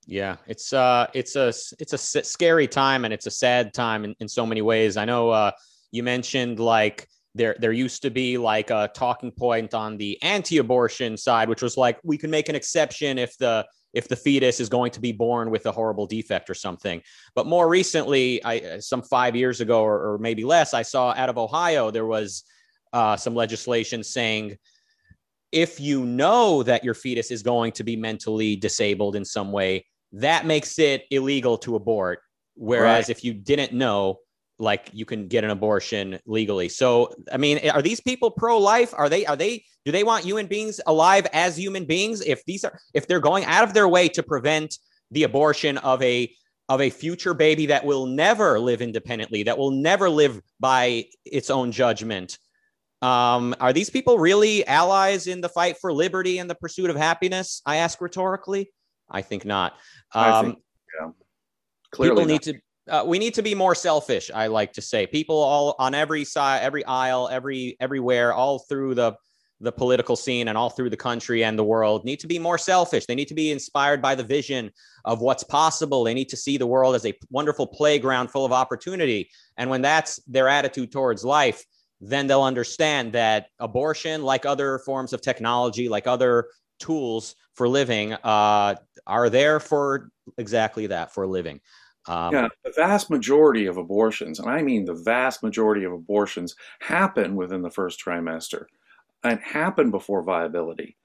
Yeah, 0.07 0.37
it's 0.47 0.73
uh, 0.73 1.07
it's 1.13 1.37
a 1.37 1.53
it's 1.79 1.93
a 1.93 1.99
scary 1.99 2.67
time 2.67 3.05
and 3.05 3.13
it's 3.13 3.27
a 3.27 3.31
sad 3.31 3.75
time 3.75 4.05
in, 4.05 4.15
in 4.21 4.29
so 4.29 4.47
many 4.47 4.63
ways. 4.63 4.97
I 4.97 5.05
know 5.05 5.29
uh, 5.31 5.51
you 5.93 6.03
mentioned 6.03 6.59
like 6.59 7.07
there 7.35 7.57
there 7.61 7.73
used 7.73 8.03
to 8.03 8.11
be 8.11 8.39
like 8.39 8.71
a 8.71 8.91
talking 8.95 9.31
point 9.31 9.75
on 9.75 9.99
the 9.99 10.21
anti-abortion 10.23 11.17
side, 11.19 11.49
which 11.49 11.63
was 11.63 11.77
like 11.77 11.99
we 12.03 12.17
can 12.17 12.31
make 12.31 12.49
an 12.49 12.55
exception 12.55 13.19
if 13.19 13.37
the 13.37 13.67
if 13.93 14.09
the 14.09 14.17
fetus 14.17 14.61
is 14.61 14.69
going 14.69 14.91
to 14.93 15.01
be 15.01 15.13
born 15.13 15.51
with 15.51 15.67
a 15.67 15.73
horrible 15.73 16.07
defect 16.07 16.49
or 16.49 16.55
something. 16.55 17.03
But 17.35 17.47
more 17.47 17.69
recently, 17.69 18.43
I 18.45 18.79
some 18.79 19.03
five 19.03 19.37
years 19.37 19.61
ago 19.61 19.83
or, 19.83 20.15
or 20.15 20.19
maybe 20.19 20.45
less, 20.45 20.73
I 20.73 20.83
saw 20.83 21.13
out 21.15 21.29
of 21.29 21.37
Ohio 21.37 21.91
there 21.91 22.07
was 22.07 22.45
uh, 22.93 23.17
some 23.17 23.35
legislation 23.35 24.03
saying 24.03 24.57
if 25.53 25.81
you 25.81 26.05
know 26.05 26.63
that 26.63 26.85
your 26.85 26.95
fetus 26.95 27.31
is 27.31 27.43
going 27.43 27.73
to 27.73 27.85
be 27.85 27.97
mentally 27.97 28.57
disabled 28.57 29.17
in 29.17 29.25
some 29.25 29.51
way, 29.53 29.87
that 30.13 30.47
makes 30.47 30.79
it 30.79 31.05
illegal 31.11 31.57
to 31.59 31.77
abort. 31.77 32.21
Whereas 32.55 33.05
right. 33.05 33.11
if 33.11 33.25
you 33.25 33.33
didn't 33.33 33.73
know, 33.73 34.19
like 34.59 34.91
you 34.93 35.05
can 35.05 35.29
get 35.29 35.45
an 35.45 35.51
abortion 35.51 36.19
legally. 36.27 36.69
So, 36.69 37.15
I 37.33 37.37
mean, 37.37 37.71
are 37.71 37.83
these 37.83 38.01
people 38.01 38.31
pro-life? 38.31 38.93
Are 38.97 39.09
they? 39.09 39.25
Are 39.27 39.37
they? 39.37 39.65
Do 39.85 39.93
they 39.93 40.03
want 40.03 40.25
human 40.25 40.47
beings 40.47 40.81
alive 40.87 41.27
as 41.33 41.57
human 41.57 41.85
beings? 41.85 42.21
If 42.23 42.45
these 42.45 42.65
are, 42.65 42.79
if 42.93 43.07
they're 43.07 43.21
going 43.21 43.45
out 43.45 43.65
of 43.65 43.73
their 43.73 43.89
way 43.89 44.09
to 44.09 44.23
prevent 44.23 44.77
the 45.13 45.23
abortion 45.23 45.79
of 45.79 46.03
a 46.03 46.31
of 46.69 46.81
a 46.81 46.91
future 46.91 47.33
baby 47.33 47.67
that 47.67 47.85
will 47.85 48.07
never 48.07 48.59
live 48.59 48.83
independently, 48.83 49.45
that 49.45 49.57
will 49.57 49.71
never 49.71 50.11
live 50.11 50.41
by 50.61 51.07
its 51.25 51.49
own 51.49 51.73
judgment, 51.73 52.39
um, 53.03 53.55
are 53.61 53.73
these 53.73 53.91
people 53.91 54.19
really 54.19 54.67
allies 54.67 55.27
in 55.27 55.41
the 55.41 55.49
fight 55.49 55.79
for 55.79 55.93
liberty 55.93 56.39
and 56.39 56.51
the 56.51 56.55
pursuit 56.55 56.91
of 56.91 56.97
happiness? 56.97 57.63
I 57.65 57.77
ask 57.77 58.01
rhetorically. 58.01 58.73
I 59.11 59.23
think 59.23 59.45
not. 59.45 59.75
Um, 60.15 60.45
think, 60.47 60.59
yeah. 61.01 61.11
Clearly, 61.93 62.17
people 62.17 62.27
need 62.27 62.43
to 62.43 62.61
uh, 62.89 63.05
we 63.07 63.19
need 63.19 63.35
to 63.35 63.43
be 63.43 63.55
more 63.55 63.75
selfish. 63.75 64.31
I 64.35 64.47
like 64.47 64.73
to 64.75 64.83
say 64.83 65.07
people 65.07 65.37
all 65.37 65.75
on 65.79 65.95
every 65.95 66.25
side, 66.25 66.63
every 66.63 66.85
aisle, 66.85 67.29
every 67.31 67.77
everywhere, 67.81 68.33
all 68.33 68.61
through 68.61 68.95
the 68.95 69.15
the 69.61 69.73
political 69.73 70.15
scene 70.15 70.47
and 70.47 70.57
all 70.57 70.71
through 70.71 70.89
the 70.89 70.97
country 70.97 71.43
and 71.43 71.59
the 71.59 71.65
world 71.65 72.05
need 72.05 72.21
to 72.21 72.29
be 72.29 72.39
more 72.39 72.59
selfish. 72.59 73.07
They 73.07 73.17
need 73.17 73.27
to 73.29 73.35
be 73.35 73.51
inspired 73.51 74.01
by 74.01 74.15
the 74.15 74.23
vision 74.23 74.71
of 75.05 75.21
what's 75.21 75.43
possible. 75.43 76.05
They 76.05 76.15
need 76.15 76.29
to 76.29 76.37
see 76.37 76.59
the 76.59 76.67
world 76.67 76.95
as 76.95 77.05
a 77.05 77.15
wonderful 77.31 77.67
playground 77.67 78.31
full 78.31 78.45
of 78.45 78.53
opportunity. 78.53 79.31
And 79.57 79.69
when 79.69 79.83
that's 79.83 80.21
their 80.29 80.49
attitude 80.49 80.93
towards 80.93 81.25
life, 81.25 81.65
then 82.01 82.27
they'll 82.27 82.43
understand 82.43 83.13
that 83.13 83.49
abortion, 83.59 84.23
like 84.23 84.47
other 84.47 84.79
forms 84.79 85.13
of 85.13 85.21
technology, 85.21 85.89
like 85.89 86.07
other 86.07 86.49
tools 86.79 87.35
for 87.55 87.69
living, 87.69 88.13
uh, 88.13 88.75
are 89.07 89.31
there 89.31 89.59
for 89.59 90.11
exactly 90.37 90.87
that 90.87 91.13
for 91.13 91.27
living. 91.27 91.61
Um, 92.07 92.33
yeah, 92.33 92.49
the 92.65 92.73
vast 92.75 93.11
majority 93.11 93.67
of 93.67 93.77
abortions, 93.77 94.39
and 94.39 94.49
I 94.49 94.63
mean 94.63 94.85
the 94.85 94.95
vast 94.95 95.43
majority 95.43 95.85
of 95.85 95.93
abortions, 95.93 96.55
happen 96.81 97.37
within 97.37 97.63
the 97.63 97.71
first 97.71 98.03
trimester 98.03 98.65
and 99.25 99.41
happen 99.41 99.91
before 99.91 100.23
viability. 100.23 100.97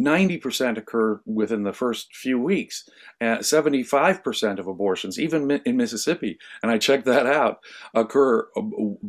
90% 0.00 0.78
occur 0.78 1.20
within 1.26 1.62
the 1.62 1.72
first 1.72 2.14
few 2.14 2.38
weeks. 2.38 2.88
Uh, 3.20 3.38
75% 3.38 4.58
of 4.58 4.66
abortions, 4.66 5.18
even 5.18 5.50
in 5.64 5.76
Mississippi, 5.76 6.38
and 6.62 6.72
I 6.72 6.78
checked 6.78 7.04
that 7.04 7.26
out, 7.26 7.60
occur 7.94 8.48
uh, 8.56 8.62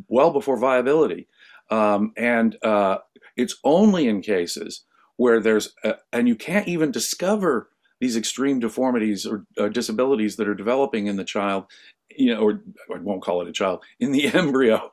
well 0.08 0.32
before 0.32 0.58
viability. 0.58 1.28
Um, 1.70 2.12
and 2.18 2.58
uh, 2.64 2.98
it's 3.38 3.56
only 3.64 4.08
in 4.08 4.22
cases 4.22 4.84
where 5.16 5.40
there's, 5.40 5.74
a, 5.84 5.96
and 6.12 6.28
you 6.28 6.36
can't 6.36 6.68
even 6.68 6.92
discover 6.92 7.70
these 8.02 8.18
extreme 8.18 8.60
deformities 8.60 9.26
or 9.26 9.46
uh, 9.58 9.70
disabilities 9.70 10.36
that 10.36 10.48
are 10.48 10.56
developing 10.56 11.08
in 11.08 11.16
the 11.16 11.24
child 11.24 11.66
you 12.18 12.34
know, 12.34 12.42
or 12.42 12.62
I 12.94 13.00
won't 13.00 13.22
call 13.22 13.42
it 13.42 13.48
a 13.48 13.52
child, 13.52 13.84
in 14.00 14.12
the 14.12 14.28
embryo. 14.34 14.92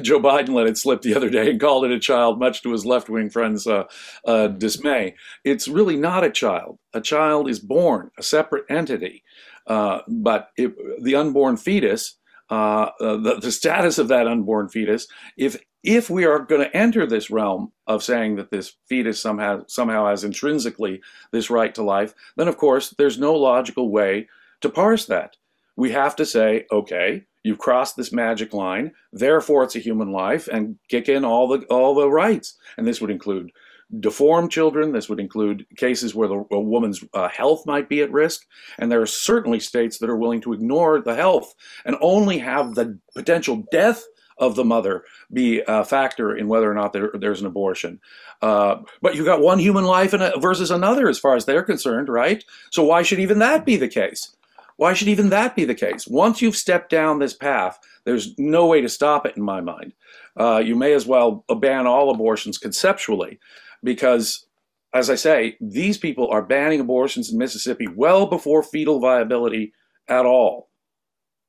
Joe 0.00 0.20
Biden 0.20 0.50
let 0.50 0.66
it 0.66 0.78
slip 0.78 1.02
the 1.02 1.14
other 1.14 1.30
day 1.30 1.50
and 1.50 1.60
called 1.60 1.84
it 1.84 1.92
a 1.92 1.98
child, 1.98 2.38
much 2.38 2.62
to 2.62 2.72
his 2.72 2.86
left 2.86 3.08
wing 3.08 3.30
friends' 3.30 3.66
uh, 3.66 3.84
uh, 4.24 4.48
dismay. 4.48 5.14
It's 5.44 5.68
really 5.68 5.96
not 5.96 6.24
a 6.24 6.30
child. 6.30 6.78
A 6.94 7.00
child 7.00 7.48
is 7.48 7.58
born, 7.58 8.10
a 8.18 8.22
separate 8.22 8.64
entity. 8.68 9.22
Uh, 9.66 10.00
but 10.08 10.48
it, 10.56 10.74
the 11.02 11.14
unborn 11.14 11.56
fetus, 11.56 12.16
uh, 12.50 12.90
uh, 13.00 13.16
the, 13.18 13.38
the 13.40 13.52
status 13.52 13.98
of 13.98 14.08
that 14.08 14.26
unborn 14.26 14.68
fetus, 14.68 15.06
if 15.36 15.58
if 15.84 16.10
we 16.10 16.24
are 16.24 16.40
going 16.40 16.60
to 16.60 16.76
enter 16.76 17.06
this 17.06 17.30
realm 17.30 17.72
of 17.86 18.02
saying 18.02 18.36
that 18.36 18.50
this 18.50 18.74
fetus 18.88 19.20
somehow 19.20 19.62
somehow 19.68 20.06
has 20.06 20.24
intrinsically 20.24 21.00
this 21.32 21.50
right 21.50 21.74
to 21.74 21.82
life, 21.82 22.14
then 22.36 22.48
of 22.48 22.56
course 22.56 22.94
there's 22.98 23.18
no 23.18 23.34
logical 23.34 23.90
way 23.90 24.28
to 24.60 24.68
parse 24.68 25.06
that. 25.06 25.36
We 25.78 25.92
have 25.92 26.16
to 26.16 26.26
say, 26.26 26.66
okay, 26.72 27.22
you've 27.44 27.58
crossed 27.58 27.96
this 27.96 28.12
magic 28.12 28.52
line, 28.52 28.90
therefore 29.12 29.62
it's 29.62 29.76
a 29.76 29.78
human 29.78 30.10
life, 30.10 30.48
and 30.48 30.76
kick 30.88 31.08
in 31.08 31.24
all 31.24 31.46
the 31.46 31.64
all 31.66 31.94
the 31.94 32.10
rights. 32.10 32.56
And 32.76 32.84
this 32.84 33.00
would 33.00 33.12
include 33.12 33.52
deformed 34.00 34.50
children. 34.50 34.90
This 34.90 35.08
would 35.08 35.20
include 35.20 35.66
cases 35.76 36.16
where 36.16 36.26
the, 36.26 36.44
a 36.50 36.60
woman's 36.60 37.04
uh, 37.14 37.28
health 37.28 37.64
might 37.64 37.88
be 37.88 38.02
at 38.02 38.10
risk. 38.10 38.44
And 38.76 38.90
there 38.90 39.00
are 39.00 39.06
certainly 39.06 39.60
states 39.60 39.98
that 39.98 40.10
are 40.10 40.16
willing 40.16 40.40
to 40.42 40.52
ignore 40.52 41.00
the 41.00 41.14
health 41.14 41.54
and 41.84 41.94
only 42.00 42.38
have 42.38 42.74
the 42.74 42.98
potential 43.14 43.64
death 43.70 44.02
of 44.36 44.56
the 44.56 44.64
mother 44.64 45.04
be 45.32 45.62
a 45.66 45.84
factor 45.84 46.36
in 46.36 46.48
whether 46.48 46.70
or 46.70 46.74
not 46.74 46.92
there, 46.92 47.10
there's 47.14 47.40
an 47.40 47.46
abortion. 47.46 48.00
Uh, 48.42 48.76
but 49.00 49.14
you've 49.14 49.26
got 49.26 49.40
one 49.40 49.60
human 49.60 49.84
life 49.84 50.12
a, 50.12 50.32
versus 50.38 50.72
another 50.72 51.08
as 51.08 51.20
far 51.20 51.36
as 51.36 51.44
they're 51.44 51.62
concerned, 51.62 52.08
right? 52.08 52.44
So 52.70 52.82
why 52.82 53.02
should 53.02 53.20
even 53.20 53.38
that 53.38 53.64
be 53.64 53.76
the 53.76 53.88
case? 53.88 54.34
Why 54.78 54.94
should 54.94 55.08
even 55.08 55.28
that 55.28 55.54
be 55.54 55.64
the 55.64 55.74
case? 55.74 56.06
Once 56.08 56.40
you've 56.40 56.56
stepped 56.56 56.90
down 56.90 57.18
this 57.18 57.34
path, 57.34 57.78
there's 58.04 58.36
no 58.38 58.66
way 58.66 58.80
to 58.80 58.88
stop 58.88 59.26
it 59.26 59.36
in 59.36 59.42
my 59.42 59.60
mind. 59.60 59.92
Uh, 60.36 60.62
you 60.64 60.74
may 60.74 60.94
as 60.94 61.06
well 61.06 61.44
ban 61.60 61.86
all 61.86 62.10
abortions 62.10 62.58
conceptually 62.58 63.38
because 63.84 64.46
as 64.94 65.10
I 65.10 65.16
say, 65.16 65.58
these 65.60 65.98
people 65.98 66.28
are 66.30 66.40
banning 66.40 66.80
abortions 66.80 67.30
in 67.30 67.38
Mississippi 67.38 67.86
well 67.86 68.26
before 68.26 68.62
fetal 68.62 69.00
viability 69.00 69.74
at 70.08 70.24
all 70.24 70.68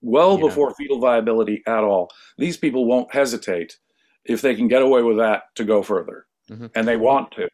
well 0.01 0.37
yeah. 0.37 0.47
before 0.47 0.73
fetal 0.75 0.99
viability 0.99 1.63
at 1.67 1.83
all. 1.83 2.09
These 2.37 2.57
people 2.57 2.85
won't 2.85 3.13
hesitate 3.13 3.77
if 4.25 4.41
they 4.41 4.55
can 4.55 4.67
get 4.67 4.81
away 4.81 5.01
with 5.01 5.17
that 5.17 5.43
to 5.55 5.65
go 5.65 5.81
further, 5.81 6.25
mm-hmm. 6.49 6.67
and 6.75 6.87
they 6.87 6.97
want 6.97 7.31
to. 7.33 7.49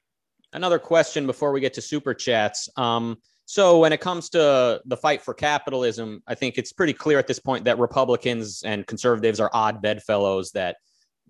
Another 0.53 0.79
question 0.79 1.25
before 1.25 1.51
we 1.51 1.59
get 1.59 1.73
to 1.73 1.81
super 1.81 2.13
chats. 2.13 2.69
Um, 2.77 3.17
so 3.45 3.79
when 3.79 3.93
it 3.93 4.01
comes 4.01 4.29
to 4.29 4.81
the 4.85 4.97
fight 4.97 5.21
for 5.21 5.33
capitalism, 5.33 6.23
I 6.27 6.35
think 6.35 6.57
it's 6.57 6.73
pretty 6.73 6.93
clear 6.93 7.19
at 7.19 7.27
this 7.27 7.39
point 7.39 7.65
that 7.65 7.77
Republicans 7.77 8.63
and 8.63 8.85
conservatives 8.87 9.39
are 9.39 9.51
odd 9.53 9.81
bedfellows 9.81 10.51
that 10.51 10.77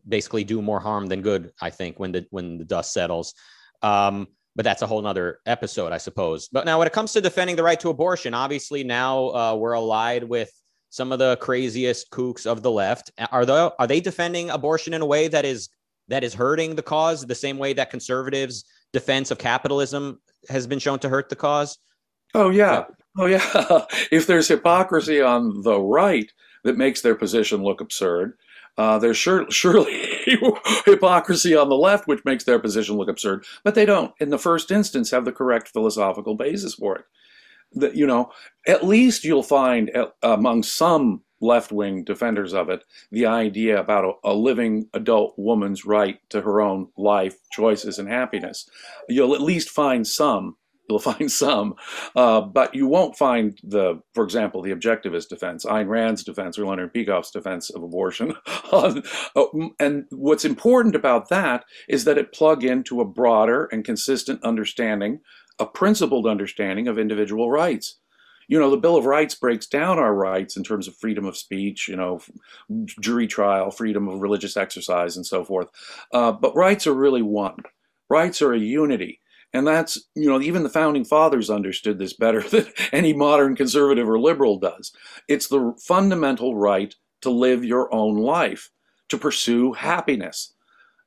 basically 0.07 0.43
do 0.43 0.61
more 0.61 0.79
harm 0.79 1.07
than 1.07 1.21
good. 1.21 1.51
I 1.61 1.69
think 1.69 1.99
when 1.99 2.13
the 2.13 2.25
when 2.29 2.57
the 2.57 2.65
dust 2.65 2.93
settles. 2.93 3.33
Um, 3.81 4.27
but 4.55 4.63
that's 4.63 4.81
a 4.81 4.87
whole 4.87 5.01
nother 5.01 5.39
episode, 5.45 5.91
I 5.91 5.97
suppose. 5.97 6.47
But 6.47 6.65
now, 6.65 6.79
when 6.79 6.87
it 6.87 6.93
comes 6.93 7.11
to 7.13 7.21
defending 7.21 7.57
the 7.57 7.63
right 7.63 7.79
to 7.81 7.89
abortion, 7.89 8.33
obviously 8.33 8.85
now 8.85 9.29
uh, 9.31 9.55
we're 9.55 9.73
allied 9.73 10.23
with 10.23 10.49
some 10.89 11.11
of 11.11 11.19
the 11.19 11.35
craziest 11.41 12.09
kooks 12.09 12.45
of 12.45 12.63
the 12.63 12.71
left. 12.71 13.11
Are 13.31 13.45
they 13.45 13.69
are 13.77 13.87
they 13.87 13.99
defending 13.99 14.49
abortion 14.49 14.93
in 14.93 15.01
a 15.01 15.05
way 15.05 15.27
that 15.27 15.43
is 15.43 15.67
that 16.07 16.23
is 16.23 16.33
hurting 16.33 16.75
the 16.75 16.81
cause 16.81 17.25
the 17.25 17.35
same 17.35 17.57
way 17.57 17.73
that 17.73 17.89
conservatives' 17.89 18.63
defense 18.93 19.31
of 19.31 19.37
capitalism 19.37 20.21
has 20.47 20.65
been 20.65 20.79
shown 20.79 20.99
to 20.99 21.09
hurt 21.09 21.27
the 21.27 21.35
cause? 21.35 21.77
Oh 22.35 22.49
yeah. 22.49 22.83
Oh 23.17 23.27
yeah. 23.27 23.85
if 24.11 24.27
there's 24.27 24.49
hypocrisy 24.49 25.21
on 25.21 25.61
the 25.61 25.79
right 25.79 26.29
that 26.65 26.77
makes 26.77 27.01
their 27.01 27.15
position 27.15 27.63
look 27.63 27.79
absurd, 27.79 28.33
uh, 28.77 28.99
there's 28.99 29.15
sure, 29.15 29.49
surely 29.49 30.27
hypocrisy 30.85 31.55
on 31.55 31.69
the 31.69 31.77
left, 31.77 32.07
which 32.07 32.25
makes 32.25 32.43
their 32.43 32.59
position 32.59 32.97
look 32.97 33.07
absurd. 33.07 33.45
But 33.63 33.73
they 33.73 33.85
don't, 33.85 34.13
in 34.19 34.31
the 34.31 34.37
first 34.37 34.69
instance, 34.69 35.11
have 35.11 35.23
the 35.23 35.31
correct 35.31 35.69
philosophical 35.69 36.35
basis 36.35 36.73
for 36.75 36.97
it 36.97 37.05
that 37.73 37.95
you 37.95 38.05
know 38.05 38.31
at 38.67 38.85
least 38.85 39.23
you'll 39.23 39.43
find 39.43 39.91
uh, 39.95 40.07
among 40.21 40.63
some 40.63 41.21
left-wing 41.41 42.03
defenders 42.03 42.53
of 42.53 42.69
it 42.69 42.83
the 43.11 43.25
idea 43.25 43.77
about 43.77 44.05
a, 44.05 44.29
a, 44.31 44.33
living 44.33 44.87
adult 44.93 45.33
woman's 45.37 45.83
right 45.83 46.19
to 46.29 46.41
her 46.41 46.61
own 46.61 46.87
life 46.95 47.35
choices 47.51 47.99
and 47.99 48.07
happiness 48.07 48.69
you'll 49.09 49.35
at 49.35 49.41
least 49.41 49.69
find 49.69 50.07
some 50.07 50.55
you'll 50.89 50.99
find 51.13 51.31
some 51.31 51.75
uh, 52.15 52.41
but 52.41 52.73
you 52.73 52.87
won't 52.87 53.17
find 53.17 53.59
the 53.63 54.01
for 54.13 54.23
example 54.23 54.61
the 54.61 54.71
objectivist 54.71 55.29
defense 55.29 55.65
Ayn 55.65 55.87
Rand's 55.87 56.23
defense 56.23 56.57
or 56.57 56.65
Leonard 56.65 56.93
Peikoff's 56.93 57.31
defense 57.31 57.69
of 57.69 57.83
abortion 57.83 58.33
uh, 58.71 59.01
and 59.79 60.05
what's 60.11 60.45
important 60.45 60.95
about 60.95 61.29
that 61.29 61.65
is 61.87 62.05
that 62.05 62.17
it 62.17 62.33
plug 62.33 62.63
into 62.63 63.01
a 63.01 63.05
broader 63.05 63.65
and 63.71 63.83
consistent 63.83 64.43
understanding 64.43 65.19
a 65.59 65.65
principled 65.65 66.27
understanding 66.27 66.87
of 66.87 66.99
individual 66.99 67.49
rights. 67.49 67.99
You 68.47 68.59
know, 68.59 68.69
the 68.69 68.77
Bill 68.77 68.95
of 68.95 69.05
Rights 69.05 69.33
breaks 69.33 69.65
down 69.65 69.97
our 69.97 70.13
rights 70.13 70.55
in 70.55 70.63
terms 70.63 70.87
of 70.87 70.95
freedom 70.97 71.25
of 71.25 71.35
speech, 71.35 71.87
you 71.87 71.95
know, 71.95 72.21
jury 72.99 73.25
trial, 73.25 73.71
freedom 73.71 74.07
of 74.07 74.21
religious 74.21 74.55
exercise, 74.55 75.15
and 75.15 75.25
so 75.25 75.43
forth. 75.43 75.67
Uh, 76.13 76.31
but 76.31 76.55
rights 76.55 76.85
are 76.85 76.93
really 76.93 77.23
one. 77.23 77.57
Rights 78.07 78.41
are 78.43 78.53
a 78.53 78.59
unity. 78.59 79.19
And 79.53 79.65
that's, 79.65 79.97
you 80.15 80.29
know, 80.29 80.41
even 80.41 80.63
the 80.63 80.69
founding 80.69 81.05
fathers 81.05 81.49
understood 81.49 81.97
this 81.97 82.13
better 82.13 82.41
than 82.49 82.67
any 82.91 83.13
modern 83.13 83.55
conservative 83.55 84.09
or 84.09 84.19
liberal 84.19 84.59
does. 84.59 84.91
It's 85.27 85.47
the 85.47 85.73
fundamental 85.79 86.55
right 86.55 86.93
to 87.21 87.29
live 87.29 87.63
your 87.63 87.93
own 87.93 88.17
life, 88.17 88.69
to 89.09 89.17
pursue 89.17 89.73
happiness, 89.73 90.53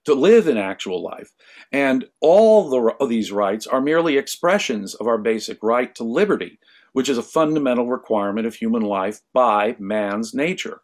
to 0.05 0.14
live 0.14 0.49
in 0.49 0.57
actual 0.57 1.03
life. 1.03 1.32
And 1.70 2.07
all 2.20 2.70
the, 2.70 3.07
these 3.07 3.30
rights 3.30 3.66
are 3.66 3.80
merely 3.80 4.16
expressions 4.16 4.95
of 4.95 5.07
our 5.07 5.18
basic 5.18 5.62
right 5.62 5.95
to 5.97 6.05
liberty, 6.05 6.59
which 6.93 7.09
is 7.09 7.18
a 7.18 7.22
fundamental 7.22 7.86
requirement 7.86 8.47
of 8.47 8.55
human 8.55 8.82
life 8.82 9.20
by 9.32 9.76
man's 9.78 10.32
nature. 10.34 10.80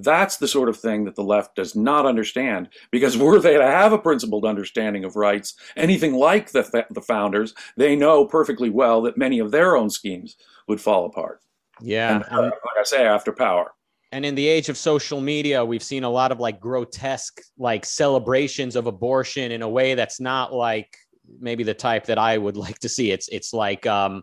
That's 0.00 0.36
the 0.36 0.48
sort 0.48 0.68
of 0.68 0.78
thing 0.78 1.04
that 1.04 1.16
the 1.16 1.24
left 1.24 1.56
does 1.56 1.74
not 1.74 2.06
understand 2.06 2.68
because 2.90 3.16
were 3.18 3.40
they 3.40 3.56
to 3.56 3.62
have 3.62 3.92
a 3.92 3.98
principled 3.98 4.44
understanding 4.44 5.04
of 5.04 5.16
rights, 5.16 5.54
anything 5.76 6.14
like 6.14 6.52
the, 6.52 6.86
the 6.90 7.02
founders, 7.02 7.54
they 7.76 7.96
know 7.96 8.24
perfectly 8.24 8.70
well 8.70 9.02
that 9.02 9.18
many 9.18 9.38
of 9.38 9.50
their 9.50 9.76
own 9.76 9.90
schemes 9.90 10.36
would 10.66 10.80
fall 10.80 11.06
apart. 11.06 11.40
Yeah. 11.80 12.16
And, 12.16 12.24
uh, 12.30 12.42
like 12.42 12.78
I 12.78 12.82
say, 12.84 13.06
after 13.06 13.32
power 13.32 13.72
and 14.12 14.24
in 14.24 14.34
the 14.34 14.46
age 14.46 14.68
of 14.68 14.76
social 14.76 15.20
media 15.20 15.64
we've 15.64 15.82
seen 15.82 16.04
a 16.04 16.10
lot 16.10 16.32
of 16.32 16.40
like 16.40 16.60
grotesque 16.60 17.40
like 17.58 17.84
celebrations 17.84 18.76
of 18.76 18.86
abortion 18.86 19.52
in 19.52 19.62
a 19.62 19.68
way 19.68 19.94
that's 19.94 20.20
not 20.20 20.52
like 20.52 20.96
maybe 21.40 21.62
the 21.62 21.74
type 21.74 22.06
that 22.06 22.18
i 22.18 22.38
would 22.38 22.56
like 22.66 22.78
to 22.78 22.88
see 22.88 23.10
it's 23.10 23.28
it's 23.28 23.52
like 23.52 23.86
um 23.86 24.22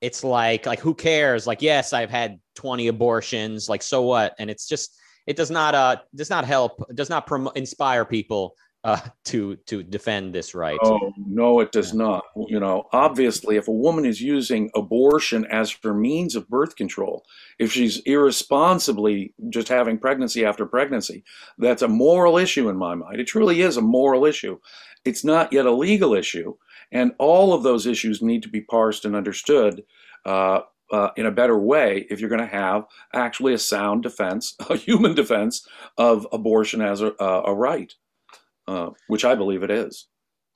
it's 0.00 0.22
like 0.22 0.66
like 0.66 0.78
who 0.78 0.94
cares 0.94 1.46
like 1.46 1.62
yes 1.62 1.92
i've 1.92 2.10
had 2.10 2.38
20 2.58 2.88
abortions 2.88 3.68
like 3.68 3.82
so 3.82 4.02
what 4.02 4.34
and 4.40 4.50
it's 4.50 4.66
just 4.66 4.98
it 5.28 5.36
does 5.36 5.48
not 5.48 5.76
uh 5.76 5.96
does 6.16 6.28
not 6.28 6.44
help 6.44 6.82
does 6.92 7.08
not 7.08 7.24
prom- 7.24 7.50
inspire 7.54 8.04
people 8.04 8.56
uh, 8.84 8.98
to 9.24 9.56
to 9.66 9.82
defend 9.82 10.34
this 10.34 10.54
right. 10.54 10.78
Oh 10.82 11.12
no, 11.16 11.60
it 11.60 11.72
does 11.72 11.92
yeah. 11.92 11.98
not. 11.98 12.24
You 12.48 12.58
know, 12.58 12.88
obviously, 12.92 13.56
if 13.56 13.68
a 13.68 13.72
woman 13.72 14.04
is 14.04 14.20
using 14.20 14.70
abortion 14.74 15.44
as 15.46 15.76
her 15.82 15.94
means 15.94 16.34
of 16.36 16.48
birth 16.48 16.74
control, 16.74 17.24
if 17.58 17.72
she's 17.72 17.98
irresponsibly 18.06 19.34
just 19.50 19.68
having 19.68 19.98
pregnancy 19.98 20.44
after 20.44 20.64
pregnancy, 20.64 21.24
that's 21.58 21.82
a 21.82 21.88
moral 21.88 22.38
issue 22.38 22.68
in 22.68 22.76
my 22.76 22.94
mind. 22.94 23.20
It 23.20 23.26
truly 23.26 23.62
is 23.62 23.76
a 23.76 23.82
moral 23.82 24.24
issue. 24.24 24.58
It's 25.04 25.24
not 25.24 25.52
yet 25.52 25.66
a 25.66 25.72
legal 25.72 26.14
issue, 26.14 26.54
and 26.92 27.12
all 27.18 27.52
of 27.52 27.62
those 27.62 27.86
issues 27.86 28.22
need 28.22 28.42
to 28.44 28.48
be 28.48 28.62
parsed 28.62 29.04
and 29.04 29.14
understood. 29.14 29.84
Uh, 30.24 30.60
uh, 30.90 31.10
in 31.16 31.26
a 31.26 31.30
better 31.30 31.58
way 31.58 32.06
if 32.10 32.20
you're 32.20 32.30
going 32.30 32.40
to 32.40 32.46
have 32.46 32.84
actually 33.14 33.54
a 33.54 33.58
sound 33.58 34.02
defense, 34.02 34.54
a 34.70 34.76
human 34.76 35.14
defense 35.14 35.66
of 35.96 36.26
abortion 36.32 36.80
as 36.80 37.00
a, 37.00 37.12
a 37.18 37.54
right. 37.54 37.92
Uh, 38.68 38.90
which 39.06 39.24
I 39.24 39.34
believe 39.34 39.62
it 39.62 39.70
is. 39.70 40.08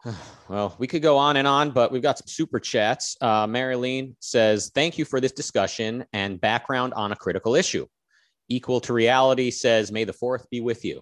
Well, 0.49 0.75
we 0.79 0.87
could 0.87 1.01
go 1.01 1.17
on 1.17 1.39
and 1.39 1.49
on, 1.49 1.71
but 1.71 1.91
we've 1.91 2.03
got 2.03 2.19
some 2.19 2.27
super 2.27 2.61
chats. 2.61 3.17
Uh, 3.23 3.47
Marilyn 3.47 4.15
says, 4.21 4.71
Thank 4.75 4.99
you 4.99 5.07
for 5.07 5.19
this 5.19 5.33
discussion 5.33 6.05
and 6.13 6.39
background 6.39 6.93
on 6.93 7.13
a 7.13 7.17
critical 7.17 7.55
issue. 7.55 7.87
Equal 8.51 8.79
to 8.83 8.93
reality 8.93 9.51
says, 9.51 9.91
May 9.91 10.05
the 10.05 10.13
4th 10.13 10.45
be 10.51 10.61
with 10.61 10.85
you. 10.85 11.01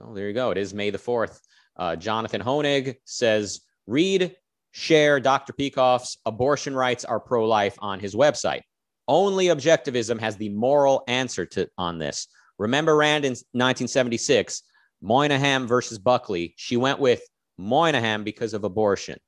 Oh, 0.00 0.14
there 0.14 0.28
you 0.28 0.32
go. 0.32 0.52
It 0.52 0.56
is 0.56 0.72
May 0.72 0.88
the 0.88 0.96
4th. 0.96 1.38
Uh, 1.76 1.96
Jonathan 1.96 2.40
Hoenig 2.40 2.96
says, 3.04 3.60
Read, 3.86 4.34
share 4.70 5.20
Dr. 5.20 5.52
Peikoff's 5.52 6.18
Abortion 6.26 6.74
Rights 6.74 7.04
Are 7.04 7.20
Pro 7.20 7.46
Life 7.46 7.76
on 7.80 8.00
his 8.00 8.14
website. 8.14 8.62
Only 9.06 9.46
objectivism 9.46 10.20
has 10.20 10.36
the 10.36 10.50
moral 10.50 11.02
answer 11.08 11.46
to 11.46 11.68
on 11.78 11.98
this. 11.98 12.28
Remember 12.58 12.96
Rand 12.96 13.24
in 13.24 13.30
1976 13.30 14.62
Moynihan 15.00 15.66
versus 15.66 15.98
Buckley. 15.98 16.54
She 16.56 16.76
went 16.76 16.98
with 16.98 17.22
Moynihan 17.56 18.24
because 18.24 18.54
of 18.54 18.64
abortion. 18.64 19.18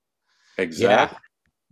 Exactly. 0.58 1.16
Yeah. 1.16 1.18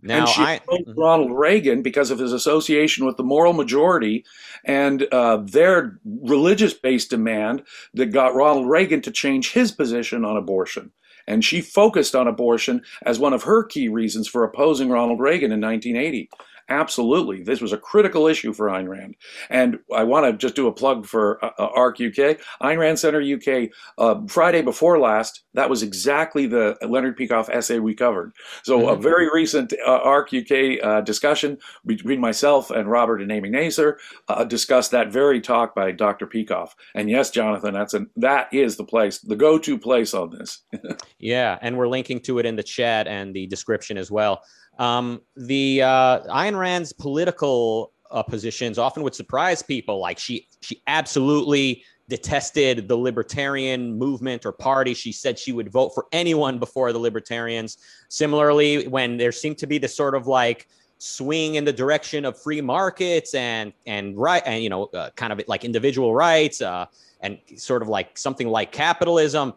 Now, 0.01 0.19
and 0.19 0.29
she 0.29 0.41
I, 0.41 0.59
mm-hmm. 0.59 0.99
Ronald 0.99 1.31
Reagan 1.31 1.81
because 1.81 2.09
of 2.09 2.19
his 2.19 2.31
association 2.31 3.05
with 3.05 3.17
the 3.17 3.23
moral 3.23 3.51
majority 3.51 4.25
and 4.63 5.05
uh, 5.11 5.37
their 5.37 5.99
religious 6.05 6.73
based 6.73 7.09
demand 7.09 7.63
that 7.95 8.07
got 8.07 8.33
Ronald 8.33 8.69
Reagan 8.69 9.01
to 9.01 9.11
change 9.11 9.51
his 9.51 9.73
position 9.73 10.23
on 10.23 10.37
abortion. 10.37 10.91
And 11.29 11.45
she 11.45 11.61
focused 11.61 12.15
on 12.15 12.27
abortion 12.27 12.81
as 13.03 13.19
one 13.19 13.33
of 13.33 13.43
her 13.43 13.63
key 13.63 13.87
reasons 13.87 14.27
for 14.27 14.43
opposing 14.43 14.89
Ronald 14.89 15.19
Reagan 15.19 15.51
in 15.51 15.61
1980. 15.61 16.29
Absolutely. 16.69 17.43
This 17.43 17.61
was 17.61 17.73
a 17.73 17.77
critical 17.77 18.27
issue 18.27 18.53
for 18.53 18.67
Ayn 18.67 18.87
Rand. 18.87 19.15
And 19.49 19.79
I 19.93 20.03
want 20.03 20.25
to 20.25 20.37
just 20.37 20.55
do 20.55 20.67
a 20.67 20.71
plug 20.71 21.05
for 21.05 21.43
uh, 21.43 21.51
uh 21.57 21.69
ARC 21.75 21.95
UK. 21.99 22.39
Ayn 22.61 22.77
Rand 22.77 22.99
Center 22.99 23.21
UK, 23.21 23.71
uh, 23.97 24.21
Friday 24.27 24.61
before 24.61 24.99
last, 24.99 25.43
that 25.55 25.69
was 25.69 25.81
exactly 25.81 26.45
the 26.45 26.77
Leonard 26.87 27.17
Peikoff 27.17 27.49
essay 27.49 27.79
we 27.79 27.95
covered. 27.95 28.31
So 28.63 28.79
mm-hmm. 28.79 28.89
a 28.89 28.95
very 28.95 29.29
recent 29.33 29.73
uh, 29.85 29.99
ARC 30.03 30.29
UK 30.33 30.83
uh, 30.83 31.01
discussion 31.01 31.57
between 31.85 32.19
myself 32.19 32.69
and 32.69 32.89
Robert 32.89 33.21
and 33.21 33.31
Amy 33.31 33.49
Nasr 33.49 33.97
uh, 34.27 34.43
discussed 34.43 34.91
that 34.91 35.11
very 35.11 35.41
talk 35.41 35.73
by 35.73 35.91
Dr. 35.91 36.27
Peikoff. 36.27 36.71
And 36.93 37.09
yes, 37.09 37.31
Jonathan, 37.31 37.73
that's 37.73 37.93
a, 37.95 38.05
that 38.17 38.53
is 38.53 38.77
the 38.77 38.83
place, 38.83 39.19
the 39.19 39.35
go-to 39.35 39.77
place 39.77 40.13
on 40.13 40.29
this. 40.29 40.61
yeah, 41.19 41.57
and 41.61 41.77
we're 41.77 41.87
linking 41.87 42.19
to 42.21 42.39
it 42.39 42.45
in 42.45 42.55
the 42.55 42.63
chat 42.63 43.07
and 43.07 43.33
the 43.33 43.47
description 43.47 43.97
as 43.97 44.11
well. 44.11 44.43
Um, 44.79 45.21
the 45.35 45.83
uh, 45.83 46.21
Ayn 46.33 46.57
Rand's 46.57 46.93
political 46.93 47.91
uh, 48.09 48.23
positions 48.23 48.79
often 48.79 49.03
would 49.03 49.13
surprise 49.13 49.61
people. 49.61 49.99
Like 49.99 50.17
she, 50.17 50.47
she 50.61 50.81
absolutely 50.87 51.83
detested 52.07 52.87
the 52.87 52.95
libertarian 52.95 53.95
movement 53.95 54.45
or 54.45 54.51
party. 54.51 54.93
She 54.93 55.11
said 55.11 55.37
she 55.37 55.51
would 55.51 55.71
vote 55.71 55.91
for 55.93 56.07
anyone 56.11 56.57
before 56.57 56.91
the 56.91 56.97
libertarians. 56.97 57.77
Similarly, 58.07 58.87
when 58.87 59.17
there 59.17 59.31
seemed 59.31 59.59
to 59.59 59.67
be 59.67 59.77
this 59.77 59.95
sort 59.95 60.15
of 60.15 60.25
like 60.25 60.67
swing 60.97 61.55
in 61.55 61.65
the 61.65 61.71
direction 61.71 62.25
of 62.25 62.41
free 62.41 62.59
markets 62.59 63.33
and 63.33 63.71
and 63.85 64.17
right 64.17 64.43
and 64.45 64.61
you 64.61 64.69
know 64.69 64.85
uh, 64.87 65.09
kind 65.11 65.31
of 65.31 65.41
like 65.47 65.63
individual 65.63 66.13
rights 66.13 66.61
uh, 66.61 66.85
and 67.21 67.39
sort 67.55 67.81
of 67.81 67.87
like 67.87 68.17
something 68.17 68.49
like 68.49 68.73
capitalism 68.73 69.53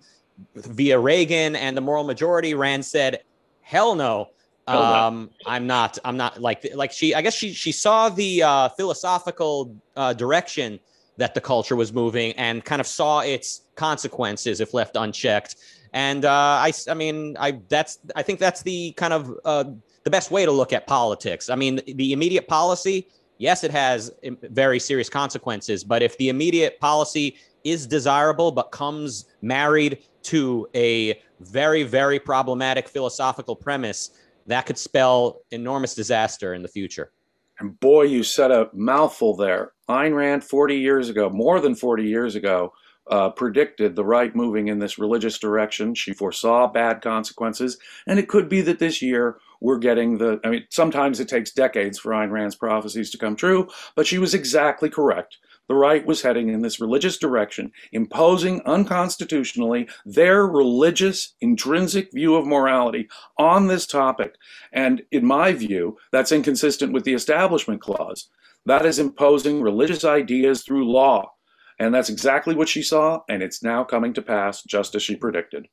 via 0.55 0.99
Reagan 0.99 1.57
and 1.57 1.77
the 1.77 1.81
moral 1.81 2.05
majority, 2.05 2.55
Rand 2.55 2.85
said, 2.85 3.23
"Hell 3.61 3.95
no." 3.95 4.29
Um 4.69 5.31
i'm 5.47 5.67
not 5.67 5.99
i'm 6.05 6.17
not 6.17 6.41
like 6.41 6.67
like 6.75 6.93
she 6.93 7.15
i 7.15 7.21
guess 7.21 7.35
she 7.35 7.53
she 7.53 7.73
saw 7.73 8.09
the 8.09 8.43
uh 8.43 8.69
philosophical 8.71 9.77
uh 9.97 10.13
direction 10.13 10.79
that 11.17 11.35
the 11.35 11.41
culture 11.41 11.77
was 11.77 11.93
moving 11.93 12.33
and 12.33 12.65
kind 12.65 12.81
of 12.81 12.87
saw 12.87 13.21
its 13.21 13.63
consequences 13.75 14.61
if 14.61 14.75
left 14.75 14.97
unchecked. 14.97 15.57
And 15.93 16.25
uh 16.25 16.31
i 16.31 16.73
i 16.89 16.95
mean 16.95 17.37
i 17.39 17.59
that's 17.69 17.99
i 18.17 18.23
think 18.23 18.39
that's 18.39 18.63
the 18.63 18.93
kind 18.93 19.13
of 19.13 19.31
uh 19.45 19.65
the 20.05 20.11
best 20.11 20.31
way 20.31 20.45
to 20.45 20.51
look 20.51 20.73
at 20.73 20.87
politics. 20.87 21.49
I 21.49 21.55
mean 21.55 21.81
the 21.87 22.13
immediate 22.13 22.49
policy 22.49 23.09
yes 23.39 23.63
it 23.63 23.71
has 23.71 24.11
very 24.23 24.79
serious 24.79 25.09
consequences 25.09 25.85
but 25.85 26.03
if 26.03 26.17
the 26.19 26.29
immediate 26.29 26.81
policy 26.81 27.37
is 27.65 27.87
desirable 27.87 28.51
but 28.51 28.71
comes 28.71 29.27
married 29.43 29.99
to 30.23 30.67
a 30.75 31.21
very 31.41 31.83
very 31.83 32.19
problematic 32.19 32.89
philosophical 32.89 33.55
premise 33.55 34.11
that 34.47 34.67
could 34.67 34.79
spell 34.79 35.41
enormous 35.51 35.95
disaster 35.95 36.55
in 36.55 36.63
the 36.63 36.69
future. 36.69 37.13
And 37.59 37.79
boy, 37.79 38.03
you 38.05 38.23
said 38.23 38.51
a 38.51 38.71
mouthful 38.73 39.37
there. 39.37 39.73
Ayn 39.89 40.17
Rand, 40.17 40.43
40 40.43 40.77
years 40.77 41.09
ago, 41.09 41.31
more 41.31 41.61
than 41.61 41.75
40 41.75 42.05
years 42.05 42.35
ago, 42.35 42.73
uh, 43.11 43.31
predicted 43.31 43.95
the 43.95 44.05
right 44.05 44.35
moving 44.35 44.69
in 44.69 44.79
this 44.79 44.99
religious 44.99 45.39
direction. 45.39 45.95
She 45.95 46.13
foresaw 46.13 46.67
bad 46.67 47.03
consequences. 47.03 47.79
And 48.07 48.19
it 48.19 48.29
could 48.29 48.49
be 48.49 48.61
that 48.63 48.79
this 48.79 49.03
year 49.03 49.39
we're 49.61 49.79
getting 49.79 50.19
the, 50.19 50.41
I 50.45 50.51
mean, 50.51 50.65
sometimes 50.71 51.21
it 51.21 51.29
takes 51.29 51.53
decades 51.53 51.99
for 51.99 52.13
Ayn 52.13 52.31
Rand's 52.31 52.55
prophecies 52.55 53.11
to 53.11 53.19
come 53.19 53.37
true, 53.37 53.69
but 53.95 54.07
she 54.07 54.19
was 54.19 54.35
exactly 54.35 54.89
correct 54.89 55.39
the 55.69 55.75
right 55.75 56.05
was 56.05 56.23
heading 56.23 56.49
in 56.49 56.63
this 56.63 56.81
religious 56.81 57.19
direction, 57.19 57.73
imposing 57.93 58.61
unconstitutionally 58.67 59.89
their 60.05 60.47
religious 60.47 61.35
intrinsic 61.41 62.13
view 62.13 62.35
of 62.35 62.47
morality 62.47 63.09
on 63.39 63.69
this 63.69 63.87
topic. 63.87 64.35
And 64.73 65.03
in 65.11 65.25
my 65.25 65.53
view, 65.53 65.99
that's 66.11 66.33
inconsistent 66.33 66.93
with 66.93 67.05
the 67.05 67.15
Establishment 67.15 67.81
Clause. 67.81 68.29
That 68.67 68.87
is 68.87 68.99
imposing 68.99 69.63
religious 69.63 70.05
ideas 70.05 70.63
through 70.63 70.91
law. 70.91 71.33
And 71.79 71.95
that's 71.95 72.11
exactly 72.11 72.55
what 72.55 72.69
she 72.69 72.83
saw, 72.83 73.23
and 73.29 73.43
it's 73.43 73.63
now 73.63 73.83
coming 73.83 74.13
to 74.15 74.23
pass 74.23 74.63
just 74.63 74.95
as 74.95 75.03
she 75.03 75.17
predicted. 75.17 75.67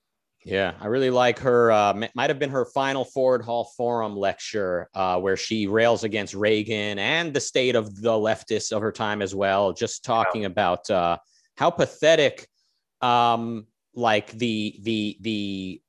Yeah, 0.46 0.74
I 0.80 0.88
really 0.88 1.10
like 1.10 1.38
her. 1.40 1.72
Uh, 1.72 2.06
might 2.16 2.30
have 2.30 2.40
been 2.40 2.50
her 2.50 2.66
final 2.66 3.04
Ford 3.04 3.44
Hall 3.44 3.72
Forum 3.76 4.16
lecture, 4.16 4.90
uh, 4.94 5.20
where 5.20 5.36
she 5.36 5.68
rails 5.68 6.06
against 6.06 6.34
Reagan 6.34 6.98
and 6.98 7.34
the 7.34 7.42
state 7.42 7.76
of 7.76 8.02
the 8.02 8.12
leftists 8.12 8.72
of 8.72 8.82
her 8.82 8.92
time 8.92 9.22
as 9.22 9.36
well. 9.36 9.74
Just 9.74 10.06
talking 10.06 10.44
yeah. 10.44 10.48
about 10.48 10.90
uh, 10.90 11.18
how 11.58 11.70
pathetic, 11.70 12.48
um, 13.02 13.68
like 13.94 14.32
the 14.32 14.80
the 14.82 15.18
the 15.20 15.82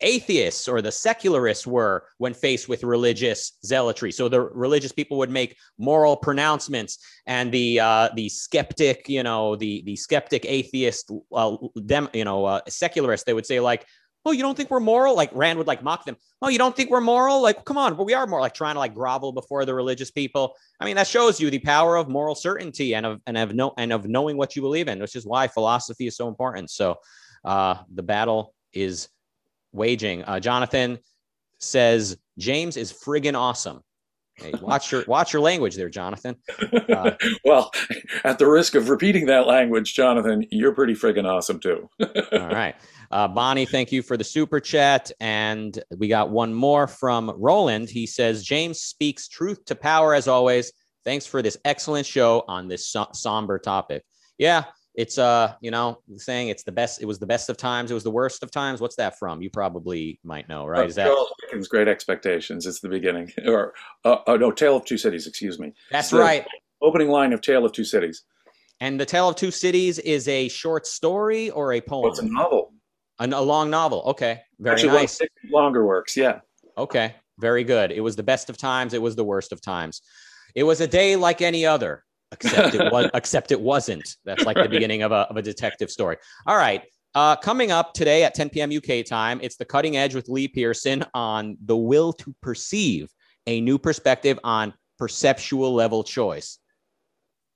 atheists 0.00 0.68
or 0.68 0.80
the 0.80 0.92
secularists 0.92 1.66
were 1.66 2.04
when 2.18 2.34
faced 2.34 2.68
with 2.68 2.84
religious 2.84 3.58
zealotry. 3.64 4.12
So 4.12 4.28
the 4.28 4.40
religious 4.40 4.92
people 4.92 5.18
would 5.18 5.30
make 5.30 5.56
moral 5.78 6.16
pronouncements, 6.16 6.98
and 7.26 7.50
the 7.52 7.80
uh, 7.80 8.10
the 8.14 8.28
skeptic, 8.28 9.08
you 9.08 9.22
know, 9.22 9.56
the 9.56 9.82
the 9.82 9.96
skeptic 9.96 10.44
atheist, 10.46 11.10
uh, 11.32 11.56
them, 11.74 12.08
you 12.12 12.24
know, 12.24 12.44
uh, 12.44 12.60
secularist, 12.68 13.26
they 13.26 13.34
would 13.34 13.46
say 13.46 13.60
like, 13.60 13.86
"Oh, 14.24 14.32
you 14.32 14.42
don't 14.42 14.56
think 14.56 14.70
we're 14.70 14.80
moral?" 14.80 15.16
Like 15.16 15.30
Rand 15.32 15.58
would 15.58 15.66
like 15.66 15.82
mock 15.82 16.04
them. 16.04 16.16
"Oh, 16.42 16.48
you 16.48 16.58
don't 16.58 16.76
think 16.76 16.90
we're 16.90 17.00
moral?" 17.00 17.42
Like, 17.42 17.64
come 17.64 17.78
on, 17.78 17.96
but 17.96 18.04
we 18.04 18.14
are 18.14 18.26
more 18.26 18.40
like 18.40 18.54
trying 18.54 18.74
to 18.74 18.80
like 18.80 18.94
grovel 18.94 19.32
before 19.32 19.64
the 19.64 19.74
religious 19.74 20.10
people. 20.10 20.54
I 20.80 20.84
mean, 20.84 20.96
that 20.96 21.08
shows 21.08 21.40
you 21.40 21.50
the 21.50 21.58
power 21.58 21.96
of 21.96 22.08
moral 22.08 22.34
certainty 22.34 22.94
and 22.94 23.04
of 23.04 23.20
and 23.26 23.36
of 23.36 23.54
no 23.54 23.74
and 23.76 23.92
of 23.92 24.06
knowing 24.06 24.36
what 24.36 24.54
you 24.54 24.62
believe 24.62 24.88
in, 24.88 25.00
which 25.00 25.16
is 25.16 25.26
why 25.26 25.48
philosophy 25.48 26.06
is 26.06 26.16
so 26.16 26.28
important. 26.28 26.70
So, 26.70 26.98
uh, 27.44 27.76
the 27.92 28.02
battle 28.02 28.54
is 28.72 29.08
waging. 29.72 30.24
Uh, 30.24 30.40
Jonathan 30.40 30.98
says 31.58 32.16
James 32.38 32.76
is 32.76 32.92
friggin' 32.92 33.36
awesome. 33.36 33.82
Hey, 34.38 34.52
watch 34.60 34.92
your 34.92 35.04
watch 35.08 35.32
your 35.32 35.42
language 35.42 35.74
there, 35.74 35.88
Jonathan. 35.88 36.36
Uh, 36.88 37.12
well, 37.44 37.70
at 38.24 38.38
the 38.38 38.46
risk 38.46 38.74
of 38.74 38.88
repeating 38.88 39.26
that 39.26 39.46
language, 39.46 39.94
Jonathan, 39.94 40.46
you're 40.50 40.72
pretty 40.72 40.94
friggin' 40.94 41.26
awesome 41.26 41.58
too. 41.58 41.88
all 42.32 42.48
right, 42.48 42.76
uh, 43.10 43.26
Bonnie, 43.28 43.66
thank 43.66 43.90
you 43.90 44.02
for 44.02 44.16
the 44.16 44.24
super 44.24 44.60
chat, 44.60 45.10
and 45.20 45.82
we 45.96 46.08
got 46.08 46.30
one 46.30 46.54
more 46.54 46.86
from 46.86 47.32
Roland. 47.36 47.90
He 47.90 48.06
says 48.06 48.44
James 48.44 48.80
speaks 48.80 49.28
truth 49.28 49.64
to 49.66 49.74
power 49.74 50.14
as 50.14 50.28
always. 50.28 50.72
Thanks 51.04 51.26
for 51.26 51.42
this 51.42 51.56
excellent 51.64 52.06
show 52.06 52.44
on 52.48 52.68
this 52.68 52.86
so- 52.86 53.08
somber 53.12 53.58
topic. 53.58 54.04
Yeah, 54.36 54.64
it's 54.98 55.16
uh 55.16 55.54
you 55.60 55.70
know 55.70 56.00
saying 56.16 56.48
it's 56.48 56.64
the 56.64 56.72
best 56.72 57.00
it 57.00 57.06
was 57.06 57.20
the 57.20 57.26
best 57.26 57.48
of 57.48 57.56
times 57.56 57.90
it 57.90 57.94
was 57.94 58.02
the 58.02 58.10
worst 58.10 58.42
of 58.42 58.50
times 58.50 58.80
what's 58.80 58.96
that 58.96 59.16
from 59.16 59.40
you 59.40 59.48
probably 59.48 60.18
might 60.24 60.48
know 60.48 60.66
right 60.66 60.82
uh, 60.82 60.86
is 60.86 60.96
that 60.96 61.08
Dickens' 61.40 61.68
great 61.68 61.86
expectations 61.86 62.66
it's 62.66 62.80
the 62.80 62.88
beginning 62.88 63.32
or 63.46 63.74
uh, 64.04 64.16
oh 64.26 64.36
no 64.36 64.50
tale 64.50 64.76
of 64.76 64.84
two 64.84 64.98
cities 64.98 65.26
excuse 65.26 65.58
me 65.58 65.72
that's 65.92 66.12
right 66.12 66.44
opening 66.82 67.08
line 67.08 67.32
of 67.32 67.40
tale 67.40 67.64
of 67.64 67.72
two 67.72 67.84
cities 67.84 68.24
and 68.80 69.00
the 69.00 69.06
tale 69.06 69.28
of 69.28 69.36
two 69.36 69.52
cities 69.52 70.00
is 70.00 70.26
a 70.26 70.48
short 70.48 70.86
story 70.86 71.50
or 71.50 71.72
a 71.74 71.80
poem 71.80 72.10
it's 72.10 72.18
a 72.18 72.26
novel 72.26 72.72
An, 73.20 73.32
a 73.32 73.40
long 73.40 73.68
novel. 73.70 74.02
Okay. 74.06 74.40
Very 74.60 74.74
Actually, 74.74 74.92
nice. 74.92 75.20
Longer 75.50 75.84
works. 75.84 76.16
Yeah. 76.16 76.38
Okay. 76.76 77.16
Very 77.38 77.64
good. 77.64 77.90
It 77.90 78.00
was 78.00 78.14
the 78.14 78.22
best 78.22 78.48
of 78.48 78.56
times. 78.56 78.94
It 78.94 79.02
was 79.02 79.16
the 79.16 79.24
worst 79.24 79.50
of 79.52 79.60
times. 79.60 80.02
It 80.54 80.62
was 80.62 80.80
a 80.80 80.86
day 80.86 81.16
like 81.16 81.42
any 81.42 81.66
other, 81.66 82.04
except 82.32 82.74
it 82.74 82.92
was 82.92 83.10
except 83.14 83.52
it 83.52 83.60
wasn't. 83.60 84.16
That's 84.24 84.44
like 84.44 84.56
right. 84.56 84.64
the 84.64 84.68
beginning 84.68 85.02
of 85.02 85.12
a, 85.12 85.26
of 85.30 85.36
a 85.36 85.42
detective 85.42 85.90
story. 85.90 86.16
All 86.46 86.56
right. 86.56 86.82
Uh, 87.14 87.34
coming 87.36 87.70
up 87.70 87.94
today 87.94 88.22
at 88.22 88.34
10 88.34 88.50
p.m. 88.50 88.70
UK 88.70 89.04
time, 89.04 89.40
it's 89.42 89.56
the 89.56 89.64
cutting 89.64 89.96
edge 89.96 90.14
with 90.14 90.28
Lee 90.28 90.46
Pearson 90.46 91.04
on 91.14 91.56
the 91.64 91.76
will 91.76 92.12
to 92.12 92.34
perceive, 92.42 93.08
a 93.46 93.60
new 93.60 93.78
perspective 93.78 94.38
on 94.44 94.74
perceptual 94.98 95.72
level 95.72 96.04
choice. 96.04 96.58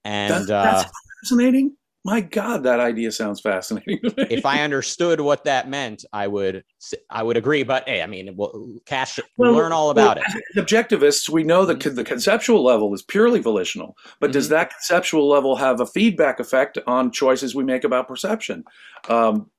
And 0.05 0.33
that's, 0.33 0.47
that's 0.47 0.85
uh, 0.85 0.89
fascinating 1.23 1.77
my 2.05 2.21
god 2.21 2.63
that 2.65 2.81
idea 2.81 3.13
sounds 3.13 3.41
fascinating 3.41 3.99
if 4.03 4.45
i 4.45 4.61
understood 4.61 5.21
what 5.21 5.45
that 5.45 5.69
meant 5.69 6.05
i 6.13 6.27
would 6.27 6.65
i 7.11 7.23
would 7.23 7.37
agree 7.37 7.63
but 7.63 7.89
hey 7.89 8.03
i 8.03 8.07
mean 8.07 8.35
we'll 8.37 8.79
cash 8.87 9.21
well, 9.37 9.53
learn 9.53 9.73
all 9.73 9.91
about 9.91 10.17
well, 10.17 10.27
it 10.55 10.61
objectivists 10.61 11.29
we 11.29 11.43
know 11.45 11.65
that 11.65 11.81
the 11.81 12.05
conceptual 12.05 12.65
level 12.65 12.93
is 12.93 13.03
purely 13.03 13.41
volitional 13.41 13.97
but 14.21 14.29
mm-hmm. 14.29 14.33
does 14.33 14.49
that 14.49 14.71
conceptual 14.71 15.29
level 15.29 15.57
have 15.57 15.81
a 15.81 15.87
feedback 15.87 16.41
effect 16.41 16.79
on 16.87 17.11
choices 17.11 17.55
we 17.55 17.65
make 17.65 17.85
about 17.85 18.09
perception? 18.09 18.65
Um, 19.09 19.51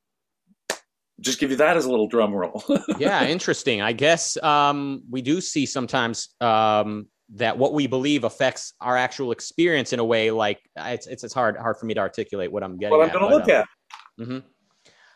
just 1.19 1.39
give 1.39 1.51
you 1.51 1.57
that 1.57 1.77
as 1.77 1.85
a 1.85 1.89
little 1.89 2.07
drum 2.07 2.33
roll. 2.33 2.63
Yeah 2.97 3.25
interesting. 3.25 3.81
I 3.81 3.93
guess 3.93 4.37
um, 4.43 5.03
we 5.09 5.21
do 5.21 5.41
see 5.41 5.65
sometimes 5.65 6.29
um, 6.41 7.07
that 7.35 7.57
what 7.57 7.73
we 7.73 7.87
believe 7.87 8.23
affects 8.23 8.73
our 8.81 8.97
actual 8.97 9.31
experience 9.31 9.93
in 9.93 9.99
a 9.99 10.03
way 10.03 10.31
like 10.31 10.59
it's 10.77 11.07
it's, 11.07 11.23
it's 11.23 11.33
hard 11.33 11.57
hard 11.57 11.77
for 11.77 11.85
me 11.85 11.93
to 11.93 11.99
articulate 11.99 12.51
what 12.51 12.63
I'm 12.63 12.77
getting. 12.77 12.97
What 12.97 13.07
I'm 13.07 13.13
going 13.13 13.29
to 13.29 13.35
look 13.35 13.45
um, 13.45 13.51
at. 13.51 13.67
Mm-hmm. 14.19 14.39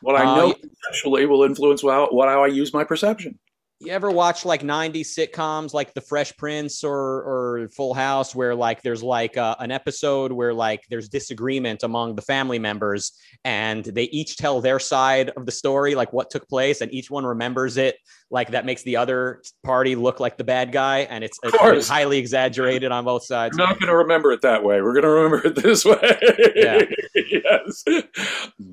What 0.02 0.16
I 0.16 0.26
uh, 0.26 0.36
know 0.36 0.52
uh, 0.52 0.54
conceptually 0.54 1.26
will 1.26 1.44
influence 1.44 1.82
how, 1.82 2.08
what 2.10 2.30
how 2.30 2.44
I 2.44 2.48
use 2.48 2.74
my 2.74 2.84
perception 2.84 3.38
you 3.80 3.92
ever 3.92 4.10
watch 4.10 4.44
like 4.44 4.64
90s 4.64 5.08
sitcoms 5.18 5.74
like 5.74 5.94
the 5.94 6.02
fresh 6.02 6.36
prince 6.38 6.84
or 6.84 6.94
or 6.94 7.70
full 7.70 7.94
house 7.94 8.34
where 8.34 8.56
like 8.56 8.82
there's 8.82 9.04
like 9.04 9.38
uh, 9.38 9.56
an 9.60 9.72
episode 9.72 10.32
where 10.32 10.54
like 10.54 10.84
there's 10.90 11.10
disagreement 11.10 11.84
among 11.84 12.16
the 12.16 12.22
family 12.22 12.58
members 12.58 13.12
and 13.44 13.84
they 13.86 14.06
each 14.06 14.38
tell 14.38 14.62
their 14.62 14.80
side 14.80 15.30
of 15.38 15.46
the 15.46 15.52
story 15.52 15.94
like 15.94 16.12
what 16.12 16.30
took 16.30 16.48
place 16.50 16.82
and 16.82 16.92
each 16.92 17.12
one 17.12 17.26
remembers 17.26 17.78
it 17.78 17.98
like 18.32 18.50
that 18.52 18.66
makes 18.66 18.82
the 18.84 18.96
other 18.96 19.42
party 19.64 19.96
look 19.96 20.20
like 20.20 20.38
the 20.38 20.44
bad 20.44 20.72
guy 20.72 21.00
and 21.00 21.24
it's, 21.24 21.40
it's 21.44 21.88
highly 21.88 22.18
exaggerated 22.18 22.92
on 22.92 23.06
both 23.06 23.24
sides. 23.24 23.58
We're 23.58 23.66
not 23.66 23.80
going 23.80 23.88
to 23.88 23.96
remember 23.96 24.32
it 24.32 24.42
that 24.42 24.64
way. 24.64 24.82
We're 24.82 24.94
going 24.94 25.04
to 25.04 25.10
remember 25.10 25.48
it 25.48 25.56
this 25.56 25.86
way. 25.86 26.20
Yeah. 26.56 26.82
Yes. 27.16 27.84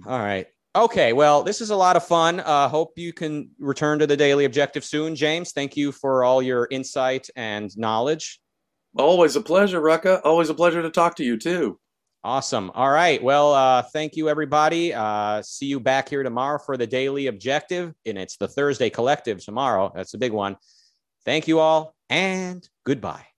All 0.07 0.19
right 0.19 0.47
Okay, 0.77 1.13
well, 1.13 1.45
this 1.45 1.61
is 1.61 1.71
a 1.71 1.77
lot 1.77 1.95
of 1.95 2.05
fun. 2.05 2.41
Uh, 2.41 2.69
hope 2.69 2.95
you 2.97 3.13
can 3.13 3.49
return 3.61 4.01
to 4.01 4.09
the 4.09 4.17
Daily 4.17 4.45
Objective 4.45 4.85
soon, 4.85 5.15
James. 5.15 5.53
Thank 5.53 5.77
you 5.77 5.93
for 5.93 6.25
all 6.25 6.43
your 6.43 6.67
insight 6.69 7.29
and 7.37 7.77
knowledge. 7.79 8.41
Always 8.97 9.37
a 9.37 9.41
pleasure, 9.41 9.81
Rucka. 9.81 10.21
Always 10.25 10.49
a 10.49 10.55
pleasure 10.55 10.83
to 10.83 10.91
talk 10.91 11.15
to 11.17 11.25
you 11.25 11.37
too. 11.37 11.79
Awesome. 12.25 12.73
All 12.75 12.91
right. 12.91 13.23
Well, 13.23 13.53
uh, 13.53 13.83
thank 13.83 14.17
you, 14.17 14.29
everybody. 14.29 14.93
Uh, 14.93 15.43
see 15.43 15.67
you 15.67 15.79
back 15.79 16.09
here 16.09 16.23
tomorrow 16.23 16.59
for 16.59 16.77
the 16.77 16.87
Daily 16.87 17.29
Objective, 17.29 17.95
and 18.05 18.19
it's 18.19 18.37
the 18.37 18.49
Thursday 18.49 18.91
Collective 18.91 19.45
tomorrow. 19.45 19.93
That's 19.95 20.15
a 20.15 20.19
big 20.19 20.33
one. 20.33 20.57
Thank 21.25 21.47
you 21.47 21.61
all, 21.61 21.95
and 22.09 22.67
goodbye. 22.85 23.34